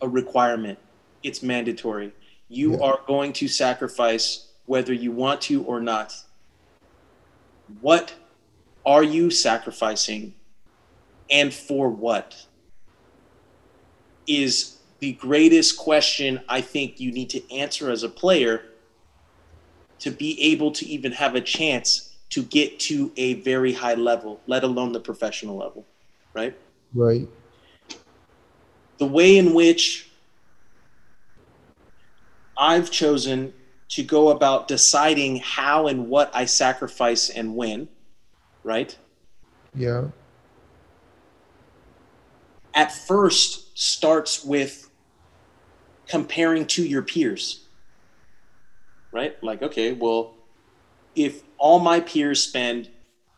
a 0.00 0.08
requirement. 0.08 0.76
It's 1.22 1.40
mandatory. 1.40 2.10
You 2.48 2.72
yeah. 2.72 2.80
are 2.80 2.98
going 3.06 3.32
to 3.34 3.46
sacrifice 3.46 4.48
whether 4.66 4.92
you 4.92 5.12
want 5.12 5.40
to 5.42 5.62
or 5.62 5.78
not. 5.78 6.16
What 7.80 8.12
are 8.84 9.04
you 9.04 9.30
sacrificing 9.30 10.34
and 11.30 11.54
for 11.54 11.88
what? 11.88 12.44
Is 14.26 14.78
the 14.98 15.12
greatest 15.12 15.78
question 15.78 16.40
I 16.48 16.60
think 16.60 16.98
you 16.98 17.12
need 17.12 17.30
to 17.30 17.54
answer 17.54 17.88
as 17.88 18.02
a 18.02 18.08
player 18.08 18.64
to 20.00 20.10
be 20.10 20.42
able 20.42 20.72
to 20.72 20.84
even 20.86 21.12
have 21.12 21.36
a 21.36 21.40
chance 21.40 22.11
to 22.32 22.42
get 22.42 22.80
to 22.80 23.12
a 23.18 23.34
very 23.42 23.74
high 23.74 23.92
level, 23.92 24.40
let 24.46 24.64
alone 24.64 24.92
the 24.92 25.00
professional 25.00 25.54
level, 25.54 25.84
right? 26.32 26.56
Right. 26.94 27.28
The 28.96 29.04
way 29.04 29.36
in 29.36 29.52
which 29.52 30.10
I've 32.56 32.90
chosen 32.90 33.52
to 33.90 34.02
go 34.02 34.30
about 34.30 34.66
deciding 34.66 35.36
how 35.36 35.88
and 35.88 36.08
what 36.08 36.30
I 36.34 36.46
sacrifice 36.46 37.28
and 37.28 37.54
when, 37.54 37.86
right? 38.64 38.96
Yeah. 39.74 40.04
At 42.72 42.92
first 42.92 43.78
starts 43.78 44.42
with 44.42 44.88
comparing 46.06 46.64
to 46.68 46.82
your 46.82 47.02
peers, 47.02 47.66
right? 49.12 49.36
Like, 49.42 49.60
okay, 49.60 49.92
well, 49.92 50.32
if 51.14 51.42
all 51.62 51.78
my 51.78 52.00
peers 52.00 52.42
spend 52.42 52.90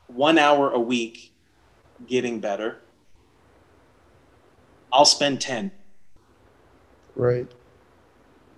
one 0.06 0.38
hour 0.38 0.70
a 0.70 0.80
week 0.80 1.34
getting 2.06 2.40
better, 2.40 2.78
I'll 4.90 5.04
spend 5.04 5.42
10. 5.42 5.70
Right. 7.14 7.46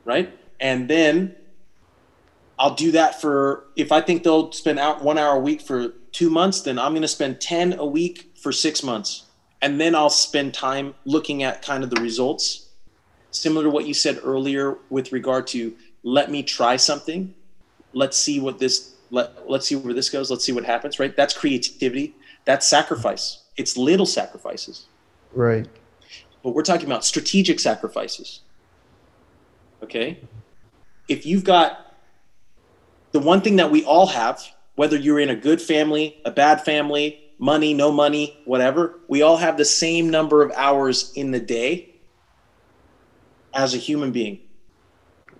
Right. 0.05 0.33
And 0.61 0.89
then 0.89 1.35
I'll 2.57 2.77
do 2.77 2.93
that 2.93 3.21
for, 3.21 3.65
if 3.75 3.91
I 3.91 4.01
think 4.01 4.23
they'll 4.23 4.53
spend 4.53 4.79
out 4.79 5.03
one 5.03 5.19
hour 5.19 5.35
a 5.35 5.41
week 5.41 5.61
for 5.61 5.89
two 6.13 6.31
months, 6.31 6.61
then 6.61 6.79
I'm 6.79 6.93
going 6.93 7.03
to 7.03 7.09
spend 7.09 7.41
10 7.41 7.73
a 7.73 7.85
week 7.85 8.37
for 8.41 8.53
six 8.53 8.85
months. 8.85 9.25
And 9.63 9.81
then 9.81 9.97
I'll 9.97 10.11
spend 10.11 10.55
time 10.55 10.95
looking 11.05 11.43
at 11.43 11.61
kind 11.63 11.83
of 11.83 11.91
the 11.91 12.01
results. 12.01 12.69
Similar 13.33 13.65
to 13.65 13.71
what 13.71 13.85
you 13.85 13.95
said 13.95 14.21
earlier 14.23 14.79
with 14.91 15.11
regard 15.11 15.49
to 15.49 15.75
let 16.05 16.31
me 16.31 16.45
try 16.45 16.77
something. 16.77 17.35
Let's 17.93 18.17
see 18.17 18.39
what 18.39 18.61
this 18.61 18.96
let, 19.11 19.49
let's 19.49 19.67
see 19.67 19.77
where 19.77 19.95
this 19.95 20.11
goes. 20.11 20.31
Let's 20.31 20.45
see 20.45 20.53
what 20.53 20.65
happens 20.65 20.99
right? 20.99 21.15
That's 21.17 21.35
creativity. 21.35 22.15
That's 22.45 22.67
sacrifice. 22.67 23.43
It's 23.57 23.77
little 23.77 24.07
sacrifices. 24.07 24.87
Right. 25.33 25.69
But 26.43 26.55
we're 26.55 26.63
talking 26.63 26.87
about 26.87 27.05
strategic 27.05 27.61
sacrifices. 27.61 28.41
Okay? 29.83 30.21
If 31.09 31.27
you've 31.27 31.45
got 31.45 31.95
the 33.13 33.21
one 33.21 33.41
thing 33.41 33.57
that 33.57 33.71
we 33.71 33.85
all 33.85 34.07
have 34.07 34.43
whether 34.75 34.97
you're 34.97 35.21
in 35.21 35.31
a 35.31 35.37
good 35.37 35.61
family 35.61 36.21
a 36.27 36.31
bad 36.31 36.63
family 36.63 37.19
money 37.39 37.73
no 37.73 37.91
money 37.91 38.39
whatever 38.45 38.99
we 39.09 39.23
all 39.23 39.39
have 39.39 39.57
the 39.57 39.65
same 39.65 40.11
number 40.11 40.43
of 40.43 40.53
hours 40.53 41.13
in 41.15 41.31
the 41.31 41.41
day 41.41 41.97
as 43.57 43.75
a 43.75 43.79
human 43.79 44.13
being. 44.13 44.41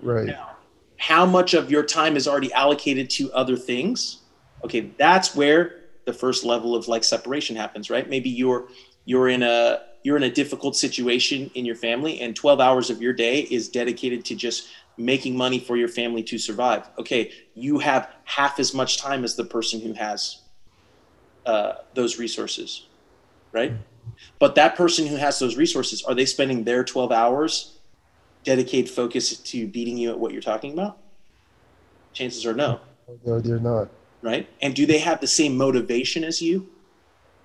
Right. 0.01 0.27
Now, 0.27 0.56
how 0.99 1.27
much 1.27 1.55
of 1.55 1.71
your 1.71 1.83
time 1.83 2.17
is 2.17 2.27
already 2.27 2.53
allocated 2.53 3.11
to 3.11 3.33
other 3.33 3.57
things. 3.57 4.23
Okay 4.65 4.93
that's 4.99 5.35
where 5.35 5.83
the 6.05 6.13
first 6.13 6.45
level 6.45 6.75
of 6.75 6.89
like 6.89 7.05
separation 7.05 7.57
happens 7.57 7.91
right? 7.91 8.09
Maybe 8.09 8.31
you're 8.31 8.69
you're 9.05 9.29
in 9.29 9.43
a 9.43 9.83
you're 10.03 10.17
in 10.17 10.23
a 10.23 10.31
difficult 10.31 10.77
situation 10.77 11.51
in 11.55 11.65
your 11.65 11.75
family 11.75 12.21
and 12.21 12.37
12 12.37 12.61
hours 12.61 12.91
of 12.91 13.03
your 13.03 13.13
day 13.13 13.41
is 13.41 13.69
dedicated 13.69 14.25
to 14.27 14.37
just 14.37 14.69
making 14.97 15.37
money 15.37 15.59
for 15.59 15.77
your 15.77 15.89
family 15.89 16.23
to 16.23 16.39
survive. 16.39 16.89
Okay 16.99 17.33
you 17.55 17.79
have 17.79 18.11
half 18.25 18.59
as 18.59 18.75
much 18.75 18.99
time 18.99 19.25
as 19.25 19.37
the 19.37 19.45
person 19.45 19.81
who 19.81 19.93
has 19.93 20.43
uh, 21.45 21.75
those 21.95 22.19
resources 22.19 22.87
right? 23.53 23.73
But 24.39 24.55
that 24.57 24.77
person 24.77 25.07
who 25.07 25.17
has 25.17 25.39
those 25.39 25.57
resources 25.57 26.03
are 26.05 26.15
they 26.15 26.27
spending 26.27 26.65
their 26.65 26.85
12 26.85 27.11
hours 27.11 27.79
dedicated 28.47 28.89
focus 28.89 29.37
to 29.37 29.67
beating 29.67 29.99
you 29.99 30.11
at 30.11 30.19
what 30.19 30.33
you're 30.33 30.41
talking 30.41 30.73
about? 30.73 30.97
Chances 32.15 32.47
are 32.47 32.55
no. 32.55 32.81
No, 33.27 33.41
they're 33.41 33.59
not. 33.59 33.89
Right? 34.23 34.49
And 34.63 34.75
do 34.75 34.87
they 34.87 34.99
have 34.99 35.21
the 35.21 35.27
same 35.27 35.57
motivation 35.57 36.25
as 36.25 36.41
you 36.41 36.67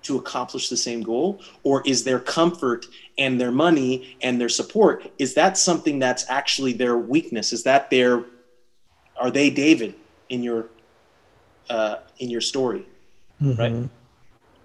to 0.04 0.16
accomplish 0.16 0.68
the 0.68 0.76
same 0.76 1.02
goal? 1.02 1.42
Or 1.64 1.82
is 1.84 2.04
their 2.04 2.20
comfort 2.20 2.86
and 3.18 3.40
their 3.40 3.50
money 3.50 4.16
and 4.22 4.40
their 4.40 4.48
support, 4.48 5.10
is 5.18 5.34
that 5.34 5.58
something 5.58 5.98
that's 5.98 6.24
actually 6.30 6.72
their 6.72 6.96
weakness? 6.96 7.52
Is 7.52 7.64
that 7.64 7.90
their, 7.90 8.24
are 9.16 9.30
they 9.30 9.50
David 9.50 9.94
in 10.28 10.42
your, 10.42 10.66
uh, 11.68 11.96
in 12.18 12.30
your 12.30 12.40
story? 12.40 12.86
Mm-hmm. 13.42 13.60
Right? 13.60 13.88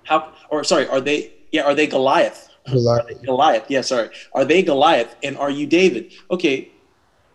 How, 0.03 0.33
or 0.49 0.63
sorry, 0.63 0.87
are 0.87 1.01
they, 1.01 1.33
yeah, 1.51 1.63
are 1.63 1.75
they 1.75 1.87
Goliath? 1.87 2.46
Goliath. 2.69 3.21
Goliath. 3.23 3.65
Yeah, 3.69 3.81
sorry. 3.81 4.09
Are 4.33 4.45
they 4.45 4.61
Goliath 4.61 5.15
and 5.23 5.37
are 5.37 5.49
you 5.49 5.65
David? 5.65 6.13
Okay, 6.31 6.71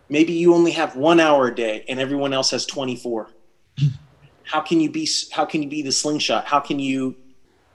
maybe 0.09 0.33
you 0.33 0.53
only 0.53 0.71
have 0.71 0.95
one 0.95 1.19
hour 1.19 1.47
a 1.47 1.55
day 1.55 1.85
and 1.87 1.99
everyone 1.99 2.33
else 2.33 2.51
has 2.51 2.65
24. 2.65 3.29
how 4.43 4.61
can 4.61 4.79
you 4.79 4.89
be 4.89 5.07
how 5.31 5.45
can 5.45 5.63
you 5.63 5.69
be 5.69 5.81
the 5.81 5.91
slingshot? 5.91 6.45
How 6.45 6.59
can 6.59 6.79
you 6.79 7.15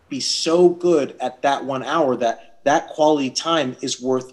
be 0.08 0.20
so 0.20 0.68
good 0.68 1.16
at 1.20 1.42
that 1.42 1.64
one 1.64 1.82
hour 1.82 2.16
that 2.16 2.60
that 2.64 2.88
quality 2.88 3.30
time 3.30 3.76
is 3.82 4.00
worth 4.00 4.32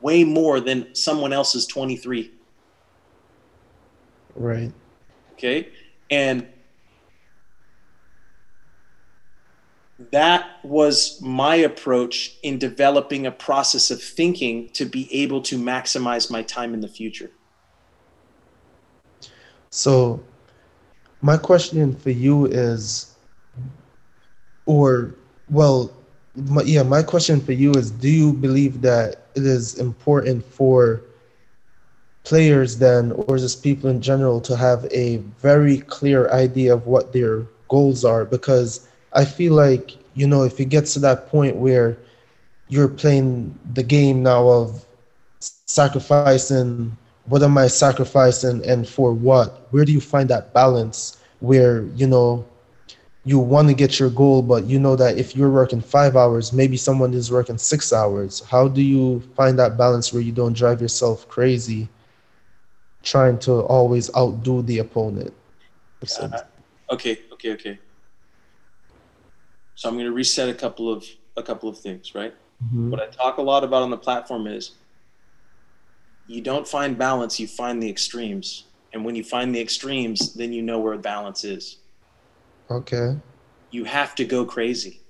way 0.00 0.24
more 0.24 0.60
than 0.60 0.94
someone 0.94 1.32
else's 1.32 1.66
23? 1.66 2.32
Right. 4.34 4.72
Okay. 5.32 5.68
And 6.10 6.46
that 10.12 10.64
was 10.64 11.20
my 11.20 11.56
approach 11.56 12.36
in 12.42 12.58
developing 12.58 13.26
a 13.26 13.30
process 13.30 13.90
of 13.90 14.02
thinking 14.02 14.68
to 14.70 14.84
be 14.84 15.08
able 15.12 15.42
to 15.42 15.58
maximize 15.58 16.30
my 16.30 16.42
time 16.42 16.74
in 16.74 16.80
the 16.80 16.88
future. 16.88 17.30
So, 19.70 20.22
my 21.20 21.36
question 21.36 21.94
for 21.96 22.10
you 22.10 22.46
is, 22.46 23.14
or, 24.66 25.14
well, 25.50 25.92
my, 26.36 26.62
yeah, 26.62 26.82
my 26.82 27.02
question 27.02 27.40
for 27.40 27.52
you 27.52 27.72
is: 27.72 27.90
Do 27.90 28.08
you 28.08 28.32
believe 28.32 28.80
that 28.82 29.26
it 29.34 29.44
is 29.44 29.78
important 29.78 30.44
for 30.44 31.02
players 32.24 32.78
then, 32.78 33.12
or 33.12 33.36
just 33.38 33.62
people 33.62 33.90
in 33.90 34.00
general, 34.00 34.40
to 34.42 34.56
have 34.56 34.86
a 34.90 35.18
very 35.40 35.78
clear 35.78 36.30
idea 36.30 36.74
of 36.74 36.86
what 36.86 37.12
their 37.12 37.42
goals 37.68 38.04
are? 38.04 38.24
Because 38.24 38.88
I 39.14 39.24
feel 39.24 39.54
like 39.54 39.96
you 40.14 40.26
know, 40.26 40.44
if 40.44 40.60
it 40.60 40.66
gets 40.66 40.94
to 40.94 41.00
that 41.00 41.28
point 41.28 41.56
where 41.56 41.96
you're 42.68 42.88
playing 42.88 43.58
the 43.74 43.82
game 43.82 44.22
now 44.22 44.48
of 44.48 44.84
sacrificing 45.40 46.68
what 47.26 47.42
am 47.42 47.56
I 47.56 47.66
sacrificing 47.68 48.64
and 48.64 48.86
for 48.86 49.12
what? 49.12 49.66
Where 49.70 49.84
do 49.84 49.92
you 49.92 50.00
find 50.00 50.28
that 50.28 50.52
balance 50.52 51.16
where, 51.40 51.82
you 51.94 52.06
know, 52.06 52.44
you 53.24 53.38
want 53.38 53.68
to 53.68 53.74
get 53.74 53.98
your 53.98 54.10
goal, 54.10 54.42
but 54.42 54.64
you 54.64 54.78
know 54.78 54.96
that 54.96 55.16
if 55.18 55.34
you're 55.34 55.50
working 55.50 55.80
five 55.80 56.16
hours, 56.16 56.52
maybe 56.52 56.76
someone 56.76 57.14
is 57.14 57.30
working 57.30 57.58
six 57.58 57.92
hours. 57.92 58.42
How 58.50 58.68
do 58.68 58.82
you 58.82 59.20
find 59.36 59.58
that 59.58 59.76
balance 59.76 60.12
where 60.12 60.22
you 60.22 60.32
don't 60.32 60.54
drive 60.54 60.80
yourself 60.80 61.28
crazy 61.28 61.88
trying 63.02 63.38
to 63.40 63.60
always 63.62 64.14
outdo 64.16 64.62
the 64.62 64.78
opponent? 64.78 65.32
Uh, 66.32 66.40
okay, 66.90 67.18
okay, 67.32 67.52
okay. 67.52 67.78
So 69.74 69.88
I'm 69.88 69.94
going 69.94 70.06
to 70.06 70.12
reset 70.12 70.48
a 70.48 70.54
couple 70.54 70.92
of 70.92 71.04
a 71.36 71.42
couple 71.42 71.68
of 71.68 71.78
things, 71.78 72.14
right? 72.14 72.34
Mm-hmm. 72.64 72.90
What 72.90 73.00
I 73.00 73.06
talk 73.06 73.38
a 73.38 73.42
lot 73.42 73.64
about 73.64 73.82
on 73.82 73.90
the 73.90 73.96
platform 73.96 74.46
is 74.46 74.72
you 76.26 76.40
don't 76.40 76.66
find 76.66 76.96
balance, 76.96 77.40
you 77.40 77.46
find 77.46 77.82
the 77.82 77.90
extremes. 77.90 78.64
And 78.92 79.04
when 79.04 79.16
you 79.16 79.24
find 79.24 79.54
the 79.54 79.60
extremes, 79.60 80.34
then 80.34 80.52
you 80.52 80.62
know 80.62 80.78
where 80.78 80.96
balance 80.96 81.44
is. 81.44 81.78
Okay. 82.70 83.16
You 83.70 83.84
have 83.84 84.14
to 84.14 84.24
go 84.24 84.44
crazy. 84.44 85.00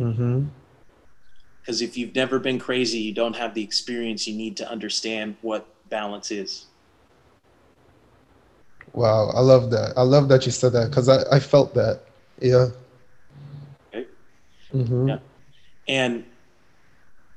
Mm-hmm. 0.00 0.46
Because 1.60 1.82
if 1.82 1.96
you've 1.96 2.14
never 2.14 2.38
been 2.38 2.58
crazy, 2.58 2.98
you 2.98 3.12
don't 3.12 3.36
have 3.36 3.54
the 3.54 3.62
experience 3.62 4.26
you 4.26 4.34
need 4.34 4.56
to 4.56 4.68
understand 4.68 5.36
what 5.42 5.68
balance 5.90 6.30
is. 6.30 6.66
Wow, 8.94 9.30
I 9.34 9.40
love 9.40 9.70
that. 9.70 9.92
I 9.96 10.02
love 10.02 10.28
that 10.28 10.44
you 10.44 10.52
said 10.52 10.72
that 10.72 10.90
because 10.90 11.08
I, 11.08 11.22
I 11.30 11.38
felt 11.38 11.74
that. 11.74 12.02
Yeah. 12.40 12.68
Mm-hmm. 14.74 15.08
Yeah. 15.08 15.18
And 15.88 16.24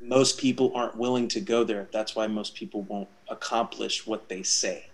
most 0.02 0.38
people 0.38 0.72
aren't 0.76 0.96
willing 0.96 1.28
to 1.30 1.42
go 1.42 1.64
there. 1.64 1.88
That's 1.92 2.16
why 2.16 2.28
most 2.28 2.56
people 2.56 2.84
won't 2.84 3.10
accomplish 3.30 4.06
what 4.06 4.30
they 4.30 4.44
say. 4.44 4.86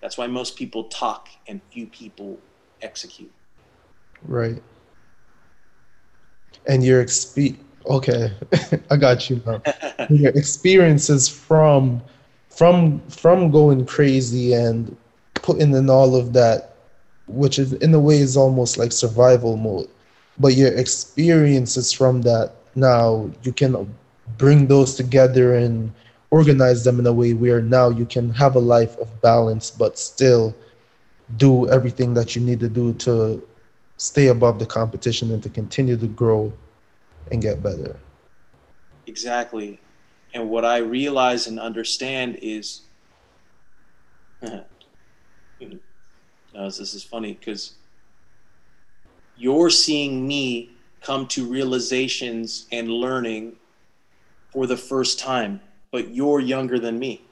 That's 0.00 0.16
why 0.16 0.26
most 0.26 0.56
people 0.56 0.84
talk 0.84 1.28
and 1.46 1.60
few 1.72 1.86
people 1.86 2.38
execute. 2.82 3.32
Right. 4.22 4.62
And 6.66 6.84
your 6.84 7.04
exp 7.04 7.56
okay, 7.86 8.32
I 8.90 8.96
got 8.96 9.30
you 9.30 9.40
now. 9.46 9.62
your 10.10 10.32
experiences 10.32 11.28
from 11.28 12.02
from 12.48 13.00
from 13.08 13.50
going 13.50 13.86
crazy 13.86 14.54
and 14.54 14.96
putting 15.34 15.74
in 15.74 15.88
all 15.90 16.16
of 16.16 16.32
that, 16.32 16.76
which 17.26 17.58
is 17.58 17.74
in 17.74 17.94
a 17.94 18.00
way 18.00 18.18
is 18.18 18.36
almost 18.36 18.78
like 18.78 18.92
survival 18.92 19.56
mode. 19.56 19.88
But 20.38 20.54
your 20.54 20.72
experiences 20.72 21.92
from 21.92 22.22
that 22.22 22.52
now 22.74 23.30
you 23.42 23.52
can 23.52 23.94
bring 24.36 24.66
those 24.66 24.94
together 24.94 25.54
and 25.54 25.92
organize 26.30 26.84
them 26.84 26.98
in 26.98 27.06
a 27.06 27.12
way 27.12 27.32
where 27.32 27.62
now 27.62 27.88
you 27.88 28.04
can 28.04 28.30
have 28.30 28.56
a 28.56 28.60
life 28.60 28.96
of 28.98 29.08
balance 29.22 29.70
but 29.70 29.98
still 29.98 30.54
do 31.36 31.68
everything 31.70 32.14
that 32.14 32.36
you 32.36 32.42
need 32.42 32.60
to 32.60 32.68
do 32.68 32.92
to 32.94 33.42
stay 33.96 34.26
above 34.28 34.58
the 34.58 34.66
competition 34.66 35.30
and 35.32 35.42
to 35.42 35.48
continue 35.48 35.96
to 35.96 36.06
grow 36.06 36.52
and 37.32 37.40
get 37.40 37.62
better. 37.62 37.96
Exactly. 39.06 39.80
And 40.34 40.50
what 40.50 40.64
i 40.64 40.78
realize 40.78 41.46
and 41.46 41.58
understand 41.58 42.38
is 42.42 42.82
no, 44.42 44.60
this 46.54 46.94
is 46.94 47.02
funny 47.02 47.32
because 47.32 47.72
you're 49.36 49.70
seeing 49.70 50.26
me 50.26 50.70
come 51.02 51.26
to 51.28 51.46
realizations 51.46 52.66
and 52.72 52.88
learning 52.88 53.56
for 54.50 54.66
the 54.66 54.76
first 54.76 55.18
time, 55.18 55.60
but 55.90 56.14
you're 56.14 56.40
younger 56.40 56.78
than 56.78 56.98
me. 56.98 57.22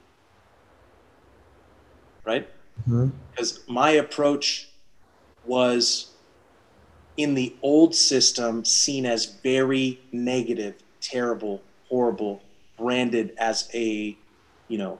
Right? 2.23 2.47
Mm-hmm. 2.81 3.09
Because 3.31 3.67
my 3.67 3.91
approach 3.91 4.69
was 5.45 6.11
in 7.17 7.33
the 7.33 7.55
old 7.61 7.95
system 7.95 8.65
seen 8.65 9.05
as 9.05 9.25
very 9.25 9.99
negative, 10.11 10.75
terrible, 11.01 11.61
horrible, 11.89 12.41
branded 12.77 13.33
as 13.37 13.69
a, 13.73 14.17
you 14.67 14.77
know, 14.77 14.99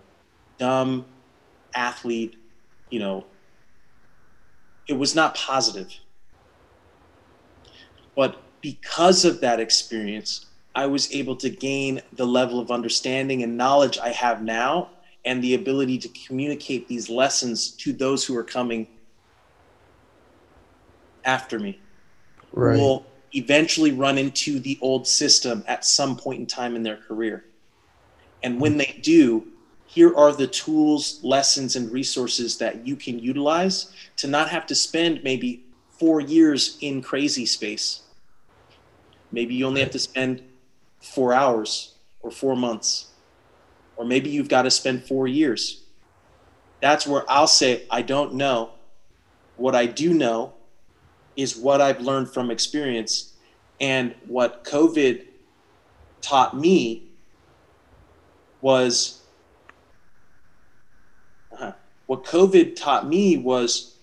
dumb 0.57 1.05
athlete, 1.73 2.37
you 2.89 2.99
know, 2.99 3.25
it 4.87 4.93
was 4.93 5.15
not 5.15 5.35
positive. 5.35 5.93
But 8.15 8.41
because 8.61 9.25
of 9.25 9.41
that 9.41 9.59
experience, 9.59 10.45
I 10.73 10.87
was 10.87 11.13
able 11.13 11.35
to 11.37 11.49
gain 11.49 12.01
the 12.13 12.25
level 12.25 12.59
of 12.59 12.71
understanding 12.71 13.43
and 13.43 13.57
knowledge 13.57 13.97
I 13.97 14.09
have 14.09 14.41
now 14.41 14.89
and 15.23 15.43
the 15.43 15.55
ability 15.55 15.97
to 15.99 16.09
communicate 16.09 16.87
these 16.87 17.09
lessons 17.09 17.71
to 17.71 17.93
those 17.93 18.25
who 18.25 18.35
are 18.37 18.43
coming 18.43 18.87
after 21.23 21.59
me. 21.59 21.79
Right. 22.53 22.77
Will 22.77 23.05
eventually 23.33 23.91
run 23.91 24.17
into 24.17 24.59
the 24.59 24.77
old 24.81 25.07
system 25.07 25.63
at 25.67 25.83
some 25.83 26.15
point 26.15 26.39
in 26.39 26.45
time 26.45 26.75
in 26.75 26.83
their 26.83 26.97
career. 26.97 27.45
And 28.43 28.61
when 28.61 28.77
they 28.77 28.99
do, 29.01 29.47
here 29.87 30.15
are 30.15 30.31
the 30.31 30.47
tools, 30.47 31.19
lessons, 31.23 31.75
and 31.75 31.91
resources 31.91 32.57
that 32.59 32.85
you 32.85 32.95
can 32.95 33.19
utilize 33.19 33.91
to 34.17 34.27
not 34.27 34.49
have 34.49 34.65
to 34.67 34.75
spend 34.75 35.23
maybe 35.23 35.65
four 35.89 36.19
years 36.19 36.77
in 36.81 37.01
crazy 37.01 37.45
space. 37.45 38.01
Maybe 39.31 39.55
you 39.55 39.65
only 39.65 39.81
have 39.81 39.91
to 39.91 39.99
spend 39.99 40.43
four 40.99 41.33
hours 41.33 41.95
or 42.21 42.31
four 42.31 42.55
months. 42.55 43.11
Or 43.97 44.05
maybe 44.05 44.29
you've 44.29 44.49
got 44.49 44.63
to 44.63 44.71
spend 44.71 45.03
four 45.03 45.27
years. 45.27 45.83
That's 46.81 47.07
where 47.07 47.23
I'll 47.29 47.47
say, 47.47 47.83
I 47.89 48.01
don't 48.01 48.33
know. 48.35 48.71
What 49.57 49.75
I 49.75 49.85
do 49.85 50.13
know 50.13 50.53
is 51.35 51.55
what 51.55 51.81
I've 51.81 52.01
learned 52.01 52.33
from 52.33 52.51
experience. 52.51 53.33
And 53.79 54.15
what 54.27 54.63
COVID 54.63 55.25
taught 56.21 56.57
me 56.57 57.03
was 58.61 59.21
uh, 61.57 61.71
what 62.07 62.23
COVID 62.23 62.75
taught 62.75 63.07
me 63.07 63.37
was 63.37 63.94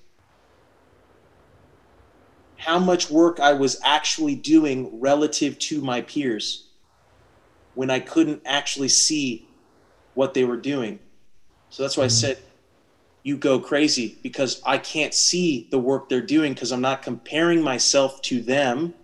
how 2.62 2.78
much 2.78 3.10
work 3.10 3.40
I 3.40 3.54
was 3.54 3.80
actually 3.82 4.36
doing 4.36 5.00
relative 5.00 5.58
to 5.58 5.80
my 5.80 6.00
peers 6.00 6.68
when 7.74 7.90
I 7.90 7.98
couldn't 7.98 8.42
actually 8.44 8.88
see 8.88 9.48
what 10.14 10.32
they 10.32 10.44
were 10.44 10.56
doing. 10.56 11.00
So 11.70 11.82
that's 11.82 11.96
why 11.96 12.04
I 12.04 12.06
mm-hmm. 12.06 12.14
said, 12.14 12.38
you 13.24 13.36
go 13.36 13.58
crazy 13.58 14.16
because 14.22 14.62
I 14.64 14.78
can't 14.78 15.12
see 15.12 15.66
the 15.72 15.78
work 15.80 16.08
they're 16.08 16.20
doing 16.20 16.54
because 16.54 16.70
I'm 16.70 16.80
not 16.80 17.02
comparing 17.02 17.62
myself 17.62 18.22
to 18.22 18.40
them 18.40 18.94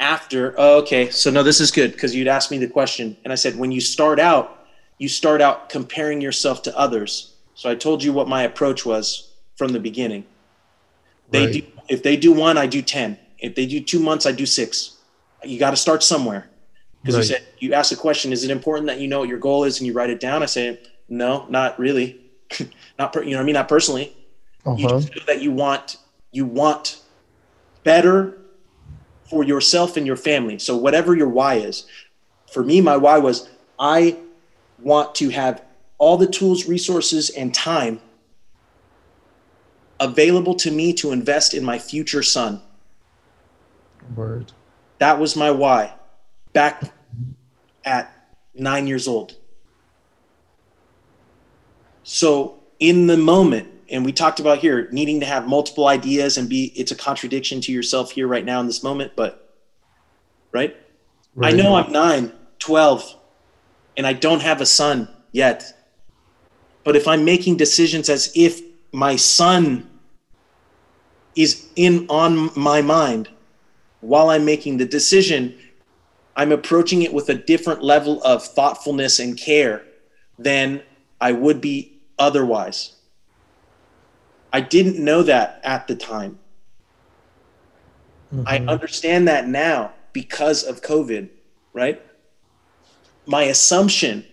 after. 0.00 0.52
Oh, 0.58 0.78
okay, 0.78 1.08
so 1.10 1.30
no, 1.30 1.44
this 1.44 1.60
is 1.60 1.70
good 1.70 1.92
because 1.92 2.16
you'd 2.16 2.26
asked 2.26 2.50
me 2.50 2.58
the 2.58 2.66
question. 2.66 3.16
And 3.22 3.32
I 3.32 3.36
said, 3.36 3.56
when 3.56 3.70
you 3.70 3.80
start 3.80 4.18
out, 4.18 4.66
you 4.98 5.08
start 5.08 5.40
out 5.40 5.68
comparing 5.68 6.20
yourself 6.20 6.62
to 6.62 6.76
others. 6.76 7.36
So 7.54 7.70
I 7.70 7.76
told 7.76 8.02
you 8.02 8.12
what 8.12 8.26
my 8.26 8.42
approach 8.42 8.84
was 8.84 9.30
from 9.54 9.72
the 9.72 9.78
beginning. 9.78 10.24
They 11.32 11.46
right. 11.46 11.52
do, 11.54 11.62
if 11.88 12.02
they 12.02 12.16
do 12.16 12.32
one, 12.32 12.56
I 12.58 12.66
do 12.66 12.82
10. 12.82 13.18
If 13.38 13.54
they 13.54 13.66
do 13.66 13.80
two 13.80 13.98
months, 13.98 14.26
I 14.26 14.32
do 14.32 14.46
six. 14.46 14.98
You 15.42 15.58
got 15.58 15.70
to 15.70 15.76
start 15.76 16.02
somewhere. 16.02 16.48
Because 17.00 17.16
right. 17.16 17.22
you 17.22 17.28
said 17.28 17.42
you 17.58 17.74
asked 17.74 17.90
a 17.90 17.96
question, 17.96 18.32
is 18.32 18.44
it 18.44 18.50
important 18.50 18.86
that 18.86 19.00
you 19.00 19.08
know 19.08 19.20
what 19.20 19.28
your 19.28 19.38
goal 19.38 19.64
is 19.64 19.80
and 19.80 19.86
you 19.86 19.92
write 19.92 20.10
it 20.10 20.20
down? 20.20 20.42
I 20.42 20.46
say, 20.46 20.78
no, 21.08 21.46
not 21.48 21.78
really. 21.78 22.20
not 22.98 23.12
per, 23.12 23.22
you 23.22 23.30
know 23.30 23.38
what 23.38 23.42
I 23.42 23.46
mean, 23.46 23.54
not 23.54 23.68
personally. 23.68 24.16
Uh-huh. 24.64 24.76
You 24.76 24.88
just 24.88 25.16
know 25.16 25.22
that 25.26 25.42
you 25.42 25.50
want 25.50 25.96
you 26.30 26.46
want 26.46 27.02
better 27.82 28.38
for 29.24 29.42
yourself 29.42 29.96
and 29.96 30.06
your 30.06 30.16
family. 30.16 30.58
So 30.58 30.76
whatever 30.76 31.16
your 31.16 31.28
why 31.28 31.54
is. 31.54 31.86
For 32.52 32.62
me, 32.62 32.80
my 32.80 32.96
why 32.96 33.18
was 33.18 33.48
I 33.78 34.18
want 34.78 35.14
to 35.16 35.30
have 35.30 35.62
all 35.98 36.16
the 36.16 36.26
tools, 36.26 36.68
resources, 36.68 37.30
and 37.30 37.52
time 37.52 38.00
available 40.02 40.54
to 40.56 40.70
me 40.70 40.92
to 40.94 41.12
invest 41.12 41.54
in 41.54 41.64
my 41.64 41.78
future 41.78 42.22
son. 42.22 42.60
Word. 44.14 44.52
That 44.98 45.18
was 45.18 45.36
my 45.36 45.50
why 45.50 45.94
back 46.52 46.82
at 47.84 48.28
nine 48.54 48.86
years 48.86 49.08
old. 49.08 49.36
So, 52.02 52.60
in 52.80 53.06
the 53.06 53.16
moment, 53.16 53.68
and 53.88 54.04
we 54.04 54.12
talked 54.12 54.40
about 54.40 54.58
here 54.58 54.88
needing 54.90 55.20
to 55.20 55.26
have 55.26 55.46
multiple 55.46 55.86
ideas 55.86 56.36
and 56.36 56.48
be 56.48 56.72
it's 56.74 56.90
a 56.90 56.96
contradiction 56.96 57.60
to 57.62 57.72
yourself 57.72 58.10
here 58.10 58.26
right 58.26 58.44
now 58.44 58.60
in 58.60 58.66
this 58.66 58.82
moment, 58.82 59.12
but 59.14 59.56
right? 60.50 60.76
I 61.40 61.52
know 61.52 61.76
I'm 61.76 61.92
9, 61.92 62.32
12, 62.58 63.16
and 63.96 64.06
I 64.06 64.12
don't 64.12 64.42
have 64.42 64.60
a 64.60 64.66
son 64.66 65.08
yet. 65.30 65.72
But 66.84 66.96
if 66.96 67.06
I'm 67.06 67.24
making 67.24 67.56
decisions 67.56 68.10
as 68.10 68.32
if 68.34 68.60
my 68.92 69.16
son 69.16 69.88
is 71.34 71.68
in 71.76 72.06
on 72.08 72.50
my 72.56 72.82
mind 72.82 73.28
while 74.00 74.30
I'm 74.30 74.44
making 74.44 74.76
the 74.76 74.84
decision, 74.84 75.54
I'm 76.36 76.52
approaching 76.52 77.02
it 77.02 77.12
with 77.12 77.28
a 77.28 77.34
different 77.34 77.82
level 77.82 78.22
of 78.24 78.44
thoughtfulness 78.44 79.18
and 79.18 79.38
care 79.38 79.84
than 80.38 80.82
I 81.20 81.32
would 81.32 81.60
be 81.60 82.00
otherwise. 82.18 82.96
I 84.52 84.60
didn't 84.60 85.02
know 85.02 85.22
that 85.22 85.60
at 85.64 85.86
the 85.86 85.94
time. 85.94 86.38
I 88.46 88.58
mm-hmm. 88.58 88.68
understand 88.68 89.28
that 89.28 89.46
now 89.46 89.92
because 90.12 90.64
of 90.64 90.82
COVID, 90.82 91.28
right? 91.72 92.02
My 93.26 93.44
assumption 93.44 94.24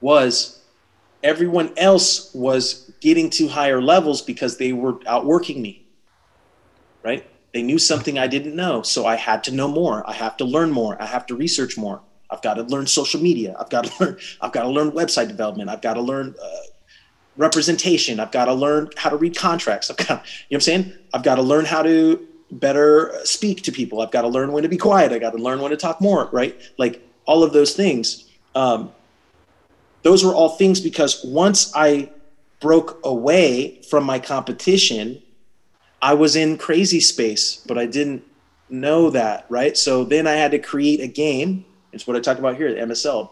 was 0.00 0.62
everyone 1.22 1.72
else 1.76 2.32
was 2.34 2.92
getting 3.00 3.30
to 3.30 3.48
higher 3.48 3.82
levels 3.82 4.22
because 4.22 4.58
they 4.58 4.72
were 4.72 4.98
outworking 5.06 5.60
me, 5.60 5.83
right? 7.04 7.26
They 7.52 7.62
knew 7.62 7.78
something 7.78 8.18
I 8.18 8.26
didn't 8.26 8.56
know. 8.56 8.82
So 8.82 9.06
I 9.06 9.14
had 9.16 9.44
to 9.44 9.52
know 9.52 9.68
more. 9.68 10.08
I 10.08 10.12
have 10.12 10.36
to 10.38 10.44
learn 10.44 10.72
more. 10.72 11.00
I 11.00 11.06
have 11.06 11.26
to 11.26 11.36
research 11.36 11.78
more. 11.78 12.00
I've 12.30 12.42
got 12.42 12.54
to 12.54 12.62
learn 12.62 12.86
social 12.86 13.20
media. 13.20 13.54
I've 13.60 13.70
got 13.70 13.84
to 13.84 13.92
learn, 14.04 14.18
I've 14.40 14.52
got 14.52 14.62
to 14.62 14.68
learn 14.68 14.90
website 14.90 15.28
development. 15.28 15.70
I've 15.70 15.82
got 15.82 15.94
to 15.94 16.00
learn 16.00 16.34
uh, 16.42 16.48
representation. 17.36 18.18
I've 18.18 18.32
got 18.32 18.46
to 18.46 18.54
learn 18.54 18.90
how 18.96 19.10
to 19.10 19.16
read 19.16 19.36
contracts. 19.36 19.90
I've 19.90 19.96
got, 19.98 20.08
you 20.08 20.14
know 20.14 20.20
what 20.48 20.56
I'm 20.56 20.60
saying? 20.60 20.92
I've 21.12 21.22
got 21.22 21.36
to 21.36 21.42
learn 21.42 21.64
how 21.64 21.82
to 21.82 22.26
better 22.50 23.12
speak 23.24 23.62
to 23.62 23.72
people. 23.72 24.00
I've 24.00 24.10
got 24.10 24.22
to 24.22 24.28
learn 24.28 24.52
when 24.52 24.62
to 24.62 24.68
be 24.68 24.76
quiet. 24.76 25.12
I 25.12 25.18
got 25.18 25.30
to 25.30 25.42
learn 25.42 25.60
when 25.60 25.70
to 25.70 25.76
talk 25.76 26.00
more, 26.00 26.28
right? 26.32 26.56
Like 26.78 27.06
all 27.26 27.42
of 27.42 27.52
those 27.52 27.74
things. 27.74 28.30
Um, 28.54 28.92
those 30.02 30.24
were 30.24 30.34
all 30.34 30.50
things 30.50 30.80
because 30.80 31.24
once 31.24 31.72
I 31.74 32.10
broke 32.60 33.00
away 33.04 33.82
from 33.82 34.04
my 34.04 34.18
competition, 34.18 35.20
I 36.04 36.12
was 36.12 36.36
in 36.36 36.58
crazy 36.58 37.00
space, 37.00 37.56
but 37.66 37.78
I 37.78 37.86
didn't 37.86 38.24
know 38.68 39.08
that, 39.08 39.46
right? 39.48 39.74
So 39.74 40.04
then 40.04 40.26
I 40.26 40.32
had 40.32 40.50
to 40.50 40.58
create 40.58 41.00
a 41.00 41.06
game. 41.06 41.64
It's 41.94 42.06
what 42.06 42.14
I 42.14 42.20
talked 42.20 42.38
about 42.38 42.56
here 42.56 42.68
at 42.68 42.76
MSL, 42.76 43.30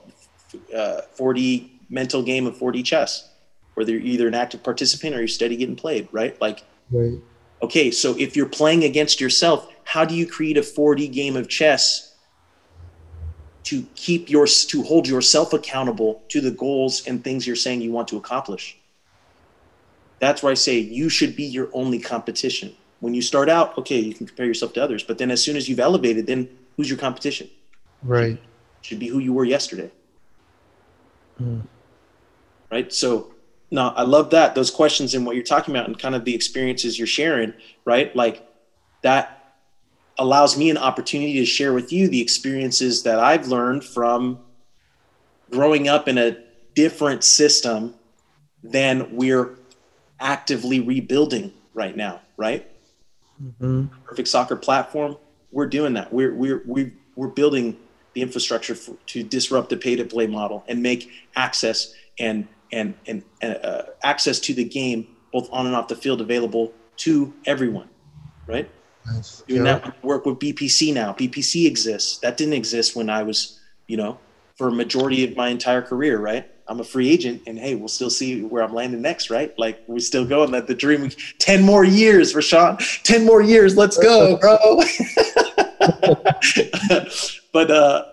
uh, 0.75 1.03
4D 1.15 1.69
mental 1.91 2.23
game 2.23 2.47
of 2.47 2.57
4D 2.57 2.83
chess, 2.83 3.29
where 3.75 3.87
you're 3.87 4.01
either 4.01 4.27
an 4.27 4.33
active 4.33 4.63
participant 4.63 5.15
or 5.15 5.19
you're 5.19 5.29
steady 5.29 5.57
getting 5.57 5.77
played, 5.77 6.09
right? 6.13 6.41
Like, 6.41 6.65
Right. 6.91 7.21
okay, 7.61 7.91
so 7.91 8.17
if 8.19 8.37
you're 8.37 8.49
playing 8.49 8.85
against 8.85 9.21
yourself, 9.21 9.69
how 9.85 10.07
do 10.07 10.15
you 10.15 10.27
create 10.27 10.57
a 10.57 10.63
4D 10.63 11.09
game 11.09 11.37
of 11.37 11.49
chess 11.49 12.15
to 13.65 13.83
keep 13.97 14.31
your 14.31 14.47
to 14.47 14.83
hold 14.83 15.07
yourself 15.07 15.53
accountable 15.53 16.23
to 16.29 16.41
the 16.41 16.51
goals 16.51 17.07
and 17.07 17.23
things 17.23 17.47
you're 17.47 17.55
saying 17.55 17.83
you 17.83 17.93
want 17.93 18.09
to 18.09 18.17
accomplish? 18.17 18.79
That's 20.23 20.41
where 20.41 20.53
I 20.53 20.55
say 20.55 20.79
you 20.79 21.09
should 21.09 21.35
be 21.35 21.43
your 21.43 21.69
only 21.73 21.99
competition. 21.99 22.77
When 23.01 23.13
you 23.13 23.23
start 23.23 23.49
out, 23.49 23.77
okay, 23.77 23.99
you 23.99 24.15
can 24.15 24.25
compare 24.25 24.47
yourself 24.47 24.73
to 24.75 24.81
others, 24.81 25.03
but 25.03 25.19
then 25.19 25.33
as 25.33 25.43
soon 25.43 25.57
as 25.57 25.69
you've 25.69 25.81
elevated, 25.81 26.29
then 26.29 26.49
who's 26.77 26.89
your 26.89 26.97
competition? 26.97 27.51
Right. 28.05 28.41
Should 28.83 29.01
be 29.01 29.09
who 29.09 29.19
you 29.19 29.33
were 29.33 29.45
yesterday. 29.45 29.91
Mm. 31.43 31.63
right? 32.71 32.93
So, 32.93 33.35
no, 33.73 33.89
I 33.89 34.03
love 34.03 34.31
that 34.31 34.55
those 34.55 34.71
questions 34.71 35.13
and 35.15 35.27
what 35.27 35.35
you're 35.35 35.45
talking 35.45 35.75
about 35.75 35.89
and 35.89 35.99
kind 35.99 36.15
of 36.15 36.25
the 36.25 36.37
experiences 36.37 36.99
you're 36.99 37.09
sharing, 37.09 37.53
right? 37.85 38.15
Like 38.15 38.47
that 39.01 39.57
allows 40.19 40.57
me 40.57 40.71
an 40.71 40.79
opportunity 40.79 41.35
to 41.41 41.47
share 41.47 41.73
with 41.73 41.93
you 41.93 42.07
the 42.07 42.21
experiences 42.21 43.03
that 43.03 43.19
I've 43.19 43.49
learned 43.49 43.83
from 43.83 44.39
growing 45.51 45.89
up 45.89 46.07
in 46.07 46.17
a 46.17 46.37
different 46.75 47.25
system 47.25 47.97
than 48.63 49.17
we're 49.17 49.57
actively 50.23 50.81
rebuilding 50.81 51.53
right 51.75 51.97
now, 51.97 52.23
right? 52.39 52.67
hmm 53.61 53.87
Perfect 54.05 54.29
Soccer 54.29 54.57
platform, 54.57 55.17
we're 55.51 55.67
doing 55.67 55.95
that. 55.95 56.13
We're 56.13 56.35
we're 56.35 56.63
we 56.67 56.93
we're 57.17 57.29
building 57.29 57.79
the 58.15 58.23
infrastructure 58.23 58.75
for, 58.75 58.97
to 59.07 59.23
disrupt 59.23 59.71
the 59.71 59.77
pay 59.77 59.97
to 59.97 60.05
play 60.05 60.27
model 60.27 60.65
and 60.69 60.83
make 60.83 61.11
access 61.37 61.95
and 62.19 62.49
and 62.73 62.95
and 63.07 63.25
uh, 63.43 63.83
access 64.05 64.41
to 64.41 64.55
the 64.55 64.65
game 64.65 65.09
both 65.33 65.49
on 65.53 65.67
and 65.67 65.75
off 65.75 65.89
the 65.89 65.97
field 65.97 66.21
available 66.21 66.75
to 66.99 67.35
everyone, 67.47 67.89
right? 68.47 68.71
Nice. 69.07 69.43
Doing 69.49 69.65
Yeah. 69.65 69.79
that 69.81 70.05
work 70.05 70.27
with 70.27 70.39
BPC 70.39 70.93
now. 70.95 71.13
BPC 71.15 71.67
exists. 71.67 72.19
That 72.21 72.37
didn't 72.37 72.55
exist 72.55 72.95
when 72.95 73.11
I 73.11 73.23
was, 73.23 73.59
you 73.89 73.97
know, 73.97 74.21
for 74.57 74.69
a 74.69 74.73
majority 74.73 75.25
of 75.25 75.37
my 75.37 75.49
entire 75.49 75.83
career, 75.83 76.21
right? 76.21 76.47
I'm 76.73 76.81
a 76.81 76.85
free 76.85 77.11
agent, 77.11 77.43
and 77.47 77.59
hey, 77.59 77.75
we'll 77.75 77.87
still 77.87 78.09
see 78.09 78.45
where 78.45 78.63
I'm 78.63 78.73
landing 78.73 79.03
next, 79.03 79.29
right? 79.29 79.53
Like 79.59 79.83
we 79.89 80.01
still 80.01 80.25
go 80.25 80.43
and 80.43 80.51
let 80.51 80.67
the 80.67 80.75
dream. 80.75 81.11
Ten 81.39 81.63
more 81.63 81.85
years, 81.85 82.33
Rashawn. 82.33 82.79
Ten 83.03 83.27
more 83.27 83.43
years. 83.43 83.77
Let's 83.77 83.99
go, 83.99 84.39
bro. 84.39 84.57
but 87.53 87.71
uh, 87.71 88.05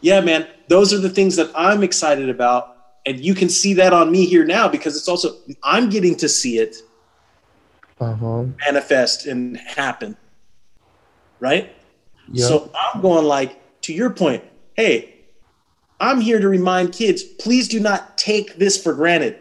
yeah, 0.00 0.22
man, 0.22 0.48
those 0.68 0.94
are 0.94 0.98
the 0.98 1.10
things 1.10 1.36
that 1.36 1.50
I'm 1.54 1.82
excited 1.82 2.30
about, 2.30 2.74
and 3.04 3.20
you 3.20 3.34
can 3.34 3.50
see 3.50 3.74
that 3.74 3.92
on 3.92 4.10
me 4.10 4.24
here 4.24 4.46
now 4.46 4.66
because 4.66 4.96
it's 4.96 5.06
also 5.08 5.36
I'm 5.62 5.90
getting 5.90 6.16
to 6.16 6.28
see 6.28 6.56
it 6.58 6.76
Uh-huh. 8.00 8.46
manifest 8.66 9.26
and 9.26 9.58
happen, 9.58 10.16
right? 11.38 11.76
Yeah. 12.32 12.46
So 12.46 12.70
I'm 12.74 13.02
going 13.02 13.26
like 13.26 13.60
to 13.82 13.92
your 13.92 14.08
point. 14.08 14.42
Hey, 14.74 15.09
I'm 16.00 16.20
here 16.20 16.40
to 16.40 16.48
remind 16.48 16.92
kids, 16.92 17.22
please 17.22 17.68
do 17.68 17.78
not 17.78 18.16
take 18.16 18.56
this 18.56 18.82
for 18.82 18.94
granted. 18.94 19.38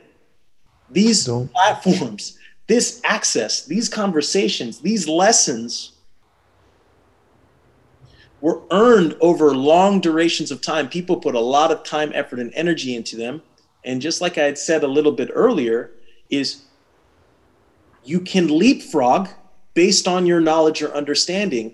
These 0.90 1.26
Don't. 1.26 1.52
platforms, 1.52 2.38
this 2.68 3.00
access, 3.04 3.66
these 3.66 3.88
conversations, 3.88 4.80
these 4.80 5.08
lessons 5.08 5.94
were 8.42 8.62
earned 8.72 9.16
over 9.22 9.56
long 9.56 10.02
durations 10.02 10.52
of 10.52 10.62
time. 10.62 10.90
People 10.90 11.18
put 11.18 11.36
a 11.36 11.40
lot 11.40 11.72
of 11.72 11.84
time, 11.84 12.12
effort, 12.14 12.40
and 12.40 12.54
energy 12.54 12.96
into 12.96 13.16
them. 13.16 13.42
And 13.84 14.02
just 14.02 14.22
like 14.22 14.38
I 14.38 14.44
had 14.44 14.58
said 14.58 14.84
a 14.84 14.88
little 14.88 15.12
bit 15.12 15.30
earlier, 15.34 15.92
is 16.30 16.64
you 18.04 18.20
can 18.20 18.48
leapfrog 18.48 19.30
based 19.74 20.08
on 20.08 20.26
your 20.26 20.40
knowledge 20.40 20.82
or 20.82 20.94
understanding, 20.94 21.74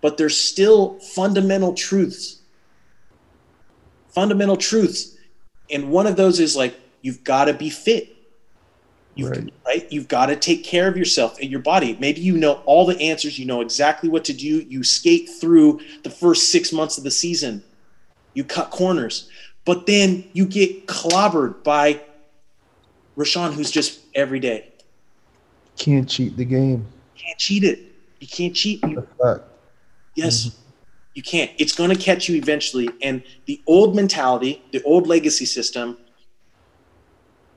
but 0.00 0.16
there's 0.16 0.36
still 0.36 0.98
fundamental 1.00 1.74
truths. 1.74 2.39
Fundamental 4.10 4.56
truths. 4.56 5.16
And 5.70 5.90
one 5.90 6.06
of 6.06 6.16
those 6.16 6.40
is 6.40 6.56
like, 6.56 6.78
you've 7.02 7.22
got 7.24 7.46
to 7.46 7.54
be 7.54 7.70
fit. 7.70 8.16
You've, 9.14 9.30
Right. 9.30 9.52
right. 9.66 9.92
You've 9.92 10.08
got 10.08 10.26
to 10.26 10.36
take 10.36 10.64
care 10.64 10.88
of 10.88 10.96
yourself 10.96 11.38
and 11.40 11.50
your 11.50 11.60
body. 11.60 11.96
Maybe 12.00 12.20
you 12.20 12.36
know 12.36 12.62
all 12.64 12.86
the 12.86 12.98
answers. 13.00 13.38
You 13.38 13.46
know 13.46 13.60
exactly 13.60 14.08
what 14.08 14.24
to 14.26 14.32
do. 14.32 14.60
You 14.68 14.82
skate 14.84 15.28
through 15.28 15.80
the 16.04 16.10
first 16.10 16.50
six 16.50 16.72
months 16.72 16.96
of 16.98 17.04
the 17.04 17.10
season. 17.10 17.62
You 18.34 18.44
cut 18.44 18.70
corners, 18.70 19.28
but 19.64 19.86
then 19.86 20.24
you 20.32 20.46
get 20.46 20.86
clobbered 20.86 21.64
by 21.64 22.00
Rashawn, 23.16 23.52
who's 23.52 23.70
just 23.70 24.00
every 24.14 24.38
day. 24.38 24.68
Can't 25.76 26.08
cheat 26.08 26.36
the 26.36 26.44
game. 26.44 26.86
Can't 27.16 27.38
cheat 27.38 27.64
it. 27.64 27.80
You 28.20 28.28
can't 28.28 28.54
cheat. 28.54 28.84
You, 28.86 29.06
Fact. 29.20 29.40
yes, 30.14 30.46
mm-hmm. 30.46 30.69
You 31.14 31.22
can't. 31.22 31.50
It's 31.58 31.72
going 31.72 31.90
to 31.90 31.96
catch 31.96 32.28
you 32.28 32.36
eventually. 32.36 32.88
And 33.02 33.22
the 33.46 33.60
old 33.66 33.96
mentality, 33.96 34.62
the 34.72 34.82
old 34.82 35.06
legacy 35.06 35.44
system, 35.44 35.98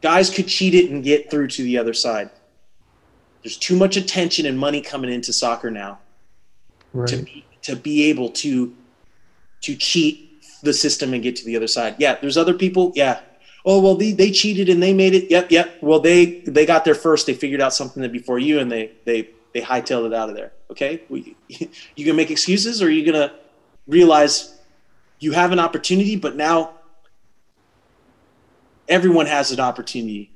guys 0.02 0.30
could 0.30 0.48
cheat 0.48 0.74
it 0.74 0.90
and 0.90 1.04
get 1.04 1.30
through 1.30 1.48
to 1.50 1.64
the 1.64 1.78
other 1.78 1.94
side. 1.94 2.30
There's 3.44 3.58
too 3.58 3.76
much 3.76 3.98
attention 3.98 4.46
and 4.46 4.58
money 4.58 4.82
coming 4.82 5.12
into 5.12 5.34
soccer 5.34 5.70
now 5.70 6.00
to 7.08 7.18
be, 7.18 7.46
to 7.64 7.76
be 7.76 8.10
able 8.10 8.30
to 8.30 8.74
to 9.62 9.76
cheat 9.76 10.42
the 10.62 10.74
system 10.74 11.14
and 11.14 11.24
get 11.24 11.36
to 11.38 11.46
the 11.46 11.56
other 11.56 11.68
side. 11.68 11.96
Yeah, 11.98 12.18
there's 12.20 12.38
other 12.38 12.54
people. 12.54 12.92
Yeah. 12.96 13.22
Oh 13.66 13.82
well, 13.82 13.96
they, 13.96 14.12
they 14.12 14.32
cheated 14.32 14.70
and 14.70 14.84
they 14.84 14.94
made 14.94 15.14
it. 15.14 15.30
Yep, 15.30 15.52
yep. 15.52 15.78
Well, 15.82 16.00
they 16.00 16.42
they 16.42 16.66
got 16.66 16.86
there 16.86 16.96
first. 16.96 17.28
They 17.28 17.34
figured 17.34 17.62
out 17.62 17.74
something 17.74 18.02
that 18.02 18.12
before 18.12 18.40
you, 18.40 18.60
and 18.60 18.72
they 18.72 18.92
they 19.06 19.30
they 19.54 19.62
hightailed 19.62 20.06
it 20.08 20.14
out 20.14 20.30
of 20.30 20.36
there. 20.36 20.52
Okay, 20.72 21.04
we, 21.10 21.36
you 21.48 22.06
gonna 22.06 22.18
make 22.18 22.32
excuses, 22.32 22.82
or 22.82 22.88
are 22.88 22.90
you 22.90 23.06
gonna 23.10 23.34
realize 23.88 24.58
you 25.20 25.32
have 25.32 25.52
an 25.52 25.60
opportunity, 25.60 26.16
but 26.16 26.36
now 26.36 26.72
everyone 28.88 29.26
has 29.26 29.52
an 29.52 29.60
opportunity. 29.60 30.32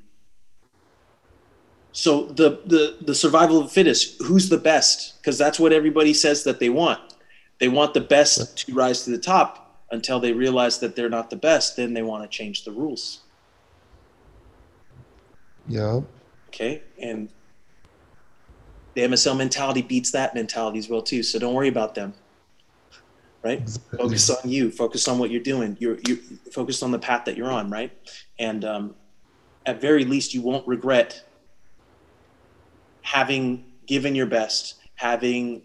So 1.91 2.26
the 2.26 2.62
the 2.66 2.98
the 3.02 3.16
survival 3.16 3.58
of 3.58 3.66
the 3.66 3.74
fittest. 3.74 4.22
Who's 4.22 4.50
the 4.50 4.58
best? 4.58 5.18
Because 5.18 5.38
that's 5.38 5.60
what 5.60 5.74
everybody 5.74 6.14
says 6.14 6.43
that 6.43 6.60
they 6.60 6.70
want. 6.70 7.16
They 7.60 7.70
want 7.70 7.93
the 7.93 8.02
best 8.02 8.68
to 8.68 8.74
rise 8.74 9.04
to 9.06 9.12
the 9.12 9.18
top. 9.18 9.64
Until 9.89 10.20
they 10.20 10.34
realize 10.34 10.80
that 10.80 10.98
they're 10.98 11.10
not 11.10 11.30
the 11.30 11.38
best, 11.38 11.78
then 11.78 11.93
they 11.93 12.02
want 12.02 12.22
to 12.22 12.38
change 12.38 12.66
the 12.66 12.72
rules. 12.72 13.22
Yeah. 15.66 16.02
Okay, 16.50 16.84
and 17.02 17.30
the 18.95 19.02
MSL 19.04 19.38
mentality 19.38 19.82
beats 19.82 20.12
that 20.12 20.36
mentality 20.36 20.78
as 20.80 20.89
well 20.89 21.02
too. 21.02 21.24
So 21.24 21.39
don't 21.39 21.54
worry 21.54 21.70
about 21.70 21.95
them. 21.95 22.14
Right? 23.44 23.68
Focus 23.98 24.30
on 24.30 24.50
you. 24.50 24.72
Focus 24.72 25.08
on 25.08 25.20
what 25.20 25.32
you're 25.32 25.42
doing. 25.42 25.78
You're 25.80 25.98
you 26.08 26.18
focused 26.52 26.84
on 26.84 26.92
the 26.92 27.00
path 27.00 27.26
that 27.26 27.38
you're 27.38 27.52
on, 27.52 27.70
right? 27.70 27.92
And 28.40 28.66
um, 28.66 28.96
at 29.66 29.82
very 29.82 30.06
least, 30.06 30.34
you 30.34 30.42
won't 30.42 30.68
regret 30.68 31.24
having 33.02 33.66
given 33.86 34.16
your 34.16 34.26
best, 34.26 34.76
having 34.96 35.62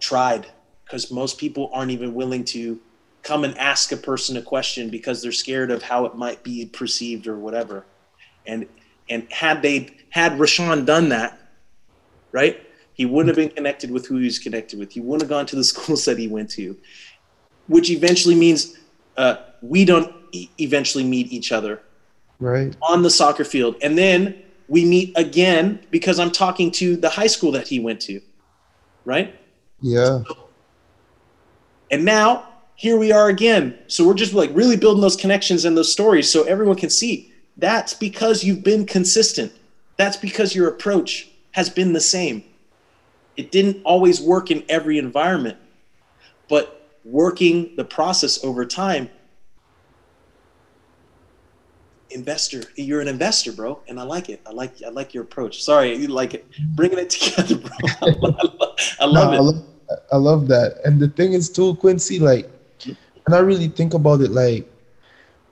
tried, 0.00 0.46
because 0.84 1.10
most 1.10 1.38
people 1.38 1.70
aren't 1.72 1.90
even 1.90 2.14
willing 2.14 2.44
to 2.44 2.78
come 3.22 3.44
and 3.44 3.56
ask 3.56 3.90
a 3.92 3.96
person 3.96 4.36
a 4.36 4.42
question 4.42 4.90
because 4.90 5.22
they're 5.22 5.32
scared 5.32 5.70
of 5.70 5.82
how 5.82 6.04
it 6.04 6.14
might 6.14 6.42
be 6.42 6.66
perceived 6.66 7.26
or 7.26 7.38
whatever. 7.38 7.86
And 8.46 8.66
and 9.08 9.26
had 9.30 9.62
they 9.62 9.96
had 10.10 10.32
Rashawn 10.32 10.84
done 10.84 11.08
that, 11.10 11.38
right? 12.32 12.60
He 12.94 13.04
wouldn't 13.06 13.28
have 13.28 13.36
been 13.36 13.54
connected 13.54 13.90
with 13.90 14.06
who 14.06 14.16
he 14.18 14.24
was 14.24 14.38
connected 14.38 14.78
with. 14.78 14.92
He 14.92 15.00
wouldn't 15.00 15.22
have 15.22 15.28
gone 15.28 15.46
to 15.46 15.56
the 15.56 15.64
schools 15.72 16.04
that 16.06 16.18
he 16.18 16.28
went 16.28 16.50
to, 16.50 16.76
which 17.68 17.90
eventually 17.90 18.34
means 18.34 18.78
uh, 19.16 19.36
we 19.62 19.84
don't 19.84 20.14
e- 20.32 20.48
eventually 20.58 21.04
meet 21.04 21.32
each 21.32 21.52
other 21.52 21.82
Right. 22.40 22.74
on 22.82 23.02
the 23.02 23.10
soccer 23.10 23.44
field. 23.44 23.76
And 23.82 23.96
then 23.98 24.42
we 24.68 24.84
meet 24.84 25.12
again 25.16 25.80
because 25.90 26.18
I'm 26.18 26.30
talking 26.30 26.70
to 26.72 26.96
the 26.96 27.08
high 27.10 27.26
school 27.26 27.52
that 27.52 27.68
he 27.68 27.80
went 27.80 28.00
to, 28.02 28.20
right? 29.04 29.38
Yeah. 29.80 30.22
And 31.90 32.04
now 32.04 32.48
here 32.76 32.98
we 32.98 33.12
are 33.12 33.28
again. 33.28 33.78
So 33.86 34.06
we're 34.06 34.14
just 34.14 34.34
like 34.34 34.50
really 34.54 34.76
building 34.76 35.00
those 35.02 35.16
connections 35.16 35.64
and 35.64 35.76
those 35.76 35.92
stories 35.92 36.30
so 36.30 36.42
everyone 36.44 36.76
can 36.76 36.90
see 36.90 37.32
that's 37.56 37.94
because 37.94 38.42
you've 38.42 38.64
been 38.64 38.84
consistent. 38.84 39.52
That's 39.96 40.16
because 40.16 40.56
your 40.56 40.66
approach 40.68 41.28
has 41.52 41.70
been 41.70 41.92
the 41.92 42.00
same. 42.00 42.42
It 43.36 43.50
didn't 43.50 43.82
always 43.84 44.20
work 44.20 44.50
in 44.50 44.64
every 44.68 44.98
environment, 44.98 45.58
but 46.48 46.90
working 47.04 47.74
the 47.76 47.84
process 47.84 48.42
over 48.44 48.64
time. 48.64 49.10
Investor, 52.10 52.62
you're 52.76 53.00
an 53.00 53.08
investor, 53.08 53.50
bro, 53.50 53.80
and 53.88 53.98
I 53.98 54.04
like 54.04 54.28
it. 54.28 54.40
I 54.46 54.52
like 54.52 54.80
I 54.86 54.90
like 54.90 55.14
your 55.14 55.24
approach. 55.24 55.64
Sorry, 55.64 55.96
you 55.96 56.06
like 56.08 56.34
it, 56.34 56.46
bringing 56.76 56.98
it 56.98 57.10
together, 57.16 57.56
bro. 57.56 57.70
I 58.02 58.10
love, 58.10 58.76
I 59.00 59.04
love 59.06 59.30
No, 59.30 59.32
it. 59.32 59.36
I 59.36 59.40
love, 59.40 59.64
I 60.12 60.16
love 60.16 60.48
that. 60.48 60.80
And 60.84 61.00
the 61.00 61.08
thing 61.08 61.32
is 61.32 61.50
too, 61.50 61.74
Quincy, 61.76 62.20
like 62.20 62.48
when 63.26 63.34
I 63.36 63.40
really 63.40 63.68
think 63.68 63.94
about 63.94 64.20
it, 64.20 64.30
like 64.30 64.70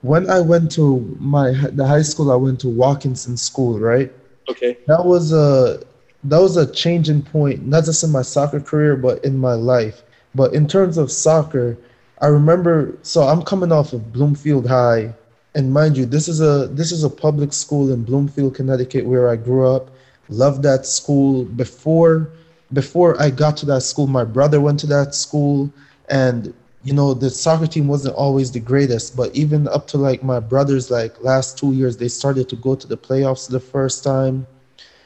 when 0.01 0.29
I 0.29 0.39
went 0.39 0.71
to 0.73 0.99
my 1.19 1.51
the 1.51 1.85
high 1.85 2.01
school 2.01 2.31
I 2.31 2.35
went 2.35 2.61
to 2.61 2.69
Watkinson 2.69 3.35
School, 3.35 3.77
right? 3.79 4.11
Okay. 4.49 4.77
That 4.87 5.03
was 5.05 5.33
a 5.33 5.81
that 6.25 6.39
was 6.39 6.55
a 6.57 6.71
changing 6.71 7.21
point, 7.21 7.65
not 7.67 7.85
just 7.85 8.03
in 8.03 8.11
my 8.11 8.21
soccer 8.21 8.59
career, 8.59 8.95
but 8.95 9.23
in 9.25 9.37
my 9.37 9.53
life. 9.53 10.03
But 10.35 10.53
in 10.53 10.67
terms 10.67 10.97
of 10.97 11.11
soccer, 11.11 11.77
I 12.21 12.27
remember 12.27 12.97
so 13.01 13.23
I'm 13.23 13.43
coming 13.43 13.71
off 13.71 13.93
of 13.93 14.13
Bloomfield 14.13 14.67
High, 14.67 15.13
and 15.55 15.73
mind 15.73 15.97
you, 15.97 16.05
this 16.05 16.27
is 16.27 16.41
a 16.41 16.67
this 16.67 16.91
is 16.91 17.03
a 17.03 17.09
public 17.09 17.53
school 17.53 17.91
in 17.91 18.03
Bloomfield, 18.03 18.55
Connecticut, 18.55 19.05
where 19.05 19.29
I 19.29 19.35
grew 19.35 19.67
up. 19.67 19.91
Loved 20.29 20.63
that 20.63 20.85
school. 20.85 21.43
Before 21.43 22.29
before 22.71 23.21
I 23.21 23.29
got 23.29 23.57
to 23.57 23.65
that 23.67 23.81
school, 23.81 24.07
my 24.07 24.23
brother 24.23 24.61
went 24.61 24.79
to 24.79 24.87
that 24.87 25.13
school, 25.13 25.71
and 26.09 26.53
you 26.83 26.93
know 26.93 27.13
the 27.13 27.29
soccer 27.29 27.67
team 27.67 27.87
wasn't 27.87 28.15
always 28.15 28.51
the 28.51 28.61
greatest. 28.61 29.17
But 29.17 29.35
even 29.35 29.67
up 29.67 29.87
to 29.87 29.97
like 29.97 30.23
my 30.23 30.39
brother's 30.39 30.89
like 30.89 31.21
last 31.21 31.57
two 31.57 31.73
years, 31.73 31.97
they 31.97 32.07
started 32.07 32.47
to 32.49 32.55
go 32.55 32.75
to 32.75 32.87
the 32.87 32.97
playoffs 32.97 33.49
the 33.49 33.59
first 33.59 34.03
time 34.03 34.47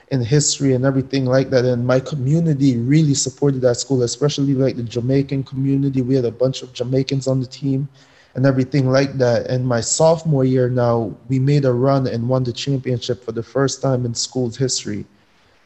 in 0.10 0.22
history 0.22 0.74
and 0.74 0.86
everything 0.86 1.26
like 1.26 1.50
that. 1.50 1.66
And 1.66 1.86
my 1.86 2.00
community 2.00 2.78
really 2.78 3.14
supported 3.14 3.62
that 3.62 3.76
school, 3.76 4.04
especially 4.04 4.54
like 4.54 4.78
the 4.78 4.84
Jamaican 4.84 5.44
community. 5.44 6.02
We 6.02 6.16
had 6.16 6.26
a 6.26 6.32
bunch 6.32 6.62
of 6.62 6.74
Jamaicans 6.74 7.28
on 7.28 7.42
the 7.42 7.48
team 7.48 7.90
and 8.36 8.46
everything 8.46 8.90
like 8.90 9.18
that. 9.18 9.48
And 9.48 9.68
my 9.68 9.82
sophomore 9.82 10.46
year 10.46 10.70
now, 10.70 11.14
we 11.28 11.40
made 11.40 11.66
a 11.66 11.74
run 11.74 12.08
and 12.08 12.30
won 12.30 12.44
the 12.44 12.54
championship 12.54 13.24
for 13.24 13.32
the 13.34 13.44
first 13.44 13.82
time 13.82 14.06
in 14.06 14.14
school's 14.14 14.56
history. 14.56 15.06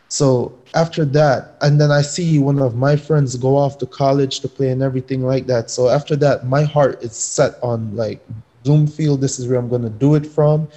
So 0.07 0.51
after 0.73 1.05
that, 1.05 1.55
and 1.61 1.79
then 1.79 1.91
I 1.91 2.01
see 2.01 2.39
one 2.39 2.59
of 2.59 2.75
my 2.75 2.95
friends 2.95 3.35
go 3.37 3.55
off 3.55 3.77
to 3.77 3.85
college 3.85 4.39
to 4.41 4.47
play 4.47 4.69
and 4.69 4.81
everything 4.81 5.23
like 5.23 5.45
that. 5.47 5.69
So 5.69 5.87
after 5.87 6.15
that, 6.17 6.47
my 6.47 6.63
heart 6.63 7.03
is 7.03 7.13
set 7.13 7.55
on 7.61 7.95
like 7.95 8.25
Bloomfield. 8.63 9.21
This 9.21 9.39
is 9.39 9.47
where 9.47 9.59
I'm 9.59 9.69
going 9.69 9.83
to 9.83 9.89
do 9.89 10.15
it 10.15 10.25
from. 10.25 10.67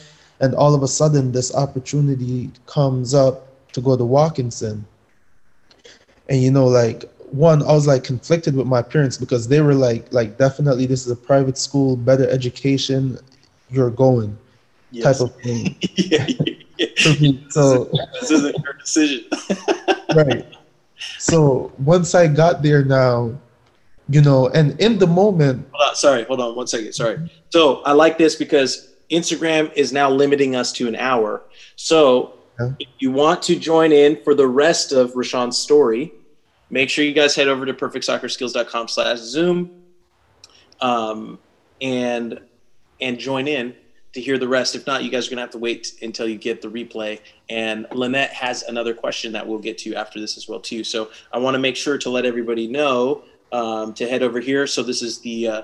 And 0.40 0.54
all 0.54 0.74
of 0.74 0.82
a 0.82 0.88
sudden, 0.88 1.32
this 1.32 1.54
opportunity 1.54 2.50
comes 2.66 3.14
up 3.14 3.43
to 3.74 3.80
go 3.80 3.96
to 3.96 4.04
Watkinson. 4.04 4.84
And 6.28 6.42
you 6.42 6.50
know, 6.50 6.66
like 6.66 7.04
one, 7.30 7.62
I 7.62 7.72
was 7.72 7.86
like 7.86 8.04
conflicted 8.04 8.56
with 8.56 8.66
my 8.66 8.80
parents 8.80 9.18
because 9.18 9.46
they 9.48 9.60
were 9.60 9.74
like, 9.74 10.10
like 10.12 10.38
definitely 10.38 10.86
this 10.86 11.04
is 11.04 11.12
a 11.12 11.16
private 11.16 11.58
school, 11.58 11.96
better 11.96 12.28
education, 12.28 13.18
you're 13.68 13.90
going 13.90 14.36
Yes. 14.90 15.18
type 15.18 15.28
of 15.28 15.34
thing. 15.42 15.74
yeah, 15.96 16.26
yeah. 16.78 16.86
for 17.02 17.20
me. 17.20 17.44
So 17.50 17.90
this 18.20 18.30
isn't 18.30 18.56
your 18.62 18.74
decision. 18.74 19.24
right. 20.14 20.46
So 21.18 21.72
once 21.78 22.14
I 22.14 22.28
got 22.28 22.62
there 22.62 22.84
now, 22.84 23.36
you 24.08 24.22
know, 24.22 24.48
and 24.50 24.78
in 24.80 24.98
the 24.98 25.06
moment, 25.08 25.66
hold 25.72 25.88
on, 25.90 25.96
sorry, 25.96 26.22
hold 26.24 26.40
on 26.40 26.54
one 26.54 26.68
second. 26.68 26.92
Sorry. 26.92 27.18
So 27.50 27.82
I 27.82 27.90
like 27.92 28.18
this 28.18 28.36
because 28.36 28.94
Instagram 29.10 29.72
is 29.74 29.92
now 29.92 30.08
limiting 30.10 30.54
us 30.54 30.70
to 30.72 30.86
an 30.88 30.96
hour. 30.96 31.42
So. 31.76 32.30
If 32.58 32.88
you 32.98 33.10
want 33.10 33.42
to 33.42 33.56
join 33.58 33.92
in 33.92 34.22
for 34.22 34.34
the 34.34 34.46
rest 34.46 34.92
of 34.92 35.12
Rashawn's 35.12 35.58
story, 35.58 36.12
make 36.70 36.88
sure 36.88 37.04
you 37.04 37.12
guys 37.12 37.34
head 37.34 37.48
over 37.48 37.66
to 37.66 37.74
perfectsoccerskills.com 37.74 38.88
slash 38.88 39.18
Zoom 39.18 39.82
um, 40.80 41.38
and 41.80 42.40
and 43.00 43.18
join 43.18 43.48
in 43.48 43.74
to 44.12 44.20
hear 44.20 44.38
the 44.38 44.46
rest. 44.46 44.76
If 44.76 44.86
not, 44.86 45.02
you 45.02 45.10
guys 45.10 45.26
are 45.26 45.30
gonna 45.30 45.42
have 45.42 45.50
to 45.50 45.58
wait 45.58 45.94
until 46.02 46.28
you 46.28 46.36
get 46.36 46.62
the 46.62 46.68
replay. 46.68 47.20
And 47.50 47.86
Lynette 47.92 48.32
has 48.32 48.62
another 48.62 48.94
question 48.94 49.32
that 49.32 49.46
we'll 49.46 49.58
get 49.58 49.78
to 49.78 49.94
after 49.94 50.20
this 50.20 50.36
as 50.36 50.48
well 50.48 50.60
too. 50.60 50.84
So 50.84 51.10
I 51.32 51.38
want 51.38 51.54
to 51.54 51.58
make 51.58 51.76
sure 51.76 51.98
to 51.98 52.10
let 52.10 52.24
everybody 52.24 52.68
know 52.68 53.24
um, 53.50 53.92
to 53.94 54.08
head 54.08 54.22
over 54.22 54.40
here. 54.40 54.66
So 54.66 54.82
this 54.82 55.02
is 55.02 55.18
the 55.18 55.48
uh, 55.48 55.62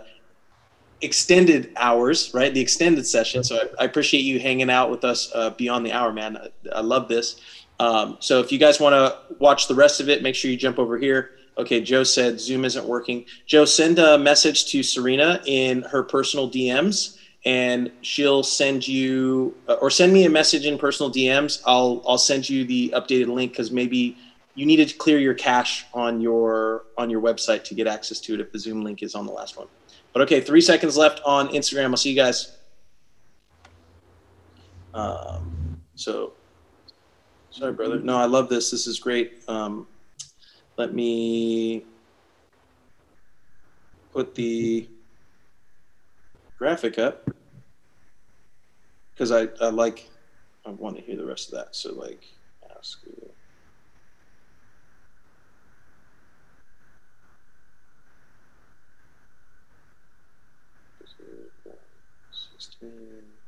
extended 1.03 1.73
hours, 1.77 2.33
right? 2.35 2.53
The 2.53 2.61
extended 2.61 3.07
session. 3.07 3.43
So 3.43 3.57
I, 3.57 3.83
I 3.83 3.85
appreciate 3.85 4.21
you 4.21 4.39
hanging 4.39 4.71
out 4.71 4.91
with 4.91 5.05
us 5.05 5.31
uh, 5.35 5.51
beyond 5.51 5.87
the 5.87 5.93
hour, 5.93 6.13
man. 6.13 6.37
I, 6.37 6.49
I 6.77 6.81
love 6.81 7.09
this. 7.09 7.41
Um, 7.79 8.19
so 8.21 8.41
if 8.41 8.53
you 8.53 8.59
guys 8.59 8.79
want 8.79 8.93
to 8.93 9.35
watch 9.39 9.67
the 9.67 9.75
rest 9.75 10.01
of 10.01 10.09
it, 10.09 10.23
make 10.23 10.35
sure 10.35 10.51
you 10.51 10.57
jump 10.57 10.79
over 10.79 10.99
here. 10.99 11.31
Okay, 11.57 11.81
Joe 11.81 12.05
said 12.05 12.41
Zoom 12.41 12.65
isn't 12.65 12.85
working. 12.85 13.25
Joe, 13.47 13.65
send 13.65 13.99
a 13.99 14.19
message 14.19 14.67
to 14.73 14.83
Serena 14.83 15.43
in 15.47 15.83
her 15.83 16.03
personal 16.03 16.51
DMs, 16.51 17.19
and 17.45 17.91
she'll 18.03 18.43
send 18.43 18.87
you 18.87 19.55
uh, 19.69 19.75
or 19.75 19.91
send 19.91 20.13
me 20.13 20.25
a 20.27 20.31
message 20.31 20.67
in 20.67 20.79
personal 20.79 21.11
DMs. 21.11 21.63
I'll 21.67 22.03
I'll 22.07 22.19
send 22.19 22.49
you 22.49 22.65
the 22.65 22.93
updated 22.95 23.29
link 23.29 23.53
because 23.53 23.71
maybe 23.71 24.17
you 24.55 24.67
needed 24.67 24.89
to 24.91 24.97
clear 24.97 25.19
your 25.19 25.35
cache 25.35 25.87
on 25.93 26.21
your 26.21 26.85
on 26.99 27.11
your 27.11 27.21
website 27.21 27.65
to 27.65 27.75
get 27.75 27.87
access 27.87 28.21
to 28.21 28.35
it 28.35 28.41
if 28.41 28.53
the 28.53 28.59
Zoom 28.59 28.83
link 28.83 29.03
is 29.03 29.15
on 29.15 29.27
the 29.27 29.33
last 29.33 29.57
one. 29.57 29.67
But 30.13 30.23
okay, 30.23 30.41
three 30.41 30.61
seconds 30.61 30.97
left 30.97 31.21
on 31.25 31.49
Instagram. 31.49 31.91
I'll 31.91 31.97
see 31.97 32.11
you 32.11 32.17
guys. 32.17 32.57
Um, 34.93 35.81
so, 35.95 36.33
sorry, 37.51 37.73
brother. 37.73 38.01
No, 38.01 38.17
I 38.17 38.27
love 38.27 38.49
this. 38.49 38.71
This 38.71 38.87
is 38.87 38.99
great. 38.99 39.45
Um, 39.47 39.87
let 40.77 40.95
me 40.95 41.85
put 44.13 44.35
the 44.35 44.89
graphic 46.59 46.99
up 46.99 47.31
because 49.13 49.31
I, 49.31 49.49
I 49.65 49.69
like, 49.69 50.09
I 50.67 50.71
want 50.71 50.97
to 50.97 51.03
hear 51.03 51.17
the 51.17 51.25
rest 51.25 51.53
of 51.53 51.59
that. 51.59 51.77
So, 51.77 51.95
like, 51.95 52.25
ask. 52.77 52.99
Yes. 62.83 63.41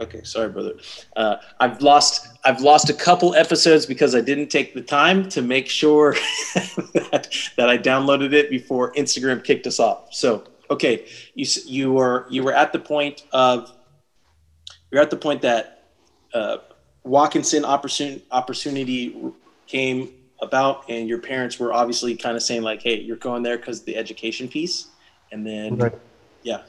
Okay, 0.00 0.22
sorry, 0.24 0.48
brother. 0.48 0.72
Uh, 1.14 1.36
I've 1.60 1.80
lost 1.80 2.26
I've 2.44 2.60
lost 2.60 2.90
a 2.90 2.94
couple 2.94 3.34
episodes 3.36 3.86
because 3.86 4.14
I 4.14 4.20
didn't 4.20 4.48
take 4.48 4.74
the 4.74 4.82
time 4.82 5.28
to 5.30 5.40
make 5.40 5.68
sure 5.68 6.14
that, 6.94 7.28
that 7.56 7.70
I 7.70 7.78
downloaded 7.78 8.32
it 8.32 8.50
before 8.50 8.92
Instagram 8.94 9.42
kicked 9.44 9.68
us 9.68 9.78
off. 9.78 10.08
So, 10.10 10.42
okay, 10.68 11.04
you 11.34 11.46
you 11.64 11.92
were 11.92 12.26
you 12.28 12.42
were 12.42 12.52
at 12.52 12.72
the 12.72 12.80
point 12.80 13.22
of 13.32 13.70
you're 14.90 15.02
at 15.02 15.10
the 15.10 15.16
point 15.16 15.42
that 15.42 15.66
uh, 16.34 16.58
Watkinson 17.04 17.64
opportunity 17.64 18.24
opportunity 18.30 19.14
came 19.66 20.12
about, 20.40 20.84
and 20.88 21.08
your 21.08 21.18
parents 21.18 21.58
were 21.58 21.72
obviously 21.72 22.16
kind 22.16 22.36
of 22.36 22.42
saying 22.42 22.62
like, 22.62 22.82
"Hey, 22.82 23.00
you're 23.00 23.16
going 23.16 23.42
there 23.42 23.56
because 23.58 23.82
the 23.82 23.96
education 23.96 24.48
piece," 24.48 24.88
and 25.32 25.46
then 25.46 25.76
Right. 25.76 25.92
yeah, 26.42 26.62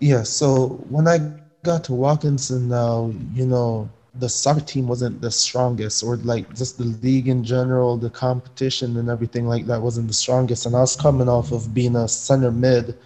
yeah. 0.00 0.22
So 0.22 0.84
when 0.88 1.06
I 1.08 1.18
got 1.62 1.84
to 1.84 1.94
Watkinson 1.94 2.68
now, 2.68 3.12
you 3.34 3.46
know, 3.46 3.88
the 4.18 4.28
soccer 4.28 4.60
team 4.60 4.88
wasn't 4.88 5.20
the 5.20 5.30
strongest, 5.30 6.02
or 6.02 6.16
like 6.16 6.52
just 6.54 6.78
the 6.78 6.84
league 6.84 7.28
in 7.28 7.44
general, 7.44 7.96
the 7.96 8.10
competition 8.10 8.96
and 8.96 9.08
everything 9.08 9.46
like 9.46 9.66
that 9.66 9.80
wasn't 9.80 10.08
the 10.08 10.14
strongest. 10.14 10.66
And 10.66 10.74
I 10.74 10.80
was 10.80 10.96
coming 10.96 11.28
off 11.28 11.52
of 11.52 11.72
being 11.72 11.96
a 11.96 12.08
center 12.08 12.50
mid 12.50 12.96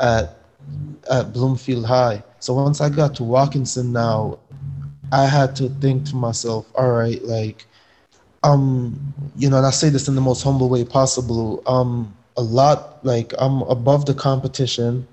at 0.00 0.38
at 1.10 1.32
Bloomfield 1.32 1.84
High. 1.84 2.22
So 2.40 2.54
once 2.54 2.80
I 2.80 2.88
got 2.88 3.14
to 3.16 3.24
Watkinson 3.24 3.92
now, 3.92 4.38
I 5.12 5.26
had 5.26 5.56
to 5.56 5.68
think 5.68 6.06
to 6.06 6.16
myself, 6.16 6.66
all 6.74 6.90
right, 6.92 7.22
like, 7.24 7.66
um, 8.42 9.14
you 9.36 9.50
know, 9.50 9.56
and 9.58 9.66
I 9.66 9.70
say 9.70 9.88
this 9.88 10.08
in 10.08 10.14
the 10.14 10.20
most 10.20 10.42
humble 10.42 10.68
way 10.68 10.84
possible. 10.84 11.62
Um, 11.66 12.14
a 12.36 12.42
lot 12.42 13.04
like 13.04 13.32
I'm 13.38 13.62
above 13.62 14.06
the 14.06 14.14
competition 14.14 15.06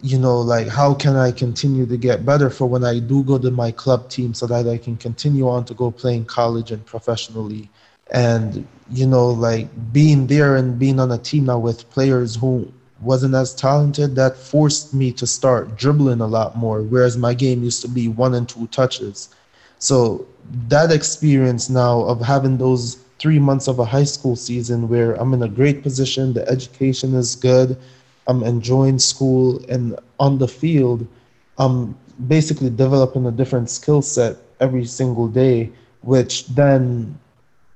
you 0.00 0.18
know, 0.18 0.40
like 0.40 0.68
how 0.68 0.94
can 0.94 1.16
I 1.16 1.30
continue 1.30 1.86
to 1.86 1.96
get 1.96 2.24
better 2.26 2.50
for 2.50 2.66
when 2.66 2.84
I 2.84 2.98
do 2.98 3.22
go 3.22 3.38
to 3.38 3.50
my 3.50 3.70
club 3.70 4.08
team 4.08 4.34
so 4.34 4.46
that 4.46 4.66
I 4.68 4.76
can 4.76 4.96
continue 4.96 5.48
on 5.48 5.64
to 5.66 5.74
go 5.74 5.90
playing 5.90 6.24
college 6.26 6.72
and 6.72 6.84
professionally. 6.84 7.70
And, 8.12 8.66
you 8.90 9.06
know, 9.06 9.28
like 9.28 9.68
being 9.92 10.26
there 10.26 10.56
and 10.56 10.78
being 10.78 10.98
on 10.98 11.12
a 11.12 11.18
team 11.18 11.46
now 11.46 11.58
with 11.58 11.88
players 11.90 12.36
who 12.36 12.72
wasn't 13.02 13.34
as 13.34 13.54
talented, 13.54 14.14
that 14.16 14.36
forced 14.36 14.94
me 14.94 15.12
to 15.12 15.26
start 15.26 15.76
dribbling 15.76 16.20
a 16.20 16.26
lot 16.26 16.56
more, 16.56 16.82
whereas 16.82 17.16
my 17.16 17.34
game 17.34 17.62
used 17.62 17.82
to 17.82 17.88
be 17.88 18.08
one 18.08 18.34
and 18.34 18.48
two 18.48 18.66
touches. 18.68 19.28
So 19.78 20.26
that 20.68 20.92
experience 20.92 21.68
now 21.68 22.02
of 22.02 22.20
having 22.20 22.58
those 22.58 22.98
three 23.18 23.38
months 23.38 23.68
of 23.68 23.78
a 23.78 23.84
high 23.84 24.04
school 24.04 24.36
season 24.36 24.88
where 24.88 25.14
I'm 25.14 25.34
in 25.34 25.42
a 25.42 25.48
great 25.48 25.82
position, 25.82 26.32
the 26.32 26.48
education 26.48 27.14
is 27.14 27.36
good, 27.36 27.76
I'm 28.26 28.42
enjoying 28.42 28.98
school 28.98 29.64
and 29.68 29.98
on 30.18 30.38
the 30.38 30.48
field, 30.48 31.06
I'm 31.58 31.96
basically 32.28 32.70
developing 32.70 33.26
a 33.26 33.30
different 33.30 33.70
skill 33.70 34.02
set 34.02 34.36
every 34.60 34.84
single 34.84 35.28
day, 35.28 35.72
which 36.02 36.46
then 36.48 37.18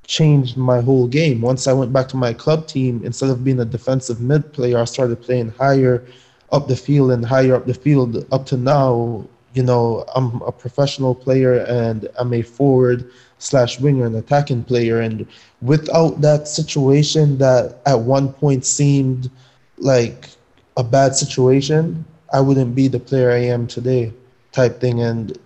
changed 0.06 0.56
my 0.56 0.80
whole 0.80 1.06
game. 1.06 1.40
Once 1.40 1.66
I 1.66 1.72
went 1.72 1.92
back 1.92 2.08
to 2.08 2.16
my 2.16 2.32
club 2.32 2.66
team, 2.66 3.02
instead 3.04 3.30
of 3.30 3.44
being 3.44 3.60
a 3.60 3.64
defensive 3.64 4.20
mid 4.20 4.52
player, 4.52 4.78
I 4.78 4.84
started 4.84 5.20
playing 5.20 5.50
higher 5.50 6.04
up 6.52 6.68
the 6.68 6.76
field 6.76 7.10
and 7.10 7.24
higher 7.24 7.54
up 7.54 7.66
the 7.66 7.74
field 7.74 8.26
up 8.32 8.46
to 8.46 8.56
now. 8.56 9.24
You 9.54 9.62
know, 9.62 10.04
I'm 10.14 10.42
a 10.42 10.52
professional 10.52 11.14
player 11.14 11.64
and 11.64 12.08
I'm 12.18 12.32
a 12.34 12.42
forward 12.42 13.10
slash 13.38 13.80
winger 13.80 14.06
and 14.06 14.16
attacking 14.16 14.64
player. 14.64 15.00
And 15.00 15.26
without 15.62 16.20
that 16.20 16.48
situation 16.48 17.38
that 17.38 17.78
at 17.86 18.00
one 18.00 18.32
point 18.32 18.64
seemed 18.64 19.30
like 19.78 20.28
a 20.76 20.84
bad 20.84 21.14
situation, 21.14 22.04
I 22.32 22.40
wouldn't 22.40 22.74
be 22.74 22.88
the 22.88 23.00
player 23.00 23.30
I 23.30 23.44
am 23.44 23.66
today, 23.66 24.12
type 24.52 24.80
thing. 24.80 25.00
And, 25.00 25.38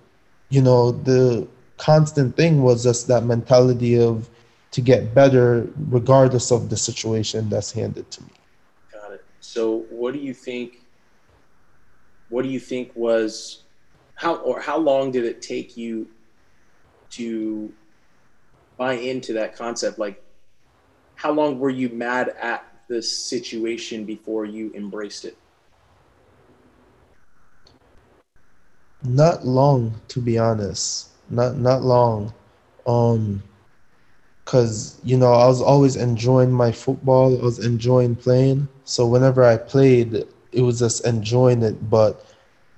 you 0.49 0.63
know, 0.63 0.93
the 0.93 1.47
constant 1.77 2.37
thing 2.37 2.63
was 2.63 2.83
just 2.83 3.09
that 3.09 3.25
mentality 3.25 4.01
of 4.01 4.29
to 4.71 4.81
get 4.81 5.15
better 5.15 5.69
regardless 5.89 6.53
of 6.53 6.71
the 6.71 6.77
situation 6.77 7.49
that's 7.49 7.73
handed 7.73 8.11
to 8.11 8.23
me. 8.23 8.31
Got 8.93 9.13
it. 9.13 9.25
So, 9.41 9.87
what 9.91 10.15
do 10.15 10.21
you 10.21 10.35
think? 10.35 10.79
What 12.29 12.43
do 12.43 12.49
you 12.49 12.61
think 12.61 12.93
was 12.95 13.65
how 14.15 14.37
or 14.37 14.61
how 14.61 14.79
long 14.79 15.11
did 15.11 15.25
it 15.25 15.43
take 15.43 15.77
you 15.77 16.07
to 17.11 17.73
buy 18.77 18.95
into 18.95 19.33
that 19.33 19.57
concept? 19.57 19.99
Like, 19.99 20.23
how 21.17 21.33
long 21.33 21.59
were 21.59 21.71
you 21.71 21.89
mad 21.89 22.35
at 22.41 22.65
the 22.89 23.03
situation 23.03 24.05
before 24.05 24.45
you 24.45 24.73
embraced 24.75 25.25
it? 25.25 25.37
Not 29.03 29.47
long, 29.47 30.01
to 30.09 30.21
be 30.21 30.39
honest. 30.39 31.09
Not 31.31 31.57
not 31.57 31.83
long. 31.83 32.33
Um 32.87 33.43
because 34.51 34.99
you 35.05 35.17
know 35.17 35.33
I 35.33 35.47
was 35.47 35.63
always 35.63 35.95
enjoying 35.95 36.51
my 36.51 36.73
football. 36.73 37.39
I 37.39 37.41
was 37.41 37.65
enjoying 37.65 38.17
playing. 38.17 38.67
So 38.83 39.07
whenever 39.07 39.45
I 39.45 39.57
played, 39.57 40.25
it 40.51 40.63
was 40.63 40.81
just 40.81 41.07
enjoying 41.07 41.63
it. 41.63 41.89
But 41.89 42.27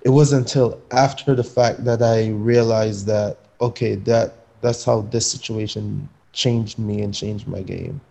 it 0.02 0.10
wasn't 0.10 0.42
until 0.46 0.82
after 0.90 1.34
the 1.34 1.44
fact 1.44 1.84
that 1.86 2.02
I 2.02 2.28
realized 2.28 3.06
that 3.06 3.38
okay, 3.62 3.94
that 3.94 4.34
that's 4.60 4.84
how 4.84 5.00
this 5.00 5.30
situation 5.30 6.10
changed 6.34 6.78
me 6.78 7.00
and 7.00 7.14
changed 7.14 7.48
my 7.48 7.62
game 7.62 8.02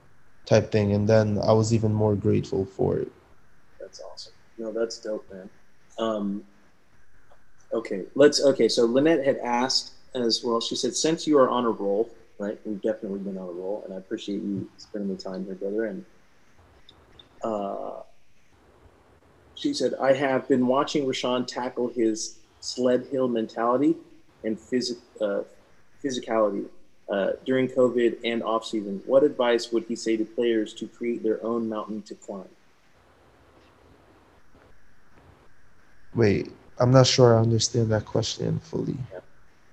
type 0.47 0.72
thing. 0.72 0.93
And 0.93 1.07
then 1.07 1.38
I 1.43 1.51
was 1.51 1.72
even 1.72 1.93
more 1.93 2.16
grateful 2.16 2.66
for 2.66 2.97
it. 2.97 3.12
That's 3.80 4.01
awesome. 4.01 4.34
No, 4.57 4.72
that's 4.72 4.97
dope, 4.97 5.32
man. 5.32 5.49
Um, 5.99 6.43
okay, 7.72 8.05
let's. 8.16 8.41
Okay, 8.41 8.68
so 8.68 8.86
Lynette 8.86 9.24
had 9.24 9.38
asked 9.38 9.91
as 10.16 10.41
well. 10.43 10.59
She 10.59 10.76
said, 10.76 10.95
since 10.95 11.28
you 11.28 11.38
are 11.38 11.47
on 11.47 11.66
a 11.66 11.70
roll, 11.70 12.09
right? 12.42 12.60
We've 12.66 12.82
definitely 12.82 13.20
been 13.20 13.38
on 13.38 13.48
a 13.48 13.52
roll, 13.52 13.84
and 13.86 13.94
I 13.94 13.98
appreciate 13.98 14.42
you 14.42 14.68
spending 14.78 15.16
the 15.16 15.22
time 15.22 15.46
here, 15.46 15.56
brother. 15.56 15.86
And 15.86 16.06
uh, 17.44 18.02
she 19.56 19.74
said, 19.74 19.94
I 20.02 20.14
have 20.14 20.48
been 20.48 20.68
watching 20.68 21.06
Rashawn 21.06 21.46
tackle 21.46 21.92
his 21.96 22.39
sled 22.60 23.08
hill 23.12 23.28
mentality 23.28 23.96
and 24.44 24.58
phys- 24.58 25.02
uh, 25.22 25.44
physicality 26.04 26.66
uh, 27.12 27.32
during 27.46 27.68
COVID 27.68 28.18
and 28.24 28.42
off 28.42 28.66
season, 28.66 29.02
what 29.06 29.24
advice 29.24 29.72
would 29.72 29.84
he 29.84 29.96
say 29.96 30.16
to 30.16 30.26
players 30.26 30.74
to 30.76 30.88
create 30.88 31.22
their 31.22 31.44
own 31.46 31.68
mountain 31.68 32.02
to 32.04 32.16
climb? 32.16 32.48
Wait, 36.16 36.52
I'm 36.80 36.92
not 36.92 37.08
sure 37.08 37.38
I 37.38 37.42
understand 37.42 37.92
that 37.92 38.06
question 38.06 38.60
fully. 38.60 38.98
Yeah. 39.12 39.20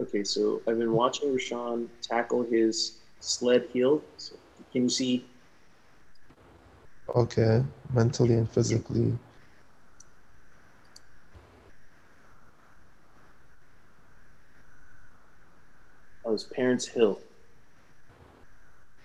Okay, 0.01 0.23
so 0.23 0.63
I've 0.69 0.79
been 0.79 0.93
watching 0.93 1.35
Rashawn 1.35 1.89
tackle 2.03 2.45
his 2.45 2.99
sled 3.21 3.69
heel. 3.73 4.03
So 4.17 4.37
can 4.73 4.85
you 4.85 4.89
see? 4.89 5.25
Okay, 7.15 7.65
mentally 7.93 8.35
and 8.35 8.49
physically. 8.49 9.19
Oh, 16.25 16.33
his 16.33 16.45
parents' 16.45 16.87
hill. 16.87 17.19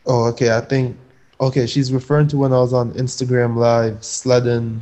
Oh, 0.06 0.26
okay. 0.26 0.56
I 0.56 0.62
think 0.62 0.98
okay. 1.40 1.66
She's 1.66 1.92
referring 1.92 2.28
to 2.28 2.38
when 2.38 2.52
I 2.52 2.58
was 2.58 2.74
on 2.74 2.92
Instagram 2.94 3.56
Live 3.56 4.04
sledding 4.04 4.82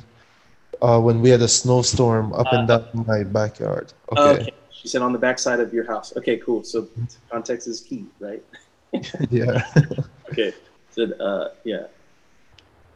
uh, 0.82 1.00
when 1.00 1.22
we 1.22 1.30
had 1.30 1.42
a 1.42 1.48
snowstorm 1.48 2.34
up 2.34 2.48
uh, 2.52 2.58
and 2.58 2.68
down 2.68 2.88
my 2.94 3.24
backyard. 3.24 3.94
Okay. 4.12 4.42
okay. 4.42 4.54
She 4.82 4.88
said 4.88 5.02
on 5.02 5.14
the 5.14 5.20
backside 5.20 5.60
of 5.60 5.74
your 5.74 5.86
house. 5.86 6.16
Okay, 6.18 6.38
cool. 6.38 6.64
So 6.64 6.88
context 7.30 7.68
is 7.68 7.82
key, 7.82 8.06
right? 8.20 8.44
yeah. 9.30 9.64
okay. 10.32 10.54
Said 10.90 11.14
uh, 11.20 11.50
yeah. 11.64 11.86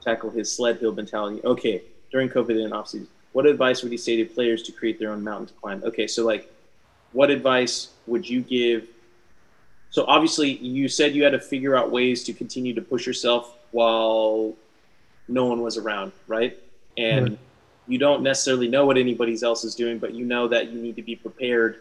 Tackle 0.02 0.32
his 0.32 0.52
sled 0.52 0.80
hill 0.80 0.94
mentality. 0.94 1.42
Okay. 1.44 1.84
During 2.12 2.30
COVID 2.30 2.64
and 2.64 2.74
off 2.74 2.90
season, 2.90 3.08
what 3.34 3.46
advice 3.46 3.84
would 3.84 3.92
you 3.92 3.98
say 3.98 4.16
to 4.18 4.26
players 4.26 4.64
to 4.64 4.72
create 4.72 5.00
their 5.00 5.12
own 5.12 5.24
mountain 5.24 5.48
to 5.48 5.54
climb? 5.54 5.84
Okay, 5.84 6.08
so 6.08 6.26
like, 6.26 6.52
what 7.12 7.30
advice 7.30 7.90
would 8.08 8.28
you 8.28 8.42
give 8.42 8.88
so 9.96 10.04
obviously, 10.10 10.58
you 10.58 10.90
said 10.90 11.16
you 11.16 11.24
had 11.24 11.32
to 11.32 11.40
figure 11.40 11.74
out 11.74 11.90
ways 11.90 12.26
to 12.26 12.34
continue 12.34 12.74
to 12.74 12.82
push 12.82 13.08
yourself 13.08 13.56
while 13.72 14.54
no 15.30 15.46
one 15.46 15.62
was 15.62 15.78
around, 15.78 16.12
right? 16.28 16.60
And 16.98 17.30
right. 17.30 17.40
You 17.88 17.98
don't 17.98 18.24
necessarily 18.24 18.68
know 18.68 18.86
what 18.86 18.98
anybody 18.98 19.38
else 19.44 19.64
is 19.64 19.76
doing, 19.76 20.00
but 20.00 20.14
you 20.14 20.26
know 20.26 20.48
that 20.48 20.72
you 20.72 20.82
need 20.82 20.96
to 20.96 21.04
be 21.04 21.16
prepared 21.16 21.80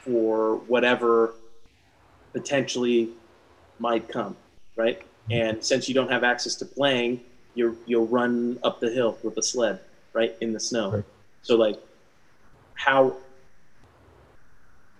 for 0.00 0.56
whatever 0.66 1.34
potentially 2.32 3.10
might 3.78 4.08
come, 4.08 4.36
right? 4.76 5.02
And 5.30 5.64
since 5.64 5.88
you 5.88 5.94
don't 5.94 6.10
have 6.10 6.22
access 6.22 6.54
to 6.56 6.66
playing, 6.66 7.20
you 7.54 7.78
you'll 7.86 8.06
run 8.06 8.58
up 8.62 8.80
the 8.80 8.90
hill 8.90 9.18
with 9.22 9.36
a 9.38 9.42
sled, 9.42 9.80
right, 10.12 10.36
in 10.40 10.52
the 10.52 10.60
snow. 10.60 10.90
Right. 10.90 11.04
So 11.42 11.56
like, 11.56 11.80
how 12.74 13.16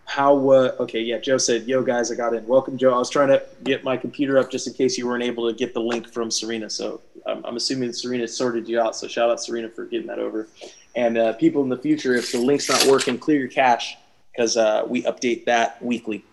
how 0.07 0.51
uh, 0.51 0.77
okay 0.79 1.01
yeah 1.01 1.19
joe 1.19 1.39
said 1.39 1.67
yo 1.67 1.83
guys 1.83 2.13
i 2.13 2.15
got 2.15 2.35
in 2.35 2.47
welcome 2.47 2.77
joe 2.77 2.95
i 2.95 2.99
was 2.99 3.11
trying 3.11 3.29
to 3.29 3.43
get 3.65 3.83
my 3.83 3.97
computer 3.97 4.39
up 4.39 4.51
just 4.51 4.67
in 4.67 4.75
case 4.75 4.99
you 4.99 5.07
weren't 5.09 5.25
able 5.25 5.49
to 5.49 5.57
get 5.57 5.73
the 5.75 5.81
link 5.81 6.07
from 6.07 6.31
serena 6.31 6.69
so 6.69 7.01
i'm, 7.45 7.57
assuming 7.57 7.93
serena 7.93 8.27
sorted 8.27 8.69
you 8.69 8.81
out 8.81 8.97
so 8.97 9.07
shout 9.07 9.31
out 9.31 9.43
serena 9.43 9.69
for 9.69 9.85
getting 9.87 10.07
that 10.07 10.19
over 10.19 10.49
and 10.97 11.19
uh, 11.19 11.33
people 11.35 11.63
in 11.63 11.69
the 11.69 11.79
future 11.79 12.15
if 12.15 12.33
the 12.33 12.39
link's 12.39 12.69
not 12.69 12.85
working 12.87 13.19
clear 13.19 13.39
your 13.39 13.49
cache 13.49 13.97
because 14.33 14.57
uh, 14.57 14.85
we 14.87 15.03
update 15.05 15.45
that 15.45 15.83
weekly 15.83 16.25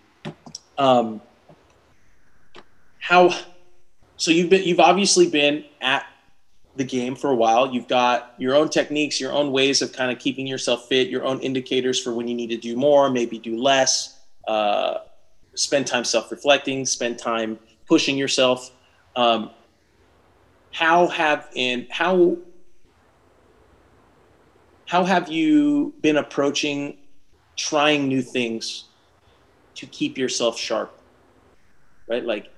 um, 0.78 1.22
how 2.99 3.30
so 4.18 4.32
you've 4.32 4.49
been 4.49 4.64
you've 4.64 4.80
obviously 4.80 5.30
been 5.30 5.66
at 5.82 6.05
the 6.76 6.84
game 6.84 7.16
for 7.16 7.30
a 7.30 7.36
while. 7.36 7.74
You've 7.74 7.88
got 7.88 8.34
your 8.38 8.55
own 8.55 8.70
techniques, 8.70 9.20
your 9.20 9.34
own 9.34 9.51
ways 9.51 9.82
of 9.82 9.91
kind 9.91 10.12
of 10.12 10.20
keeping 10.20 10.47
yourself 10.47 10.88
fit, 10.88 11.09
your 11.09 11.26
own 11.26 11.39
indicators 11.39 12.01
for 12.01 12.14
when 12.14 12.28
you 12.28 12.36
need 12.36 12.49
to 12.49 12.57
do 12.57 12.76
more, 12.76 13.09
maybe 13.09 13.38
do 13.38 13.57
less. 13.57 14.20
Uh, 14.47 14.99
spend 15.53 15.86
time 15.86 16.03
self-reflecting, 16.03 16.86
spend 16.86 17.20
time 17.20 17.59
pushing 17.88 18.18
yourself. 18.18 18.72
Um, 19.16 19.51
how 20.72 21.07
have 21.07 21.49
and 21.55 21.88
how 21.89 22.38
how 24.88 25.03
have 25.05 25.30
you 25.30 25.93
been 26.01 26.17
approaching 26.17 26.97
trying 27.55 28.07
new 28.07 28.22
things 28.22 28.86
to 29.76 29.86
keep 29.86 30.17
yourself 30.17 30.57
sharp, 30.57 30.97
right? 32.07 32.26
Like, 32.26 32.51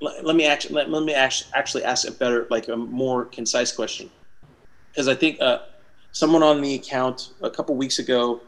let, 0.00 0.24
let 0.24 0.36
me 0.36 0.46
actually 0.46 0.74
let, 0.74 0.90
let 0.90 1.02
me 1.02 1.14
actually 1.14 1.50
actually 1.54 1.84
ask 1.84 2.06
a 2.06 2.12
better, 2.12 2.46
like 2.50 2.68
a 2.68 2.76
more 2.76 3.24
concise 3.24 3.72
question, 3.72 4.10
because 4.90 5.08
I 5.08 5.14
think 5.14 5.40
uh, 5.40 5.60
someone 6.12 6.42
on 6.42 6.60
the 6.60 6.74
account 6.74 7.30
a 7.42 7.50
couple 7.50 7.74
weeks 7.76 7.98
ago 7.98 8.40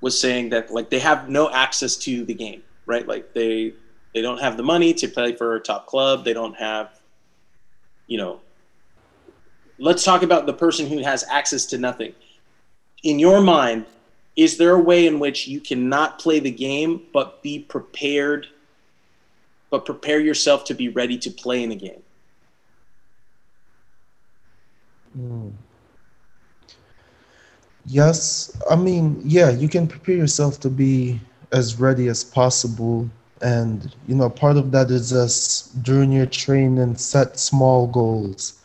was 0.00 0.18
saying 0.18 0.50
that 0.50 0.70
like 0.70 0.90
they 0.90 0.98
have 0.98 1.28
no 1.28 1.50
access 1.50 1.96
to 1.96 2.24
the 2.24 2.34
game, 2.34 2.62
right? 2.86 3.06
Like 3.06 3.32
they 3.34 3.74
they 4.14 4.22
don't 4.22 4.40
have 4.40 4.56
the 4.56 4.62
money 4.62 4.92
to 4.94 5.08
play 5.08 5.34
for 5.34 5.56
a 5.56 5.60
top 5.60 5.86
club. 5.86 6.24
They 6.24 6.32
don't 6.32 6.54
have, 6.54 6.90
you 8.06 8.18
know. 8.18 8.40
Let's 9.78 10.04
talk 10.04 10.22
about 10.22 10.46
the 10.46 10.52
person 10.52 10.86
who 10.86 10.98
has 10.98 11.24
access 11.30 11.64
to 11.66 11.78
nothing. 11.78 12.14
In 13.02 13.18
your 13.18 13.40
mind, 13.40 13.86
is 14.36 14.58
there 14.58 14.74
a 14.74 14.80
way 14.80 15.06
in 15.06 15.18
which 15.18 15.48
you 15.48 15.60
cannot 15.60 16.18
play 16.18 16.38
the 16.38 16.50
game 16.50 17.02
but 17.12 17.42
be 17.42 17.58
prepared, 17.58 18.48
but 19.70 19.84
prepare 19.84 20.20
yourself 20.20 20.64
to 20.64 20.74
be 20.74 20.88
ready 20.88 21.16
to 21.18 21.30
play 21.30 21.62
in 21.62 21.72
a 21.72 21.76
game? 21.76 22.02
Mm. 25.18 25.52
Yes, 27.86 28.56
I 28.70 28.76
mean, 28.76 29.20
yeah, 29.24 29.50
you 29.50 29.68
can 29.68 29.88
prepare 29.88 30.14
yourself 30.14 30.60
to 30.60 30.68
be 30.68 31.18
as 31.52 31.80
ready 31.80 32.08
as 32.08 32.22
possible 32.22 33.08
and 33.42 33.94
you 34.06 34.14
know 34.14 34.28
part 34.30 34.56
of 34.56 34.70
that 34.72 34.90
is 34.90 35.10
just 35.10 35.82
during 35.82 36.12
your 36.12 36.26
training 36.26 36.94
set 36.96 37.38
small 37.38 37.86
goals 37.86 38.60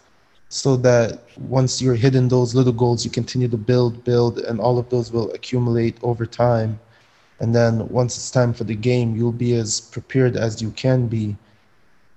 so 0.50 0.76
that 0.78 1.20
once 1.38 1.82
you're 1.82 1.96
hitting 1.96 2.28
those 2.30 2.56
little 2.56 2.74
goals 2.74 3.04
you 3.06 3.12
continue 3.12 3.48
to 3.48 3.58
build 3.58 4.04
build 4.04 4.40
and 4.40 4.60
all 4.60 4.78
of 4.78 4.90
those 4.90 5.12
will 5.12 5.32
accumulate 5.32 5.98
over 6.04 6.26
time. 6.26 6.80
And 7.40 7.54
then 7.56 7.88
once 7.90 8.18
it's 8.18 8.32
time 8.32 8.54
for 8.54 8.64
the 8.64 8.76
game 8.76 9.16
you'll 9.16 9.32
be 9.32 9.54
as 9.56 9.80
prepared 9.82 10.36
as 10.36 10.62
you 10.62 10.72
can 10.72 11.08
be. 11.08 11.36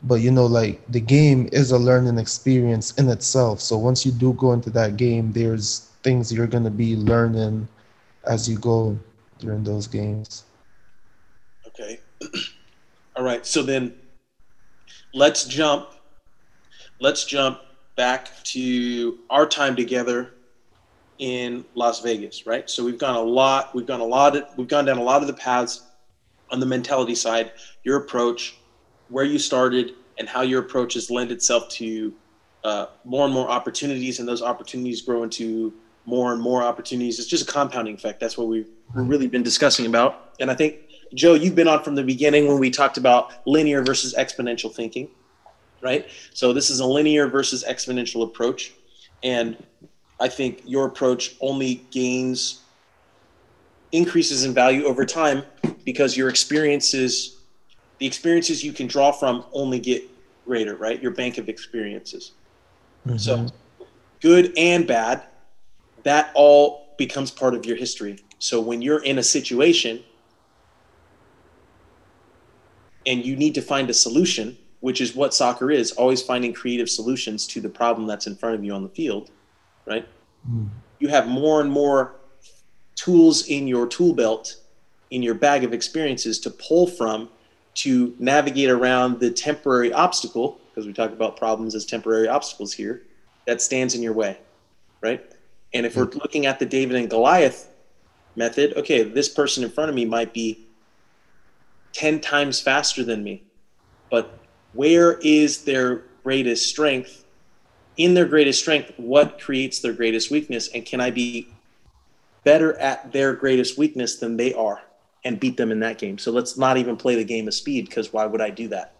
But 0.02 0.16
you 0.20 0.30
know 0.30 0.46
like 0.46 0.80
the 0.88 1.00
game 1.00 1.48
is 1.52 1.70
a 1.70 1.78
learning 1.78 2.18
experience 2.18 2.92
in 2.98 3.09
itself. 3.09 3.61
So 3.61 3.76
once 3.78 4.04
you 4.06 4.12
do 4.12 4.32
go 4.34 4.52
into 4.52 4.70
that 4.70 4.96
game 4.96 5.32
there's 5.32 5.90
things 6.02 6.32
you're 6.32 6.46
going 6.46 6.64
to 6.64 6.70
be 6.70 6.96
learning 6.96 7.68
as 8.26 8.48
you 8.48 8.59
go 8.59 8.98
during 9.38 9.64
those 9.64 9.86
games 9.88 10.47
all 13.16 13.24
right. 13.24 13.44
So 13.46 13.62
then 13.62 13.94
let's 15.14 15.44
jump. 15.44 15.88
Let's 17.00 17.24
jump 17.24 17.60
back 17.96 18.30
to 18.44 19.18
our 19.30 19.46
time 19.46 19.76
together 19.76 20.34
in 21.18 21.64
Las 21.74 22.00
Vegas, 22.00 22.46
right? 22.46 22.68
So 22.70 22.84
we've 22.84 22.98
gone 22.98 23.16
a 23.16 23.20
lot. 23.20 23.74
We've 23.74 23.86
gone 23.86 24.00
a 24.00 24.04
lot. 24.04 24.36
Of, 24.36 24.44
we've 24.56 24.68
gone 24.68 24.84
down 24.84 24.98
a 24.98 25.02
lot 25.02 25.20
of 25.20 25.28
the 25.28 25.34
paths 25.34 25.82
on 26.50 26.60
the 26.60 26.66
mentality 26.66 27.14
side. 27.14 27.52
Your 27.84 27.98
approach, 27.98 28.56
where 29.08 29.24
you 29.24 29.38
started, 29.38 29.94
and 30.18 30.28
how 30.28 30.42
your 30.42 30.60
approach 30.60 30.94
has 30.94 31.10
lent 31.10 31.30
itself 31.30 31.68
to 31.70 32.12
uh, 32.64 32.86
more 33.04 33.24
and 33.24 33.34
more 33.34 33.48
opportunities, 33.48 34.18
and 34.18 34.28
those 34.28 34.42
opportunities 34.42 35.02
grow 35.02 35.22
into 35.22 35.72
more 36.06 36.32
and 36.32 36.40
more 36.40 36.62
opportunities. 36.62 37.18
It's 37.18 37.28
just 37.28 37.48
a 37.48 37.52
compounding 37.52 37.94
effect. 37.94 38.18
That's 38.18 38.38
what 38.38 38.48
we've 38.48 38.68
really 38.94 39.28
been 39.28 39.42
discussing 39.42 39.86
about. 39.86 40.34
And 40.40 40.50
I 40.50 40.54
think 40.54 40.76
Joe, 41.14 41.34
you've 41.34 41.54
been 41.54 41.68
on 41.68 41.82
from 41.82 41.94
the 41.94 42.02
beginning 42.02 42.48
when 42.48 42.59
we 42.59 42.70
talked 42.70 42.98
about 42.98 43.46
linear 43.46 43.82
versus 43.82 44.14
exponential 44.14 44.74
thinking, 44.74 45.09
right? 45.80 46.09
So 46.34 46.52
this 46.52 46.70
is 46.70 46.80
a 46.80 46.86
linear 46.86 47.28
versus 47.28 47.64
exponential 47.68 48.24
approach. 48.24 48.72
And 49.22 49.56
I 50.20 50.28
think 50.28 50.62
your 50.64 50.86
approach 50.86 51.36
only 51.40 51.86
gains 51.90 52.62
increases 53.92 54.44
in 54.44 54.52
value 54.52 54.84
over 54.84 55.04
time 55.04 55.42
because 55.84 56.16
your 56.16 56.28
experiences, 56.28 57.38
the 57.98 58.06
experiences 58.06 58.62
you 58.62 58.72
can 58.72 58.86
draw 58.86 59.11
from 59.12 59.44
only 59.52 59.78
get 59.78 60.02
greater, 60.44 60.76
right? 60.76 61.02
Your 61.02 61.12
bank 61.12 61.38
of 61.38 61.48
experiences. 61.48 62.32
Mm-hmm. 63.06 63.16
So 63.16 63.46
good 64.20 64.52
and 64.56 64.86
bad, 64.86 65.22
that 66.02 66.30
all 66.34 66.94
becomes 66.98 67.30
part 67.30 67.54
of 67.54 67.64
your 67.64 67.76
history. 67.76 68.18
So 68.38 68.61
when 68.61 68.82
you're 68.82 69.02
in 69.02 69.18
a 69.18 69.22
situation 69.22 70.02
and 73.09 73.24
you 73.24 73.34
need 73.34 73.54
to 73.54 73.62
find 73.62 73.88
a 73.88 73.94
solution, 73.94 74.56
which 74.80 75.00
is 75.00 75.16
what 75.16 75.32
soccer 75.32 75.70
is 75.70 75.92
always 75.92 76.22
finding 76.22 76.52
creative 76.52 76.90
solutions 76.90 77.46
to 77.46 77.61
the 77.61 77.68
problem 77.68 78.06
that's 78.06 78.26
in 78.26 78.36
front 78.36 78.54
of 78.54 78.62
you 78.62 78.72
on 78.72 78.82
the 78.82 78.88
field, 78.90 79.30
right? 79.86 80.06
Mm. 80.48 80.68
You 80.98 81.09
have 81.09 81.26
more 81.26 81.62
and 81.62 81.70
more 81.72 82.16
tools 82.94 83.46
in 83.48 83.66
your 83.66 83.86
tool 83.86 84.14
belt, 84.14 84.56
in 85.11 85.22
your 85.22 85.34
bag 85.34 85.64
of 85.64 85.72
experiences 85.72 86.38
to 86.40 86.50
pull 86.50 86.86
from 86.86 87.30
to 87.74 88.14
navigate 88.18 88.68
around 88.68 89.20
the 89.20 89.30
temporary 89.30 89.90
obstacle, 89.92 90.61
because 90.68 90.86
we 90.86 90.92
talk 90.92 91.11
about 91.11 91.36
problems 91.36 91.74
as 91.74 91.86
temporary 91.86 92.28
obstacles 92.28 92.74
here, 92.74 93.02
that 93.46 93.62
stands 93.62 93.94
in 93.94 94.02
your 94.02 94.12
way, 94.12 94.36
right? 95.00 95.24
And 95.72 95.86
if 95.86 95.96
we're 95.96 96.06
hmm. 96.06 96.18
looking 96.18 96.44
at 96.44 96.59
the 96.59 96.66
David 96.66 96.96
and 96.96 97.09
Goliath 97.09 97.70
method, 98.36 98.74
okay, 98.76 99.02
this 99.02 99.30
person 99.30 99.64
in 99.64 99.70
front 99.70 99.88
of 99.88 99.94
me 99.94 100.04
might 100.04 100.34
be 100.34 100.67
10 101.99 102.20
times 102.20 102.61
faster 102.61 103.03
than 103.03 103.24
me. 103.24 103.42
But 104.09 104.38
where 104.72 105.18
is 105.18 105.64
their 105.64 106.05
greatest 106.22 106.68
strength? 106.68 107.24
In 107.96 108.14
their 108.14 108.24
greatest 108.24 108.61
strength, 108.61 108.92
what 108.96 109.40
creates 109.40 109.80
their 109.80 109.92
greatest 109.92 110.30
weakness? 110.30 110.68
And 110.68 110.86
can 110.86 111.01
I 111.01 111.11
be 111.11 111.49
better 112.44 112.78
at 112.78 113.12
their 113.12 113.34
greatest 113.34 113.76
weakness 113.76 114.16
than 114.16 114.36
they 114.36 114.55
are 114.55 114.80
and 115.24 115.40
beat 115.40 115.57
them 115.57 115.72
in 115.72 115.80
that 115.80 115.99
game? 115.99 116.18
So 116.18 116.30
let's 116.30 116.57
not 116.57 116.76
even 116.76 116.96
play 116.96 117.16
the 117.16 117.24
game 117.24 117.49
of 117.49 117.55
speed 117.55 117.86
because 117.86 118.12
why 118.12 118.26
would 118.26 118.40
I 118.40 118.51
do 118.51 118.68
that? 118.68 118.94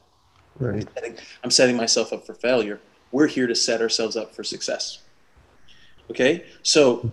Right. 0.59 0.83
I'm 0.83 0.95
setting, 0.95 1.17
I'm 1.45 1.51
setting 1.53 1.77
myself 1.77 2.13
up 2.13 2.27
for 2.27 2.35
failure. 2.35 2.81
We're 3.13 3.29
here 3.29 3.47
to 3.47 3.55
set 3.55 3.81
ourselves 3.81 4.17
up 4.17 4.35
for 4.35 4.43
success. 4.43 4.99
Okay? 6.11 6.47
So 6.65 7.13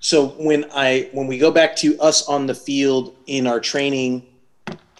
so 0.00 0.28
when 0.28 0.64
I 0.72 1.10
when 1.12 1.26
we 1.26 1.36
go 1.36 1.50
back 1.50 1.76
to 1.76 1.98
us 1.98 2.26
on 2.26 2.46
the 2.46 2.54
field 2.54 3.16
in 3.26 3.46
our 3.46 3.60
training 3.60 4.24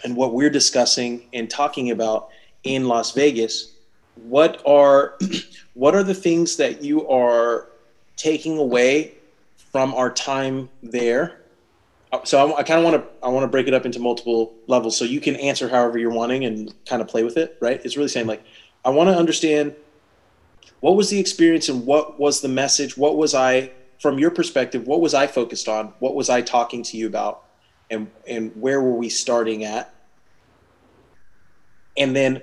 and 0.04 0.16
what 0.16 0.34
we're 0.34 0.50
discussing 0.50 1.28
and 1.32 1.48
talking 1.50 1.90
about 1.90 2.30
in 2.64 2.86
Las 2.86 3.12
Vegas, 3.12 3.72
what 4.14 4.62
are 4.66 5.18
what 5.74 5.94
are 5.94 6.02
the 6.02 6.14
things 6.14 6.56
that 6.56 6.82
you 6.82 7.08
are 7.08 7.68
taking 8.16 8.58
away 8.58 9.14
from 9.72 9.94
our 9.94 10.10
time 10.10 10.68
there? 10.82 11.40
Uh, 12.12 12.24
so 12.24 12.52
I, 12.52 12.58
I 12.58 12.62
kind 12.62 12.78
of 12.78 12.84
want 12.84 12.96
to 12.96 13.26
I 13.26 13.28
want 13.28 13.44
to 13.44 13.48
break 13.48 13.68
it 13.68 13.74
up 13.74 13.86
into 13.86 13.98
multiple 13.98 14.54
levels, 14.66 14.96
so 14.96 15.04
you 15.04 15.20
can 15.20 15.36
answer 15.36 15.68
however 15.68 15.98
you're 15.98 16.10
wanting 16.10 16.44
and 16.44 16.72
kind 16.86 17.02
of 17.02 17.08
play 17.08 17.22
with 17.22 17.36
it. 17.36 17.56
Right? 17.60 17.80
It's 17.84 17.96
really 17.96 18.08
saying 18.08 18.26
like 18.26 18.42
I 18.84 18.90
want 18.90 19.08
to 19.08 19.16
understand 19.16 19.74
what 20.80 20.96
was 20.96 21.10
the 21.10 21.18
experience 21.18 21.68
and 21.68 21.84
what 21.86 22.18
was 22.18 22.40
the 22.40 22.48
message. 22.48 22.96
What 22.96 23.16
was 23.16 23.34
I 23.34 23.72
from 24.00 24.18
your 24.18 24.30
perspective? 24.30 24.86
What 24.86 25.00
was 25.00 25.14
I 25.14 25.26
focused 25.26 25.68
on? 25.68 25.92
What 25.98 26.14
was 26.14 26.30
I 26.30 26.40
talking 26.40 26.82
to 26.84 26.96
you 26.96 27.06
about? 27.06 27.44
And 27.90 28.10
and 28.26 28.52
where 28.54 28.80
were 28.80 28.94
we 28.94 29.08
starting 29.08 29.64
at? 29.64 29.94
And 31.96 32.14
then 32.14 32.42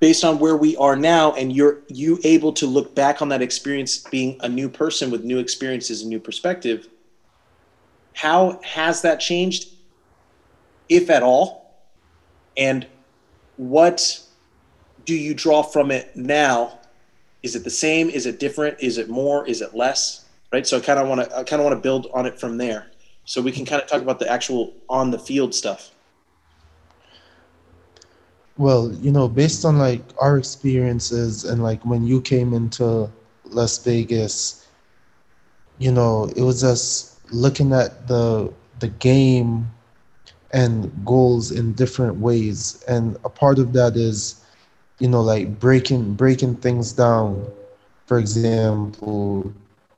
based 0.00 0.24
on 0.24 0.38
where 0.38 0.56
we 0.56 0.76
are 0.76 0.96
now 0.96 1.32
and 1.34 1.54
you're 1.54 1.78
you 1.88 2.18
able 2.24 2.52
to 2.52 2.66
look 2.66 2.94
back 2.94 3.22
on 3.22 3.28
that 3.28 3.42
experience 3.42 3.98
being 3.98 4.36
a 4.40 4.48
new 4.48 4.68
person 4.68 5.10
with 5.10 5.24
new 5.24 5.38
experiences 5.38 6.00
and 6.00 6.10
new 6.10 6.20
perspective 6.20 6.88
how 8.14 8.60
has 8.62 9.02
that 9.02 9.20
changed 9.20 9.74
if 10.88 11.10
at 11.10 11.22
all? 11.22 11.74
And 12.56 12.86
what 13.56 14.20
do 15.04 15.14
you 15.14 15.34
draw 15.34 15.62
from 15.62 15.90
it 15.90 16.16
now? 16.16 16.78
Is 17.42 17.56
it 17.56 17.64
the 17.64 17.70
same? 17.70 18.08
Is 18.08 18.26
it 18.26 18.40
different? 18.40 18.78
Is 18.80 18.96
it 18.96 19.10
more? 19.10 19.46
Is 19.46 19.60
it 19.60 19.74
less? 19.74 20.24
Right? 20.52 20.66
So 20.66 20.78
i 20.78 20.80
kind 20.80 21.00
of 21.00 21.08
want 21.08 21.28
to 21.28 21.36
i 21.36 21.42
kind 21.42 21.60
of 21.60 21.66
want 21.66 21.76
to 21.76 21.82
build 21.82 22.06
on 22.14 22.26
it 22.26 22.38
from 22.38 22.56
there 22.56 22.86
so 23.24 23.40
we 23.40 23.52
can 23.52 23.64
kind 23.64 23.80
of 23.82 23.88
talk 23.88 24.02
about 24.02 24.18
the 24.18 24.28
actual 24.30 24.72
on 24.88 25.10
the 25.10 25.18
field 25.18 25.54
stuff. 25.54 25.90
Well 28.56 28.92
you 28.92 29.10
know 29.10 29.28
based 29.28 29.64
on 29.64 29.78
like 29.78 30.02
our 30.20 30.38
experiences 30.38 31.44
and 31.44 31.62
like 31.62 31.84
when 31.84 32.06
you 32.06 32.20
came 32.20 32.52
into 32.52 33.10
las 33.44 33.78
vegas 33.84 34.66
you 35.78 35.92
know 35.92 36.30
it 36.36 36.42
was 36.42 36.60
just 36.60 37.14
looking 37.32 37.72
at 37.72 38.06
the 38.06 38.52
the 38.80 38.88
game 38.88 39.66
and 40.52 40.90
goals 41.04 41.50
in 41.50 41.72
different 41.72 42.16
ways. 42.16 42.82
And 42.86 43.16
a 43.24 43.28
part 43.28 43.58
of 43.58 43.72
that 43.72 43.96
is 43.96 44.44
you 44.98 45.08
know 45.08 45.20
like 45.20 45.58
breaking 45.58 46.14
breaking 46.14 46.56
things 46.56 46.92
down. 46.92 47.46
For 48.06 48.18
example 48.18 49.52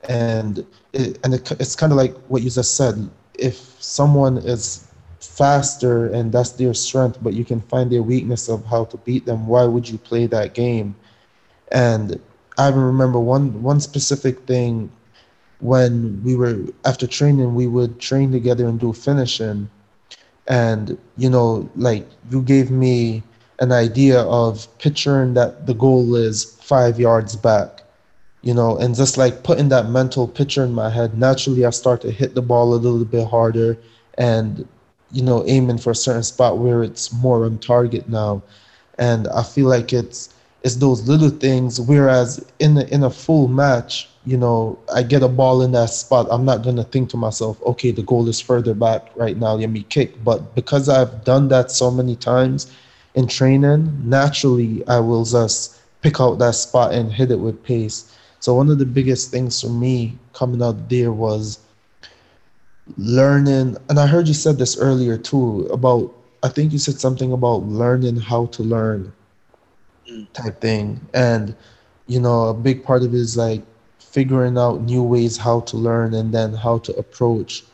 and 0.08 0.64
it, 0.92 1.18
and 1.24 1.34
it, 1.34 1.50
it's 1.60 1.74
kind 1.76 1.92
of 1.92 1.98
like 1.98 2.16
what 2.28 2.42
you 2.42 2.50
just 2.50 2.76
said. 2.76 3.08
If 3.38 3.56
someone 3.80 4.38
is 4.38 4.88
faster 5.20 6.06
and 6.06 6.32
that's 6.32 6.50
their 6.52 6.74
strength 6.74 7.18
but 7.22 7.32
you 7.34 7.44
can 7.44 7.60
find 7.60 7.90
their 7.90 8.02
weakness 8.02 8.48
of 8.48 8.64
how 8.66 8.84
to 8.84 8.96
beat 8.98 9.26
them 9.26 9.46
why 9.46 9.64
would 9.64 9.88
you 9.88 9.98
play 9.98 10.26
that 10.26 10.54
game? 10.54 10.94
And 11.70 12.20
i 12.58 12.68
remember 12.68 13.18
one 13.18 13.62
one 13.62 13.80
specific 13.80 14.40
thing 14.46 14.90
when 15.60 16.22
we 16.24 16.34
were 16.36 16.56
after 16.84 17.06
training, 17.06 17.54
we 17.54 17.66
would 17.66 17.98
train 18.00 18.32
together 18.32 18.66
and 18.66 18.78
do 18.80 18.92
finishing. 18.92 19.70
And 20.48 20.98
you 21.16 21.30
know, 21.30 21.70
like 21.76 22.06
you 22.30 22.42
gave 22.42 22.70
me 22.70 23.22
an 23.58 23.72
idea 23.72 24.20
of 24.22 24.66
picturing 24.78 25.34
that 25.34 25.66
the 25.66 25.74
goal 25.74 26.14
is 26.16 26.44
five 26.60 26.98
yards 27.00 27.36
back, 27.36 27.82
you 28.46 28.54
know, 28.54 28.78
and 28.78 28.94
just 28.94 29.18
like 29.18 29.42
putting 29.42 29.70
that 29.70 29.90
mental 29.90 30.28
picture 30.28 30.62
in 30.62 30.72
my 30.72 30.88
head, 30.88 31.18
naturally 31.18 31.64
I 31.64 31.70
start 31.70 32.00
to 32.02 32.12
hit 32.12 32.36
the 32.36 32.42
ball 32.42 32.74
a 32.74 32.76
little 32.76 33.04
bit 33.04 33.26
harder 33.26 33.76
and, 34.18 34.68
you 35.10 35.24
know, 35.24 35.42
aiming 35.48 35.78
for 35.78 35.90
a 35.90 35.96
certain 35.96 36.22
spot 36.22 36.58
where 36.58 36.84
it's 36.84 37.12
more 37.12 37.44
on 37.44 37.58
target 37.58 38.08
now. 38.08 38.44
And 38.98 39.26
I 39.26 39.42
feel 39.42 39.66
like 39.66 39.92
it's 39.92 40.32
it's 40.62 40.76
those 40.76 41.08
little 41.08 41.30
things. 41.30 41.80
Whereas 41.80 42.44
in 42.60 42.76
a, 42.78 42.84
in 42.84 43.02
a 43.02 43.10
full 43.10 43.48
match, 43.48 44.08
you 44.24 44.36
know, 44.36 44.78
I 44.94 45.02
get 45.02 45.24
a 45.24 45.28
ball 45.28 45.62
in 45.62 45.72
that 45.72 45.90
spot, 45.90 46.28
I'm 46.30 46.44
not 46.44 46.62
gonna 46.62 46.84
think 46.84 47.10
to 47.10 47.16
myself, 47.16 47.60
okay, 47.64 47.90
the 47.90 48.04
goal 48.04 48.28
is 48.28 48.40
further 48.40 48.74
back 48.74 49.08
right 49.16 49.36
now, 49.36 49.54
let 49.54 49.70
me 49.70 49.82
kick. 49.88 50.22
But 50.22 50.54
because 50.54 50.88
I've 50.88 51.24
done 51.24 51.48
that 51.48 51.72
so 51.72 51.90
many 51.90 52.14
times 52.14 52.72
in 53.16 53.26
training, 53.26 54.08
naturally 54.08 54.86
I 54.86 55.00
will 55.00 55.24
just 55.24 55.80
pick 56.00 56.20
out 56.20 56.38
that 56.38 56.54
spot 56.54 56.92
and 56.94 57.12
hit 57.12 57.32
it 57.32 57.40
with 57.40 57.60
pace. 57.64 58.12
So 58.46 58.54
one 58.54 58.70
of 58.70 58.78
the 58.78 58.86
biggest 58.86 59.32
things 59.32 59.60
for 59.60 59.70
me 59.70 60.16
coming 60.32 60.62
out 60.62 60.88
there 60.88 61.10
was 61.10 61.58
learning, 62.96 63.76
and 63.88 63.98
I 63.98 64.06
heard 64.06 64.28
you 64.28 64.34
said 64.34 64.56
this 64.56 64.78
earlier 64.78 65.18
too 65.18 65.66
about. 65.72 66.14
I 66.44 66.48
think 66.48 66.70
you 66.70 66.78
said 66.78 67.00
something 67.00 67.32
about 67.32 67.64
learning 67.64 68.18
how 68.20 68.46
to 68.46 68.62
learn, 68.62 69.12
type 70.32 70.60
thing, 70.60 71.00
and 71.12 71.56
you 72.06 72.20
know 72.20 72.46
a 72.46 72.54
big 72.54 72.84
part 72.84 73.02
of 73.02 73.12
it 73.14 73.18
is 73.18 73.36
like 73.36 73.64
figuring 73.98 74.56
out 74.56 74.80
new 74.82 75.02
ways 75.02 75.36
how 75.38 75.62
to 75.62 75.76
learn 75.76 76.14
and 76.14 76.32
then 76.32 76.54
how 76.54 76.78
to 76.78 76.94
approach, 76.94 77.64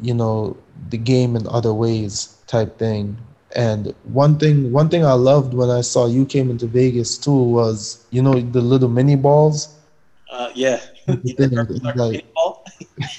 you 0.00 0.14
know, 0.14 0.56
the 0.88 0.96
game 0.96 1.36
in 1.36 1.46
other 1.48 1.74
ways, 1.74 2.34
type 2.46 2.78
thing. 2.78 3.18
And 3.56 3.94
one 4.04 4.38
thing, 4.38 4.70
one 4.72 4.88
thing 4.88 5.04
I 5.04 5.12
loved 5.12 5.54
when 5.54 5.70
I 5.70 5.80
saw 5.80 6.06
you 6.06 6.24
came 6.24 6.50
into 6.50 6.66
Vegas 6.66 7.18
too 7.18 7.32
was, 7.34 8.04
you 8.10 8.22
know, 8.22 8.40
the 8.40 8.60
little 8.60 8.88
mini 8.88 9.16
balls. 9.16 9.76
Uh, 10.30 10.50
yeah. 10.54 10.80
You 11.24 11.34
Thing, 11.34 11.50
remember 11.50 11.74
like- 11.96 12.24
paintball? 12.24 12.56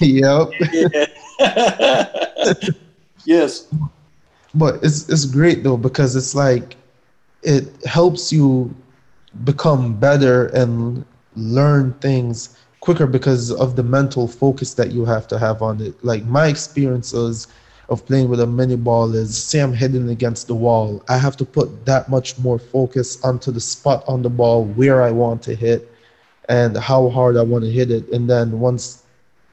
yep. 0.00 1.06
Yeah. 1.38 2.06
yes. 3.24 3.66
But 4.54 4.76
it's 4.82 5.08
it's 5.08 5.24
great 5.24 5.62
though 5.62 5.76
because 5.76 6.16
it's 6.16 6.34
like 6.34 6.76
it 7.42 7.64
helps 7.84 8.32
you 8.32 8.74
become 9.44 9.94
better 9.98 10.46
and 10.48 11.04
learn 11.36 11.92
things 12.00 12.56
quicker 12.80 13.06
because 13.06 13.50
of 13.52 13.76
the 13.76 13.82
mental 13.82 14.26
focus 14.28 14.74
that 14.74 14.92
you 14.92 15.04
have 15.04 15.26
to 15.28 15.38
have 15.38 15.62
on 15.62 15.80
it. 15.80 16.02
Like 16.04 16.24
my 16.24 16.46
experience 16.48 17.08
experiences 17.12 17.48
of 17.88 18.06
playing 18.06 18.28
with 18.28 18.40
a 18.40 18.46
mini 18.46 18.76
ball 18.76 19.14
is 19.14 19.36
say 19.36 19.60
I'm 19.60 19.72
hitting 19.72 20.08
against 20.08 20.46
the 20.46 20.54
wall. 20.54 21.02
I 21.08 21.18
have 21.18 21.36
to 21.38 21.44
put 21.44 21.84
that 21.86 22.08
much 22.08 22.38
more 22.38 22.58
focus 22.58 23.22
onto 23.24 23.50
the 23.50 23.60
spot 23.60 24.04
on 24.06 24.22
the 24.22 24.30
ball 24.30 24.64
where 24.64 25.02
I 25.02 25.10
want 25.10 25.42
to 25.42 25.54
hit 25.54 25.90
and 26.48 26.76
how 26.76 27.08
hard 27.10 27.36
I 27.36 27.42
want 27.42 27.64
to 27.64 27.70
hit 27.70 27.90
it. 27.90 28.08
And 28.10 28.28
then 28.28 28.60
once 28.60 29.04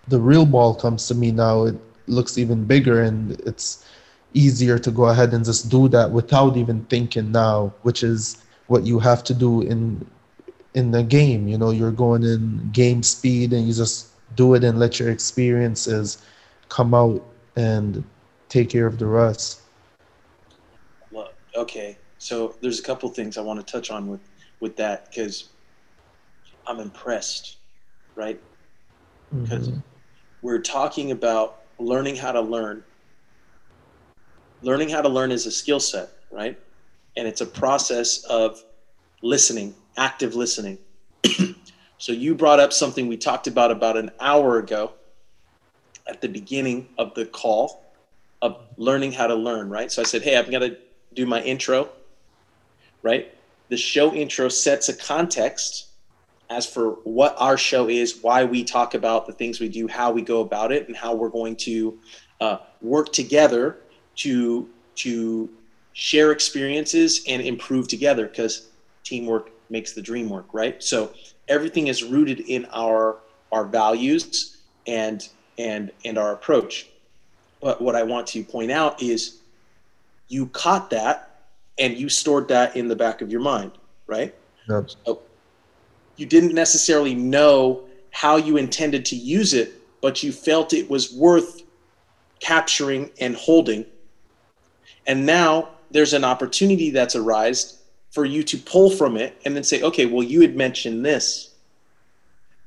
the 0.07 0.19
real 0.19 0.45
ball 0.45 0.75
comes 0.75 1.07
to 1.07 1.15
me 1.15 1.31
now, 1.31 1.65
it 1.65 1.75
looks 2.07 2.37
even 2.37 2.65
bigger 2.65 3.01
and 3.03 3.31
it's 3.41 3.85
easier 4.33 4.77
to 4.79 4.91
go 4.91 5.05
ahead 5.05 5.33
and 5.33 5.43
just 5.43 5.69
do 5.69 5.87
that 5.89 6.11
without 6.11 6.55
even 6.57 6.85
thinking 6.85 7.31
now, 7.31 7.73
which 7.81 8.03
is 8.03 8.43
what 8.67 8.85
you 8.85 8.99
have 8.99 9.23
to 9.23 9.33
do 9.33 9.61
in 9.61 10.05
in 10.75 10.91
the 10.91 11.03
game. 11.03 11.47
You 11.47 11.57
know, 11.57 11.71
you're 11.71 11.91
going 11.91 12.23
in 12.23 12.69
game 12.71 13.01
speed 13.03 13.53
and 13.53 13.67
you 13.67 13.73
just 13.73 14.07
do 14.35 14.53
it 14.53 14.63
and 14.63 14.79
let 14.79 14.99
your 14.99 15.09
experiences 15.09 16.23
come 16.69 16.93
out 16.93 17.23
and 17.55 18.03
take 18.49 18.69
care 18.69 18.87
of 18.87 18.97
the 18.97 19.05
rest. 19.05 19.61
Well, 21.11 21.29
okay. 21.55 21.99
So 22.17 22.55
there's 22.61 22.79
a 22.79 22.83
couple 22.83 23.09
things 23.09 23.37
I 23.37 23.41
want 23.41 23.65
to 23.65 23.71
touch 23.71 23.91
on 23.91 24.07
with 24.07 24.21
with 24.59 24.75
that 24.77 25.09
because 25.09 25.51
I'm 26.67 26.79
impressed, 26.79 27.57
right? 28.15 28.41
Because 29.43 29.69
Mhm. 29.69 29.83
we're 30.41 30.61
talking 30.61 31.11
about 31.11 31.61
learning 31.79 32.17
how 32.17 32.31
to 32.33 32.41
learn. 32.41 32.83
Learning 34.61 34.89
how 34.89 35.01
to 35.01 35.09
learn 35.09 35.31
is 35.31 35.45
a 35.45 35.51
skill 35.51 35.79
set, 35.79 36.09
right? 36.31 36.59
And 37.15 37.27
it's 37.27 37.41
a 37.41 37.45
process 37.45 38.23
of 38.25 38.61
listening, 39.23 39.75
active 39.97 40.35
listening. 40.35 40.77
so 41.97 42.11
you 42.11 42.35
brought 42.35 42.59
up 42.59 42.73
something 42.73 43.07
we 43.07 43.17
talked 43.17 43.47
about 43.47 43.71
about 43.71 43.95
an 43.95 44.11
hour 44.19 44.57
ago 44.57 44.93
at 46.07 46.21
the 46.21 46.27
beginning 46.27 46.89
of 46.97 47.13
the 47.15 47.25
call 47.25 47.88
of 48.41 48.57
learning 48.77 49.11
how 49.11 49.27
to 49.27 49.35
learn, 49.35 49.69
right? 49.69 49.91
So 49.91 50.01
I 50.01 50.05
said, 50.05 50.21
"Hey, 50.21 50.37
I've 50.37 50.49
got 50.49 50.59
to 50.59 50.77
do 51.13 51.25
my 51.25 51.41
intro." 51.41 51.89
Right? 53.01 53.33
The 53.69 53.77
show 53.77 54.13
intro 54.13 54.49
sets 54.49 54.89
a 54.89 54.93
context 54.93 55.89
as 56.49 56.65
for 56.65 56.91
what 57.03 57.35
our 57.37 57.57
show 57.57 57.87
is, 57.87 58.21
why 58.23 58.43
we 58.43 58.63
talk 58.63 58.95
about 58.95 59.27
the 59.27 59.33
things 59.33 59.59
we 59.59 59.69
do, 59.69 59.87
how 59.87 60.11
we 60.11 60.21
go 60.21 60.41
about 60.41 60.71
it, 60.71 60.87
and 60.87 60.97
how 60.97 61.13
we're 61.13 61.29
going 61.29 61.55
to 61.55 61.99
uh, 62.41 62.57
work 62.81 63.13
together 63.13 63.77
to 64.15 64.67
to 64.95 65.49
share 65.93 66.31
experiences 66.31 67.21
and 67.27 67.41
improve 67.41 67.87
together 67.87 68.27
because 68.27 68.67
teamwork 69.03 69.51
makes 69.69 69.93
the 69.93 70.01
dream 70.01 70.29
work, 70.29 70.45
right? 70.53 70.81
So 70.83 71.11
everything 71.47 71.87
is 71.87 72.03
rooted 72.03 72.41
in 72.41 72.65
our 72.73 73.17
our 73.51 73.65
values 73.65 74.57
and 74.87 75.27
and 75.57 75.91
and 76.03 76.17
our 76.17 76.33
approach. 76.33 76.88
But 77.61 77.81
what 77.81 77.95
I 77.95 78.03
want 78.03 78.27
to 78.27 78.43
point 78.43 78.71
out 78.71 79.01
is 79.01 79.39
you 80.27 80.47
caught 80.47 80.89
that 80.91 81.41
and 81.77 81.97
you 81.97 82.09
stored 82.09 82.47
that 82.49 82.75
in 82.75 82.87
the 82.87 82.95
back 82.95 83.21
of 83.21 83.31
your 83.31 83.41
mind, 83.41 83.71
right? 84.07 84.33
Yep. 84.67 85.21
you 86.17 86.25
didn't 86.25 86.53
necessarily 86.53 87.15
know 87.15 87.83
how 88.11 88.35
you 88.35 88.57
intended 88.57 89.05
to 89.05 89.15
use 89.15 89.53
it, 89.53 89.73
but 90.01 90.21
you 90.21 90.31
felt 90.31 90.73
it 90.73 90.89
was 90.89 91.13
worth 91.13 91.63
capturing 92.39 93.09
and 93.19 93.35
holding. 93.35 93.85
And 95.07 95.25
now 95.25 95.69
there's 95.91 96.13
an 96.13 96.23
opportunity 96.23 96.91
that's 96.91 97.15
arisen 97.15 97.77
for 98.11 98.25
you 98.25 98.43
to 98.43 98.57
pull 98.57 98.89
from 98.89 99.17
it 99.17 99.39
and 99.45 99.55
then 99.55 99.63
say, 99.63 99.81
okay, 99.81 100.05
well, 100.05 100.23
you 100.23 100.41
had 100.41 100.55
mentioned 100.55 101.05
this, 101.05 101.53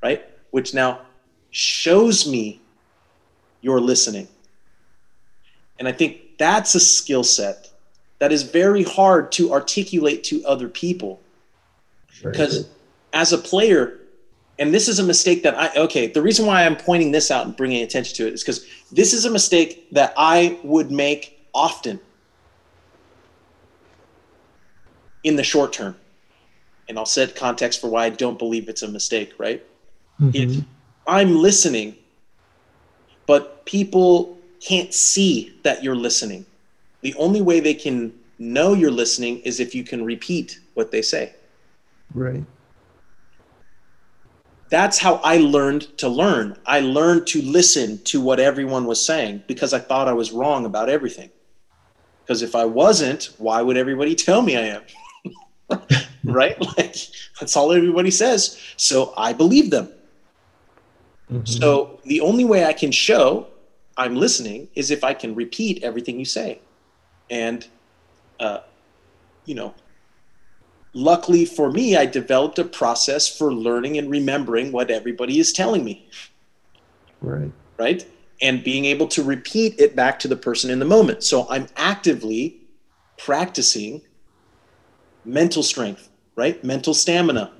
right? 0.02 0.24
Which 0.50 0.72
now 0.74 1.00
shows 1.50 2.28
me 2.28 2.60
you're 3.60 3.80
listening. 3.80 4.28
And 5.82 5.88
I 5.88 5.92
think 5.92 6.38
that's 6.38 6.76
a 6.76 6.80
skill 6.80 7.24
set 7.24 7.68
that 8.20 8.30
is 8.30 8.44
very 8.44 8.84
hard 8.84 9.32
to 9.32 9.52
articulate 9.52 10.22
to 10.22 10.40
other 10.44 10.68
people. 10.68 11.20
Because 12.22 12.68
as 13.12 13.32
a 13.32 13.38
player 13.38 13.98
and 14.60 14.72
this 14.72 14.86
is 14.86 15.00
a 15.00 15.02
mistake 15.02 15.42
that 15.42 15.58
i 15.58 15.70
okay 15.76 16.06
the 16.06 16.22
reason 16.22 16.46
why 16.46 16.64
i'm 16.64 16.76
pointing 16.76 17.10
this 17.10 17.30
out 17.30 17.46
and 17.46 17.56
bringing 17.56 17.82
attention 17.82 18.14
to 18.14 18.28
it 18.28 18.34
is 18.34 18.42
because 18.42 18.64
this 18.92 19.12
is 19.12 19.24
a 19.24 19.30
mistake 19.30 19.90
that 19.90 20.14
i 20.16 20.56
would 20.62 20.92
make 20.92 21.40
often 21.52 21.98
in 25.24 25.36
the 25.36 25.42
short 25.42 25.72
term. 25.72 25.96
And 26.88 26.98
i'll 26.98 27.06
set 27.06 27.34
context 27.34 27.80
for 27.80 27.88
why 27.88 28.04
i 28.04 28.10
don't 28.10 28.38
believe 28.38 28.68
it's 28.68 28.82
a 28.82 28.88
mistake 28.88 29.32
right? 29.36 29.62
Mhm. 30.20 30.34
if 30.34 30.64
i'm 31.06 31.36
listening 31.36 31.96
but 33.26 33.64
people 33.66 34.38
can't 34.66 34.92
see 34.94 35.52
that 35.62 35.82
you're 35.82 35.96
listening 35.96 36.44
the 37.02 37.14
only 37.14 37.40
way 37.42 37.58
they 37.60 37.74
can 37.74 38.12
know 38.38 38.74
you're 38.74 38.90
listening 38.90 39.38
is 39.40 39.60
if 39.60 39.74
you 39.74 39.84
can 39.84 40.04
repeat 40.04 40.58
what 40.74 40.90
they 40.90 41.02
say 41.02 41.34
Right. 42.14 42.44
that's 44.70 44.98
how 44.98 45.16
I 45.24 45.36
learned 45.38 45.96
to 45.98 46.08
learn. 46.08 46.56
I 46.66 46.80
learned 46.80 47.26
to 47.28 47.42
listen 47.42 48.02
to 48.04 48.20
what 48.20 48.40
everyone 48.40 48.86
was 48.86 49.04
saying 49.04 49.42
because 49.46 49.72
I 49.74 49.78
thought 49.78 50.08
I 50.08 50.12
was 50.14 50.32
wrong 50.32 50.64
about 50.64 50.88
everything. 50.88 51.30
Because 52.24 52.40
if 52.42 52.54
I 52.54 52.64
wasn't, 52.64 53.30
why 53.38 53.60
would 53.62 53.76
everybody 53.76 54.14
tell 54.14 54.40
me 54.42 54.56
I 54.56 54.78
am? 54.78 54.82
right? 56.24 56.56
Like 56.76 56.96
that's 57.38 57.56
all 57.56 57.72
everybody 57.72 58.10
says. 58.10 58.58
So 58.76 59.12
I 59.16 59.32
believe 59.32 59.70
them. 59.70 59.88
Mhm. 61.30 61.46
So 61.48 62.00
the 62.04 62.20
only 62.20 62.44
way 62.44 62.64
I 62.64 62.72
can 62.72 62.92
show 62.92 63.48
I'm 63.96 64.16
listening 64.16 64.68
is 64.74 64.90
if 64.90 65.04
I 65.04 65.14
can 65.14 65.34
repeat 65.34 65.82
everything 65.82 66.18
you 66.18 66.24
say. 66.24 66.60
And, 67.30 67.66
uh, 68.40 68.60
you 69.44 69.54
know, 69.54 69.74
luckily 70.92 71.44
for 71.44 71.70
me, 71.70 71.96
I 71.96 72.06
developed 72.06 72.58
a 72.58 72.64
process 72.64 73.28
for 73.28 73.52
learning 73.52 73.98
and 73.98 74.10
remembering 74.10 74.72
what 74.72 74.90
everybody 74.90 75.38
is 75.38 75.52
telling 75.52 75.84
me, 75.84 76.08
right. 77.20 77.50
right? 77.78 78.06
And 78.40 78.64
being 78.64 78.84
able 78.86 79.06
to 79.08 79.22
repeat 79.22 79.78
it 79.78 79.94
back 79.94 80.18
to 80.20 80.28
the 80.28 80.36
person 80.36 80.70
in 80.70 80.78
the 80.78 80.84
moment. 80.84 81.22
So 81.22 81.46
I'm 81.48 81.68
actively 81.76 82.60
practicing 83.18 84.02
mental 85.24 85.62
strength, 85.62 86.08
right? 86.34 86.62
Mental 86.64 86.94
stamina 86.94 87.52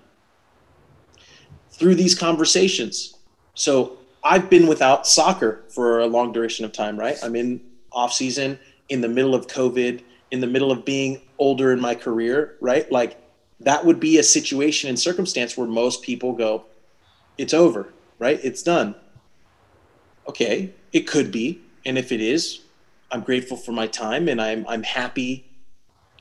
through 1.71 1.95
these 1.95 2.15
conversations. 2.15 3.15
So 3.55 3.99
I've 4.25 4.49
been 4.49 4.67
without 4.67 5.07
soccer 5.07 5.63
for 5.69 6.01
a 6.01 6.07
long 6.07 6.33
duration 6.33 6.65
of 6.65 6.73
time, 6.73 6.99
right? 6.99 7.17
I'm 7.23 7.35
in 7.35 7.61
off 7.91 8.13
season, 8.13 8.59
in 8.89 9.01
the 9.01 9.09
middle 9.09 9.35
of 9.35 9.47
COVID, 9.47 10.03
in 10.31 10.41
the 10.41 10.47
middle 10.47 10.71
of 10.71 10.85
being 10.85 11.21
older 11.39 11.73
in 11.73 11.81
my 11.81 11.95
career, 11.95 12.57
right? 12.61 12.91
Like 12.91 13.21
that 13.61 13.85
would 13.85 14.01
be 14.01 14.19
a 14.19 14.23
situation 14.23 14.89
and 14.89 14.99
circumstance 14.99 15.57
where 15.57 15.67
most 15.67 16.03
people 16.03 16.33
go, 16.33 16.65
it's 17.37 17.53
over, 17.53 17.93
right? 18.19 18.41
It's 18.43 18.63
done. 18.63 18.95
Okay, 20.29 20.73
it 20.93 21.07
could 21.07 21.33
be. 21.33 21.61
And 21.85 21.99
if 21.99 22.13
it 22.13 22.21
is, 22.21 22.61
I'm 23.11 23.23
grateful 23.23 23.57
for 23.57 23.73
my 23.73 23.87
time 23.87 24.29
and 24.29 24.41
I'm, 24.41 24.65
I'm 24.69 24.85
happy 24.85 25.51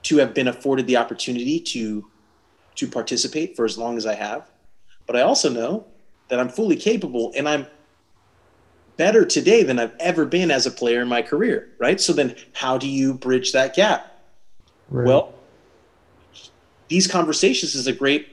to 0.04 0.18
have 0.18 0.34
been 0.34 0.48
afforded 0.48 0.88
the 0.88 0.98
opportunity 0.98 1.60
to, 1.60 2.06
to 2.76 2.88
participate 2.88 3.56
for 3.56 3.66
as 3.66 3.78
long 3.78 3.98
as 3.98 4.06
I 4.06 4.16
have. 4.16 4.50
But 5.06 5.16
I 5.16 5.22
also 5.22 5.50
know 5.50 5.86
that 6.30 6.40
I'm 6.40 6.50
fully 6.50 6.76
capable 6.76 7.32
and 7.36 7.48
I'm 7.48 7.68
better 9.02 9.26
today 9.26 9.64
than 9.64 9.80
I've 9.80 9.96
ever 10.00 10.28
been 10.28 10.52
as 10.52 10.68
a 10.68 10.72
player 10.72 11.02
in 11.02 11.08
my 11.08 11.24
career, 11.24 11.70
right? 11.80 12.00
So 12.00 12.14
then 12.14 12.36
how 12.54 12.78
do 12.78 12.88
you 12.88 13.16
bridge 13.16 13.52
that 13.54 13.74
gap? 13.74 14.22
Right. 14.92 15.08
Well, 15.08 15.34
these 16.88 17.08
conversations 17.08 17.74
is 17.74 17.88
a 17.88 17.94
great 17.94 18.28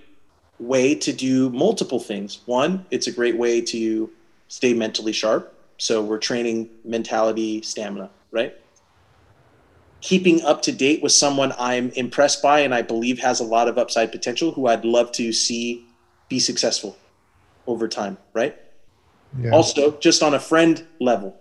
way 0.58 0.94
to 0.94 1.10
do 1.10 1.48
multiple 1.48 1.98
things. 1.98 2.40
One, 2.44 2.84
it's 2.90 3.06
a 3.06 3.12
great 3.12 3.38
way 3.38 3.62
to 3.62 4.10
stay 4.48 4.74
mentally 4.74 5.14
sharp. 5.14 5.54
So 5.78 6.02
we're 6.02 6.18
training 6.18 6.68
mentality, 6.84 7.62
stamina, 7.62 8.10
right? 8.30 8.54
Keeping 10.02 10.42
up 10.42 10.60
to 10.62 10.72
date 10.72 11.02
with 11.02 11.12
someone 11.12 11.54
I'm 11.58 11.92
impressed 11.92 12.42
by 12.42 12.60
and 12.60 12.74
I 12.74 12.82
believe 12.82 13.20
has 13.20 13.40
a 13.40 13.44
lot 13.44 13.68
of 13.68 13.78
upside 13.78 14.12
potential 14.12 14.52
who 14.52 14.66
I'd 14.66 14.84
love 14.84 15.12
to 15.12 15.32
see 15.32 15.86
be 16.28 16.38
successful 16.38 16.98
over 17.66 17.88
time, 17.88 18.18
right? 18.34 18.54
Yeah. 19.38 19.50
Also, 19.50 19.98
just 19.98 20.22
on 20.22 20.34
a 20.34 20.40
friend 20.40 20.86
level, 21.00 21.36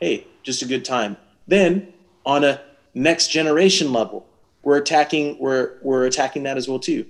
hey, 0.00 0.26
just 0.42 0.62
a 0.62 0.66
good 0.66 0.84
time. 0.84 1.16
Then 1.46 1.92
on 2.24 2.44
a 2.44 2.60
next 2.94 3.28
generation 3.28 3.92
level, 3.92 4.26
we're 4.62 4.78
attacking 4.78 5.38
we're 5.38 5.78
we're 5.82 6.06
attacking 6.06 6.42
that 6.44 6.56
as 6.56 6.68
well 6.68 6.78
too. 6.78 7.06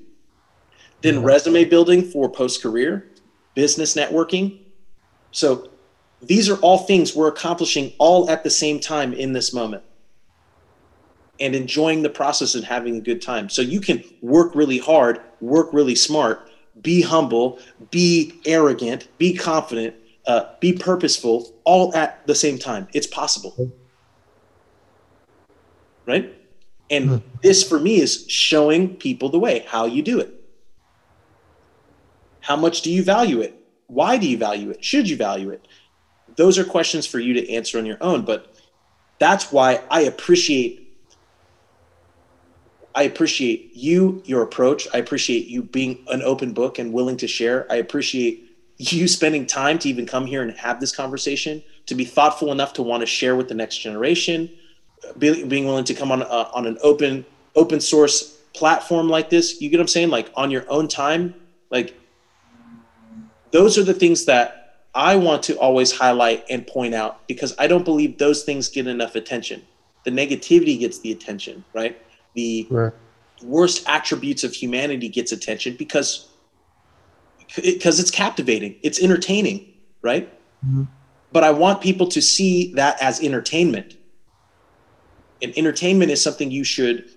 Then 1.02 1.22
resume 1.22 1.64
building 1.64 2.02
for 2.02 2.30
post 2.30 2.62
career, 2.62 3.09
business 3.55 3.94
networking. 3.94 4.60
So 5.30 5.70
these 6.22 6.48
are 6.48 6.56
all 6.56 6.78
things 6.78 7.14
we're 7.14 7.28
accomplishing 7.28 7.93
all 7.98 8.30
at 8.30 8.43
the 8.43 8.51
same 8.51 8.80
time 8.80 9.12
in 9.12 9.32
this 9.32 9.52
moment 9.52 9.82
and 11.38 11.55
enjoying 11.55 12.02
the 12.02 12.09
process 12.09 12.55
and 12.55 12.64
having 12.64 12.97
a 12.97 13.01
good 13.01 13.20
time. 13.20 13.48
So 13.48 13.62
you 13.62 13.80
can 13.80 14.02
work 14.22 14.55
really 14.55 14.78
hard, 14.78 15.20
work 15.40 15.72
really 15.72 15.94
smart, 15.94 16.51
be 16.80 17.02
humble, 17.02 17.59
be 17.90 18.40
arrogant, 18.47 19.09
be 19.18 19.34
confident, 19.34 19.94
uh, 20.27 20.55
be 20.61 20.73
purposeful, 20.73 21.55
all 21.65 21.94
at 21.94 22.27
the 22.27 22.35
same 22.35 22.59
time. 22.59 22.89
It's 22.93 23.07
possible. 23.07 23.73
Right? 26.07 26.35
And 26.90 27.09
mm. 27.09 27.23
this 27.43 27.69
for 27.69 27.81
me 27.81 28.01
is 28.01 28.24
showing 28.28 28.97
people 28.97 29.28
the 29.28 29.39
way, 29.39 29.65
how 29.69 29.86
you 29.86 30.03
do 30.03 30.20
it. 30.20 30.32
How 32.40 32.57
much 32.57 32.82
do 32.82 32.93
you 32.93 33.03
value 33.03 33.40
it? 33.40 33.61
Why 33.89 34.16
do 34.16 34.28
you 34.28 34.39
value 34.39 34.70
it? 34.70 34.85
Should 34.85 35.09
you 35.09 35.16
value 35.16 35.51
it? 35.51 35.66
Those 36.36 36.59
are 36.59 36.65
questions 36.65 37.07
for 37.07 37.19
you 37.19 37.35
to 37.35 37.53
answer 37.53 37.78
on 37.78 37.86
your 37.86 37.98
own, 38.01 38.24
but 38.24 38.55
that's 39.19 39.51
why 39.51 39.81
I 39.90 40.03
appreciate 40.03 40.82
I 42.94 43.03
appreciate 43.03 43.73
you, 43.74 44.23
your 44.24 44.40
approach. 44.40 44.89
I 44.94 44.98
appreciate 44.98 45.48
you 45.48 45.62
being 45.62 46.03
an 46.09 46.23
open 46.23 46.55
book 46.55 46.78
and 46.78 46.94
willing 46.94 47.19
to 47.19 47.28
share. 47.28 47.70
I 47.70 47.77
appreciate 47.77 48.45
you 48.78 49.09
spending 49.09 49.47
time 49.47 49.78
to 49.81 49.89
even 49.89 50.07
come 50.07 50.27
here 50.27 50.43
and 50.43 50.51
have 50.53 50.81
this 50.81 50.94
conversation, 50.94 51.62
to 51.86 51.94
be 51.94 52.05
thoughtful 52.05 52.53
enough 52.53 52.73
to 52.74 52.82
want 52.82 53.01
to 53.01 53.07
share 53.07 53.36
with 53.36 53.48
the 53.48 53.55
next 53.55 53.78
generation, 53.78 54.51
being 55.19 55.66
willing 55.66 55.85
to 55.85 55.94
come 55.94 56.11
on 56.11 56.23
uh, 56.23 56.51
on 56.53 56.66
an 56.66 56.78
open 56.82 57.24
open 57.55 57.81
source 57.81 58.36
platform 58.55 59.09
like 59.09 59.31
this 59.31 59.61
you 59.61 59.69
get 59.69 59.77
what 59.77 59.82
i'm 59.82 59.89
saying? 59.89 60.11
Like 60.11 60.31
on 60.35 60.51
your 60.51 60.65
own 60.69 60.89
time 60.89 61.35
like 61.70 61.98
those 63.51 63.78
are 63.78 63.85
the 63.85 63.94
things 63.94 64.24
that 64.24 64.85
i 64.94 65.15
want 65.15 65.43
to 65.44 65.59
always 65.59 65.93
highlight 65.93 66.44
and 66.51 66.66
point 66.66 66.94
out 66.94 67.27
because 67.28 67.55
i 67.59 67.66
don't 67.66 67.85
believe 67.85 68.19
those 68.19 68.44
things 68.44 68.69
get 68.69 68.86
enough 68.86 69.15
attention. 69.15 69.62
The 70.05 70.11
negativity 70.11 70.78
gets 70.78 70.98
the 71.01 71.12
attention 71.12 71.65
right? 71.73 72.01
The 72.35 72.66
right. 72.70 72.93
worst 73.43 73.89
attributes 73.89 74.44
of 74.44 74.55
humanity 74.55 75.09
gets 75.09 75.32
attention 75.32 75.77
because 75.77 76.28
because 77.55 78.01
it's 78.01 78.10
captivating. 78.10 78.77
It's 78.82 79.01
entertaining 79.01 79.73
right? 80.02 80.32
Mm-hmm. 80.64 80.85
but 81.32 81.44
i 81.44 81.51
want 81.51 81.82
people 81.82 82.06
to 82.09 82.23
see 82.23 82.73
that 82.74 83.01
as 83.02 83.23
entertainment. 83.23 83.97
And 85.43 85.52
entertainment 85.59 86.10
is 86.10 86.23
something 86.23 86.51
you 86.51 86.64
should 86.64 87.10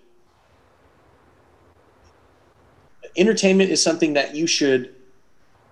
entertainment 3.16 3.70
is 3.70 3.82
something 3.82 4.14
that 4.14 4.36
you 4.36 4.46
should 4.46 4.94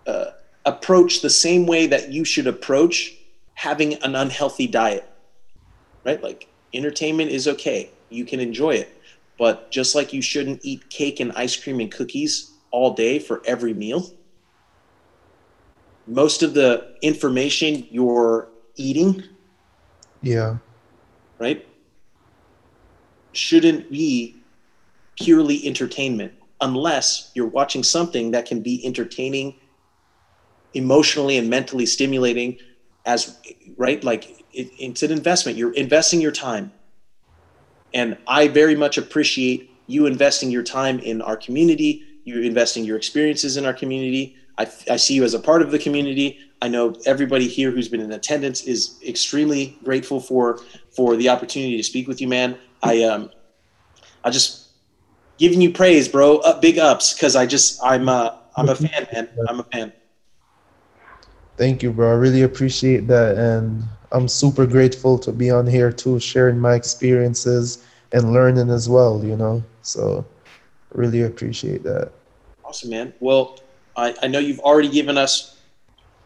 uh, 0.08 0.32
approach 0.66 1.22
the 1.22 1.30
same 1.30 1.66
way 1.66 1.88
that 1.88 2.12
you 2.12 2.24
should 2.24 2.48
approach 2.48 3.14
having 3.54 3.96
an 3.96 4.16
unhealthy 4.16 4.68
diet 4.68 5.04
right? 6.06 6.24
Like 6.24 6.48
entertainment 6.74 7.32
is 7.32 7.50
okay. 7.50 7.92
You 8.10 8.24
can 8.24 8.40
enjoy 8.40 8.76
it. 8.76 8.90
But 9.38 9.70
just 9.72 9.94
like 9.94 10.14
you 10.14 10.22
shouldn't 10.22 10.62
eat 10.64 10.90
cake 10.90 11.20
and 11.20 11.34
ice 11.34 11.62
cream 11.62 11.82
and 11.82 11.92
cookies 11.92 12.54
all 12.72 12.94
day 12.94 13.20
for 13.20 13.42
every 13.46 13.74
meal 13.74 14.10
most 16.08 16.42
of 16.42 16.54
the 16.54 16.96
information 17.02 17.86
you're 17.92 18.48
eating 18.76 19.24
yeah. 20.22 20.58
right 21.38 21.68
shouldn't 23.34 23.92
be 23.92 24.36
purely 25.20 25.66
entertainment 25.68 26.34
unless 26.62 27.32
you're 27.36 27.48
watching 27.48 27.84
something 27.84 28.32
that 28.32 28.46
can 28.46 28.62
be 28.62 28.84
entertaining 28.86 29.56
emotionally 30.74 31.38
and 31.38 31.50
mentally 31.50 31.86
stimulating 31.86 32.58
as 33.06 33.38
right 33.78 34.04
like 34.04 34.46
it, 34.54 34.70
it's 34.80 35.04
an 35.04 35.12
investment. 35.12 35.58
You're 35.58 35.74
investing 35.74 36.22
your 36.22 36.32
time. 36.32 36.72
And 37.94 38.18
i 38.28 38.48
very 38.48 38.76
much 38.76 38.98
appreciate 38.98 39.72
you 39.88 40.06
investing 40.06 40.52
your 40.52 40.64
time 40.64 41.00
in 41.00 41.22
our 41.22 41.38
community 41.38 42.04
you 42.26 42.42
investing 42.42 42.84
your 42.84 42.98
experiences 42.98 43.56
in 43.56 43.66
our 43.66 43.74
community 43.74 44.36
I, 44.58 44.68
I 44.90 44.96
see 44.98 45.14
you 45.14 45.24
as 45.24 45.34
a 45.34 45.40
part 45.40 45.62
of 45.62 45.72
the 45.72 45.80
community 45.80 46.40
i 46.62 46.68
know 46.68 46.96
everybody 47.06 47.48
here 47.48 47.72
who's 47.72 47.90
been 47.90 48.02
in 48.02 48.12
attendance 48.12 48.64
is 48.64 49.00
extremely 49.06 49.78
grateful 49.84 50.20
for 50.20 50.60
for 50.90 51.16
the 51.16 51.30
opportunity 51.30 51.78
to 51.78 51.84
speak 51.84 52.08
with 52.08 52.20
you 52.22 52.28
man 52.28 52.58
I 52.84 53.04
um, 53.04 53.30
I 54.24 54.30
just 54.30 54.70
giving 55.38 55.62
you 55.62 55.72
praise, 55.72 56.08
bro. 56.08 56.38
Up, 56.40 56.62
big 56.62 56.78
ups, 56.78 57.14
because 57.14 57.36
I 57.36 57.46
just 57.46 57.84
I'm 57.84 58.10
uh, 58.10 58.38
I'm 58.56 58.70
a 58.70 58.76
fan, 58.76 59.08
man. 59.14 59.30
I'm 59.50 59.60
a 59.60 59.64
fan. 59.64 59.94
Thank 61.58 61.82
you, 61.82 61.92
bro. 61.92 62.12
I 62.12 62.16
really 62.16 62.44
appreciate 62.44 63.08
that, 63.08 63.38
and 63.38 63.84
I'm 64.12 64.28
super 64.28 64.66
grateful 64.66 65.18
to 65.20 65.32
be 65.32 65.50
on 65.50 65.66
here 65.66 65.92
too, 65.92 66.20
sharing 66.20 66.60
my 66.60 66.76
experiences 66.76 67.84
and 68.12 68.32
learning 68.32 68.70
as 68.70 68.88
well. 68.88 69.24
You 69.24 69.36
know, 69.36 69.64
so 69.82 70.26
really 70.94 71.24
appreciate 71.24 71.84
that. 71.84 72.12
Awesome, 72.64 72.92
man. 72.92 73.14
Well, 73.20 73.60
I, 73.98 74.14
I 74.22 74.28
know 74.28 74.40
you've 74.40 74.60
already 74.60 74.90
given 74.90 75.18
us 75.18 75.58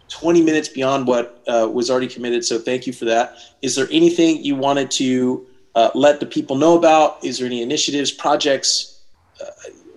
20 0.09 0.41
minutes 0.41 0.67
beyond 0.67 1.07
what 1.07 1.41
uh, 1.47 1.69
was 1.71 1.89
already 1.89 2.07
committed, 2.07 2.43
so 2.43 2.59
thank 2.59 2.85
you 2.85 2.91
for 2.91 3.05
that. 3.05 3.37
Is 3.61 3.75
there 3.75 3.87
anything 3.91 4.43
you 4.43 4.55
wanted 4.55 4.91
to 4.91 5.47
uh, 5.75 5.89
let 5.95 6.19
the 6.19 6.25
people 6.25 6.57
know 6.57 6.77
about? 6.77 7.23
Is 7.23 7.37
there 7.37 7.47
any 7.47 7.61
initiatives, 7.61 8.11
projects, 8.11 9.03
uh, 9.41 9.45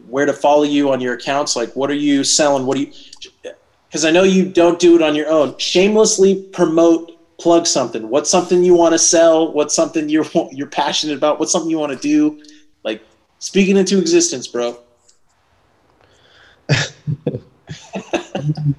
where 0.08 0.24
to 0.24 0.32
follow 0.32 0.62
you 0.62 0.92
on 0.92 1.00
your 1.00 1.14
accounts? 1.14 1.56
Like, 1.56 1.74
what 1.74 1.90
are 1.90 1.94
you 1.94 2.22
selling? 2.22 2.64
What 2.64 2.76
do 2.76 2.84
you? 2.84 2.92
Because 3.88 4.04
I 4.04 4.12
know 4.12 4.22
you 4.22 4.48
don't 4.48 4.78
do 4.78 4.94
it 4.94 5.02
on 5.02 5.16
your 5.16 5.28
own. 5.28 5.58
Shamelessly 5.58 6.44
promote, 6.52 7.18
plug 7.40 7.66
something. 7.66 8.08
What's 8.08 8.30
something 8.30 8.62
you 8.62 8.74
want 8.74 8.92
to 8.92 8.98
sell? 8.98 9.52
What's 9.52 9.74
something 9.74 10.08
you're 10.08 10.26
you're 10.52 10.68
passionate 10.68 11.16
about? 11.16 11.40
What's 11.40 11.50
something 11.50 11.70
you 11.70 11.78
want 11.78 11.92
to 11.92 11.98
do? 11.98 12.40
Like, 12.84 13.02
speaking 13.40 13.76
into 13.76 13.98
existence, 13.98 14.46
bro. 14.46 14.78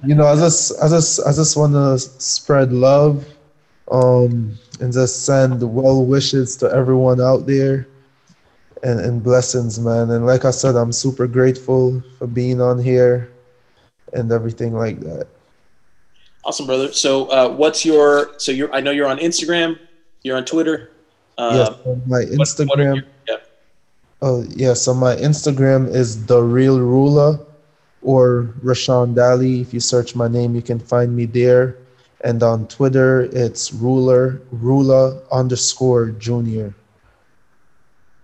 you 0.04 0.14
know, 0.14 0.26
I 0.26 0.36
just, 0.36 0.72
I 0.82 0.88
just, 0.88 1.20
I 1.26 1.32
just 1.32 1.56
want 1.56 1.72
to 1.72 1.98
spread 1.98 2.72
love. 2.72 3.26
Um, 3.88 4.58
and 4.80 4.92
just 4.92 5.24
send 5.24 5.62
well 5.62 6.04
wishes 6.04 6.56
to 6.56 6.66
everyone 6.70 7.20
out 7.20 7.46
there 7.46 7.86
and, 8.82 8.98
and 9.00 9.22
blessings, 9.22 9.78
man. 9.78 10.10
And 10.10 10.26
like 10.26 10.44
I 10.44 10.50
said, 10.50 10.74
I'm 10.74 10.90
super 10.90 11.28
grateful 11.28 12.02
for 12.18 12.26
being 12.26 12.60
on 12.60 12.82
here 12.82 13.30
and 14.12 14.32
everything 14.32 14.74
like 14.74 14.98
that. 15.00 15.28
Awesome, 16.44 16.66
brother. 16.66 16.92
So, 16.92 17.26
uh, 17.26 17.48
what's 17.48 17.84
your? 17.84 18.34
So, 18.38 18.52
you're. 18.52 18.72
I 18.74 18.80
know 18.80 18.90
you're 18.90 19.06
on 19.06 19.18
Instagram. 19.18 19.78
You're 20.24 20.36
on 20.36 20.44
Twitter. 20.44 20.90
Uh, 21.38 21.76
yes, 21.86 21.96
my 22.06 22.22
Instagram. 22.22 22.68
What, 22.68 22.78
what 22.78 22.96
your, 22.96 22.96
yeah. 23.28 23.36
Oh 24.20 24.44
yeah, 24.50 24.74
so 24.74 24.94
my 24.94 25.14
Instagram 25.16 25.88
is 25.88 26.26
the 26.26 26.42
real 26.42 26.80
ruler, 26.80 27.38
or 28.02 28.54
Rashawn 28.62 29.14
Dally. 29.14 29.60
If 29.60 29.74
you 29.74 29.80
search 29.80 30.14
my 30.14 30.28
name, 30.28 30.54
you 30.54 30.62
can 30.62 30.78
find 30.78 31.14
me 31.14 31.26
there. 31.26 31.78
And 32.22 32.42
on 32.42 32.66
Twitter, 32.68 33.28
it's 33.32 33.72
ruler, 33.72 34.40
rula 34.54 35.22
underscore 35.30 36.10
junior. 36.10 36.74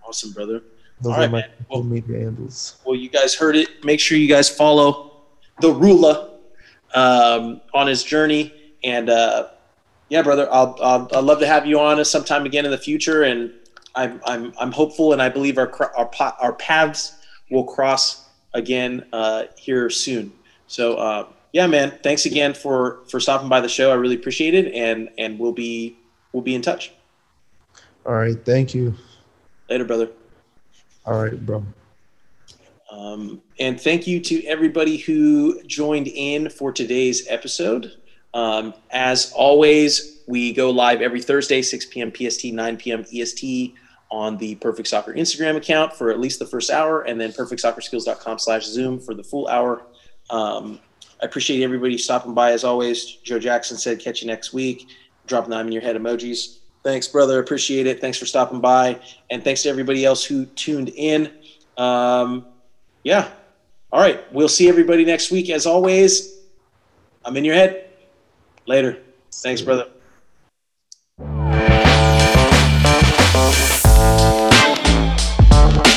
Awesome, 0.05 0.31
brother. 0.31 0.61
Those 1.01 1.11
All 1.11 1.17
are 1.17 1.21
right, 1.21 1.31
my 1.31 1.41
man. 1.41 1.49
Well- 1.69 1.83
media 1.83 2.19
handles. 2.19 2.77
Well, 2.85 2.95
you 2.95 3.09
guys 3.09 3.35
heard 3.35 3.55
it. 3.55 3.83
Make 3.83 3.99
sure 3.99 4.17
you 4.17 4.27
guys 4.27 4.49
follow 4.49 5.21
the 5.61 5.69
Rula 5.69 6.31
um, 6.95 7.61
on 7.73 7.87
his 7.87 8.03
journey. 8.03 8.53
And 8.83 9.09
uh, 9.09 9.49
yeah, 10.09 10.21
brother, 10.21 10.47
I'll, 10.51 10.77
I'll 10.81 11.09
I'd 11.13 11.23
love 11.23 11.39
to 11.39 11.47
have 11.47 11.65
you 11.65 11.79
on 11.79 11.99
us 11.99 12.09
sometime 12.09 12.45
again 12.45 12.65
in 12.65 12.71
the 12.71 12.77
future. 12.77 13.23
And 13.23 13.53
I'm 13.95 14.21
I'm 14.25 14.53
I'm 14.59 14.71
hopeful, 14.71 15.13
and 15.13 15.21
I 15.21 15.29
believe 15.29 15.57
our 15.57 15.71
our 15.95 16.09
our 16.41 16.53
paths 16.53 17.19
will 17.51 17.63
cross 17.63 18.22
again 18.53 19.05
uh, 19.13 19.45
here 19.57 19.89
soon. 19.89 20.31
So 20.67 20.95
uh, 20.95 21.27
yeah, 21.51 21.67
man, 21.67 21.97
thanks 22.03 22.25
again 22.25 22.53
for 22.53 22.99
for 23.07 23.19
stopping 23.19 23.49
by 23.49 23.61
the 23.61 23.69
show. 23.69 23.91
I 23.91 23.95
really 23.95 24.15
appreciate 24.15 24.53
it, 24.53 24.73
and 24.73 25.09
and 25.17 25.37
we'll 25.39 25.51
be 25.51 25.97
we'll 26.31 26.43
be 26.43 26.55
in 26.55 26.61
touch 26.61 26.91
All 28.05 28.13
right. 28.13 28.37
Thank 28.43 28.73
you. 28.73 28.95
later, 29.69 29.85
brother. 29.85 30.09
All 31.05 31.21
right, 31.21 31.45
bro. 31.45 31.63
Um, 32.91 33.41
and 33.59 33.79
thank 33.79 34.05
you 34.07 34.19
to 34.21 34.45
everybody 34.45 34.97
who 34.97 35.61
joined 35.63 36.07
in 36.07 36.49
for 36.49 36.71
today's 36.71 37.27
episode. 37.27 37.91
Um, 38.33 38.73
as 38.91 39.31
always, 39.35 40.19
we 40.27 40.53
go 40.53 40.69
live 40.69 41.01
every 41.01 41.21
Thursday, 41.21 41.61
6 41.61 41.87
p.m. 41.87 42.11
PST, 42.15 42.45
9 42.45 42.77
p.m. 42.77 43.05
EST 43.13 43.73
on 44.13 44.37
the 44.37 44.53
Perfect 44.55 44.87
Soccer 44.87 45.11
Instagram 45.13 45.57
account 45.57 45.91
for 45.91 46.11
at 46.11 46.19
least 46.19 46.37
the 46.37 46.45
first 46.45 46.69
hour, 46.69 47.01
and 47.01 47.19
then 47.19 47.31
perfectsoccerskills.com 47.31 48.37
slash 48.37 48.63
Zoom 48.63 48.99
for 48.99 49.15
the 49.15 49.23
full 49.23 49.47
hour. 49.47 49.87
Um, 50.29 50.79
I 51.21 51.25
appreciate 51.25 51.63
everybody 51.63 51.97
stopping 51.97 52.35
by 52.35 52.51
as 52.51 52.63
always. 52.63 53.17
Joe 53.23 53.39
Jackson 53.39 53.75
said, 53.75 53.99
catch 53.99 54.21
you 54.21 54.27
next 54.27 54.53
week. 54.53 54.87
Dropping 55.25 55.49
them 55.49 55.65
in 55.65 55.73
your 55.73 55.81
head 55.81 55.95
emojis. 55.95 56.59
Thanks, 56.83 57.07
brother. 57.07 57.39
Appreciate 57.39 57.87
it. 57.87 58.01
Thanks 58.01 58.19
for 58.19 58.25
stopping 58.25 58.59
by. 58.59 58.99
And 59.31 59.43
thanks 59.43 59.63
to 59.63 59.69
everybody 59.69 60.05
else 60.05 60.23
who 60.23 60.45
tuned 60.45 60.89
in. 60.89 61.31
Um, 61.77 62.45
yeah. 63.03 63.29
All 63.91 64.01
right. 64.01 64.31
We'll 64.31 64.49
see 64.49 64.69
everybody 64.69 65.05
next 65.05 65.31
week. 65.31 65.49
As 65.49 65.65
always, 65.65 66.39
I'm 67.25 67.35
in 67.35 67.45
your 67.45 67.55
head. 67.55 67.89
Later. 68.67 68.99
Thanks, 69.31 69.61
brother. 69.61 69.92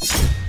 you 0.00 0.41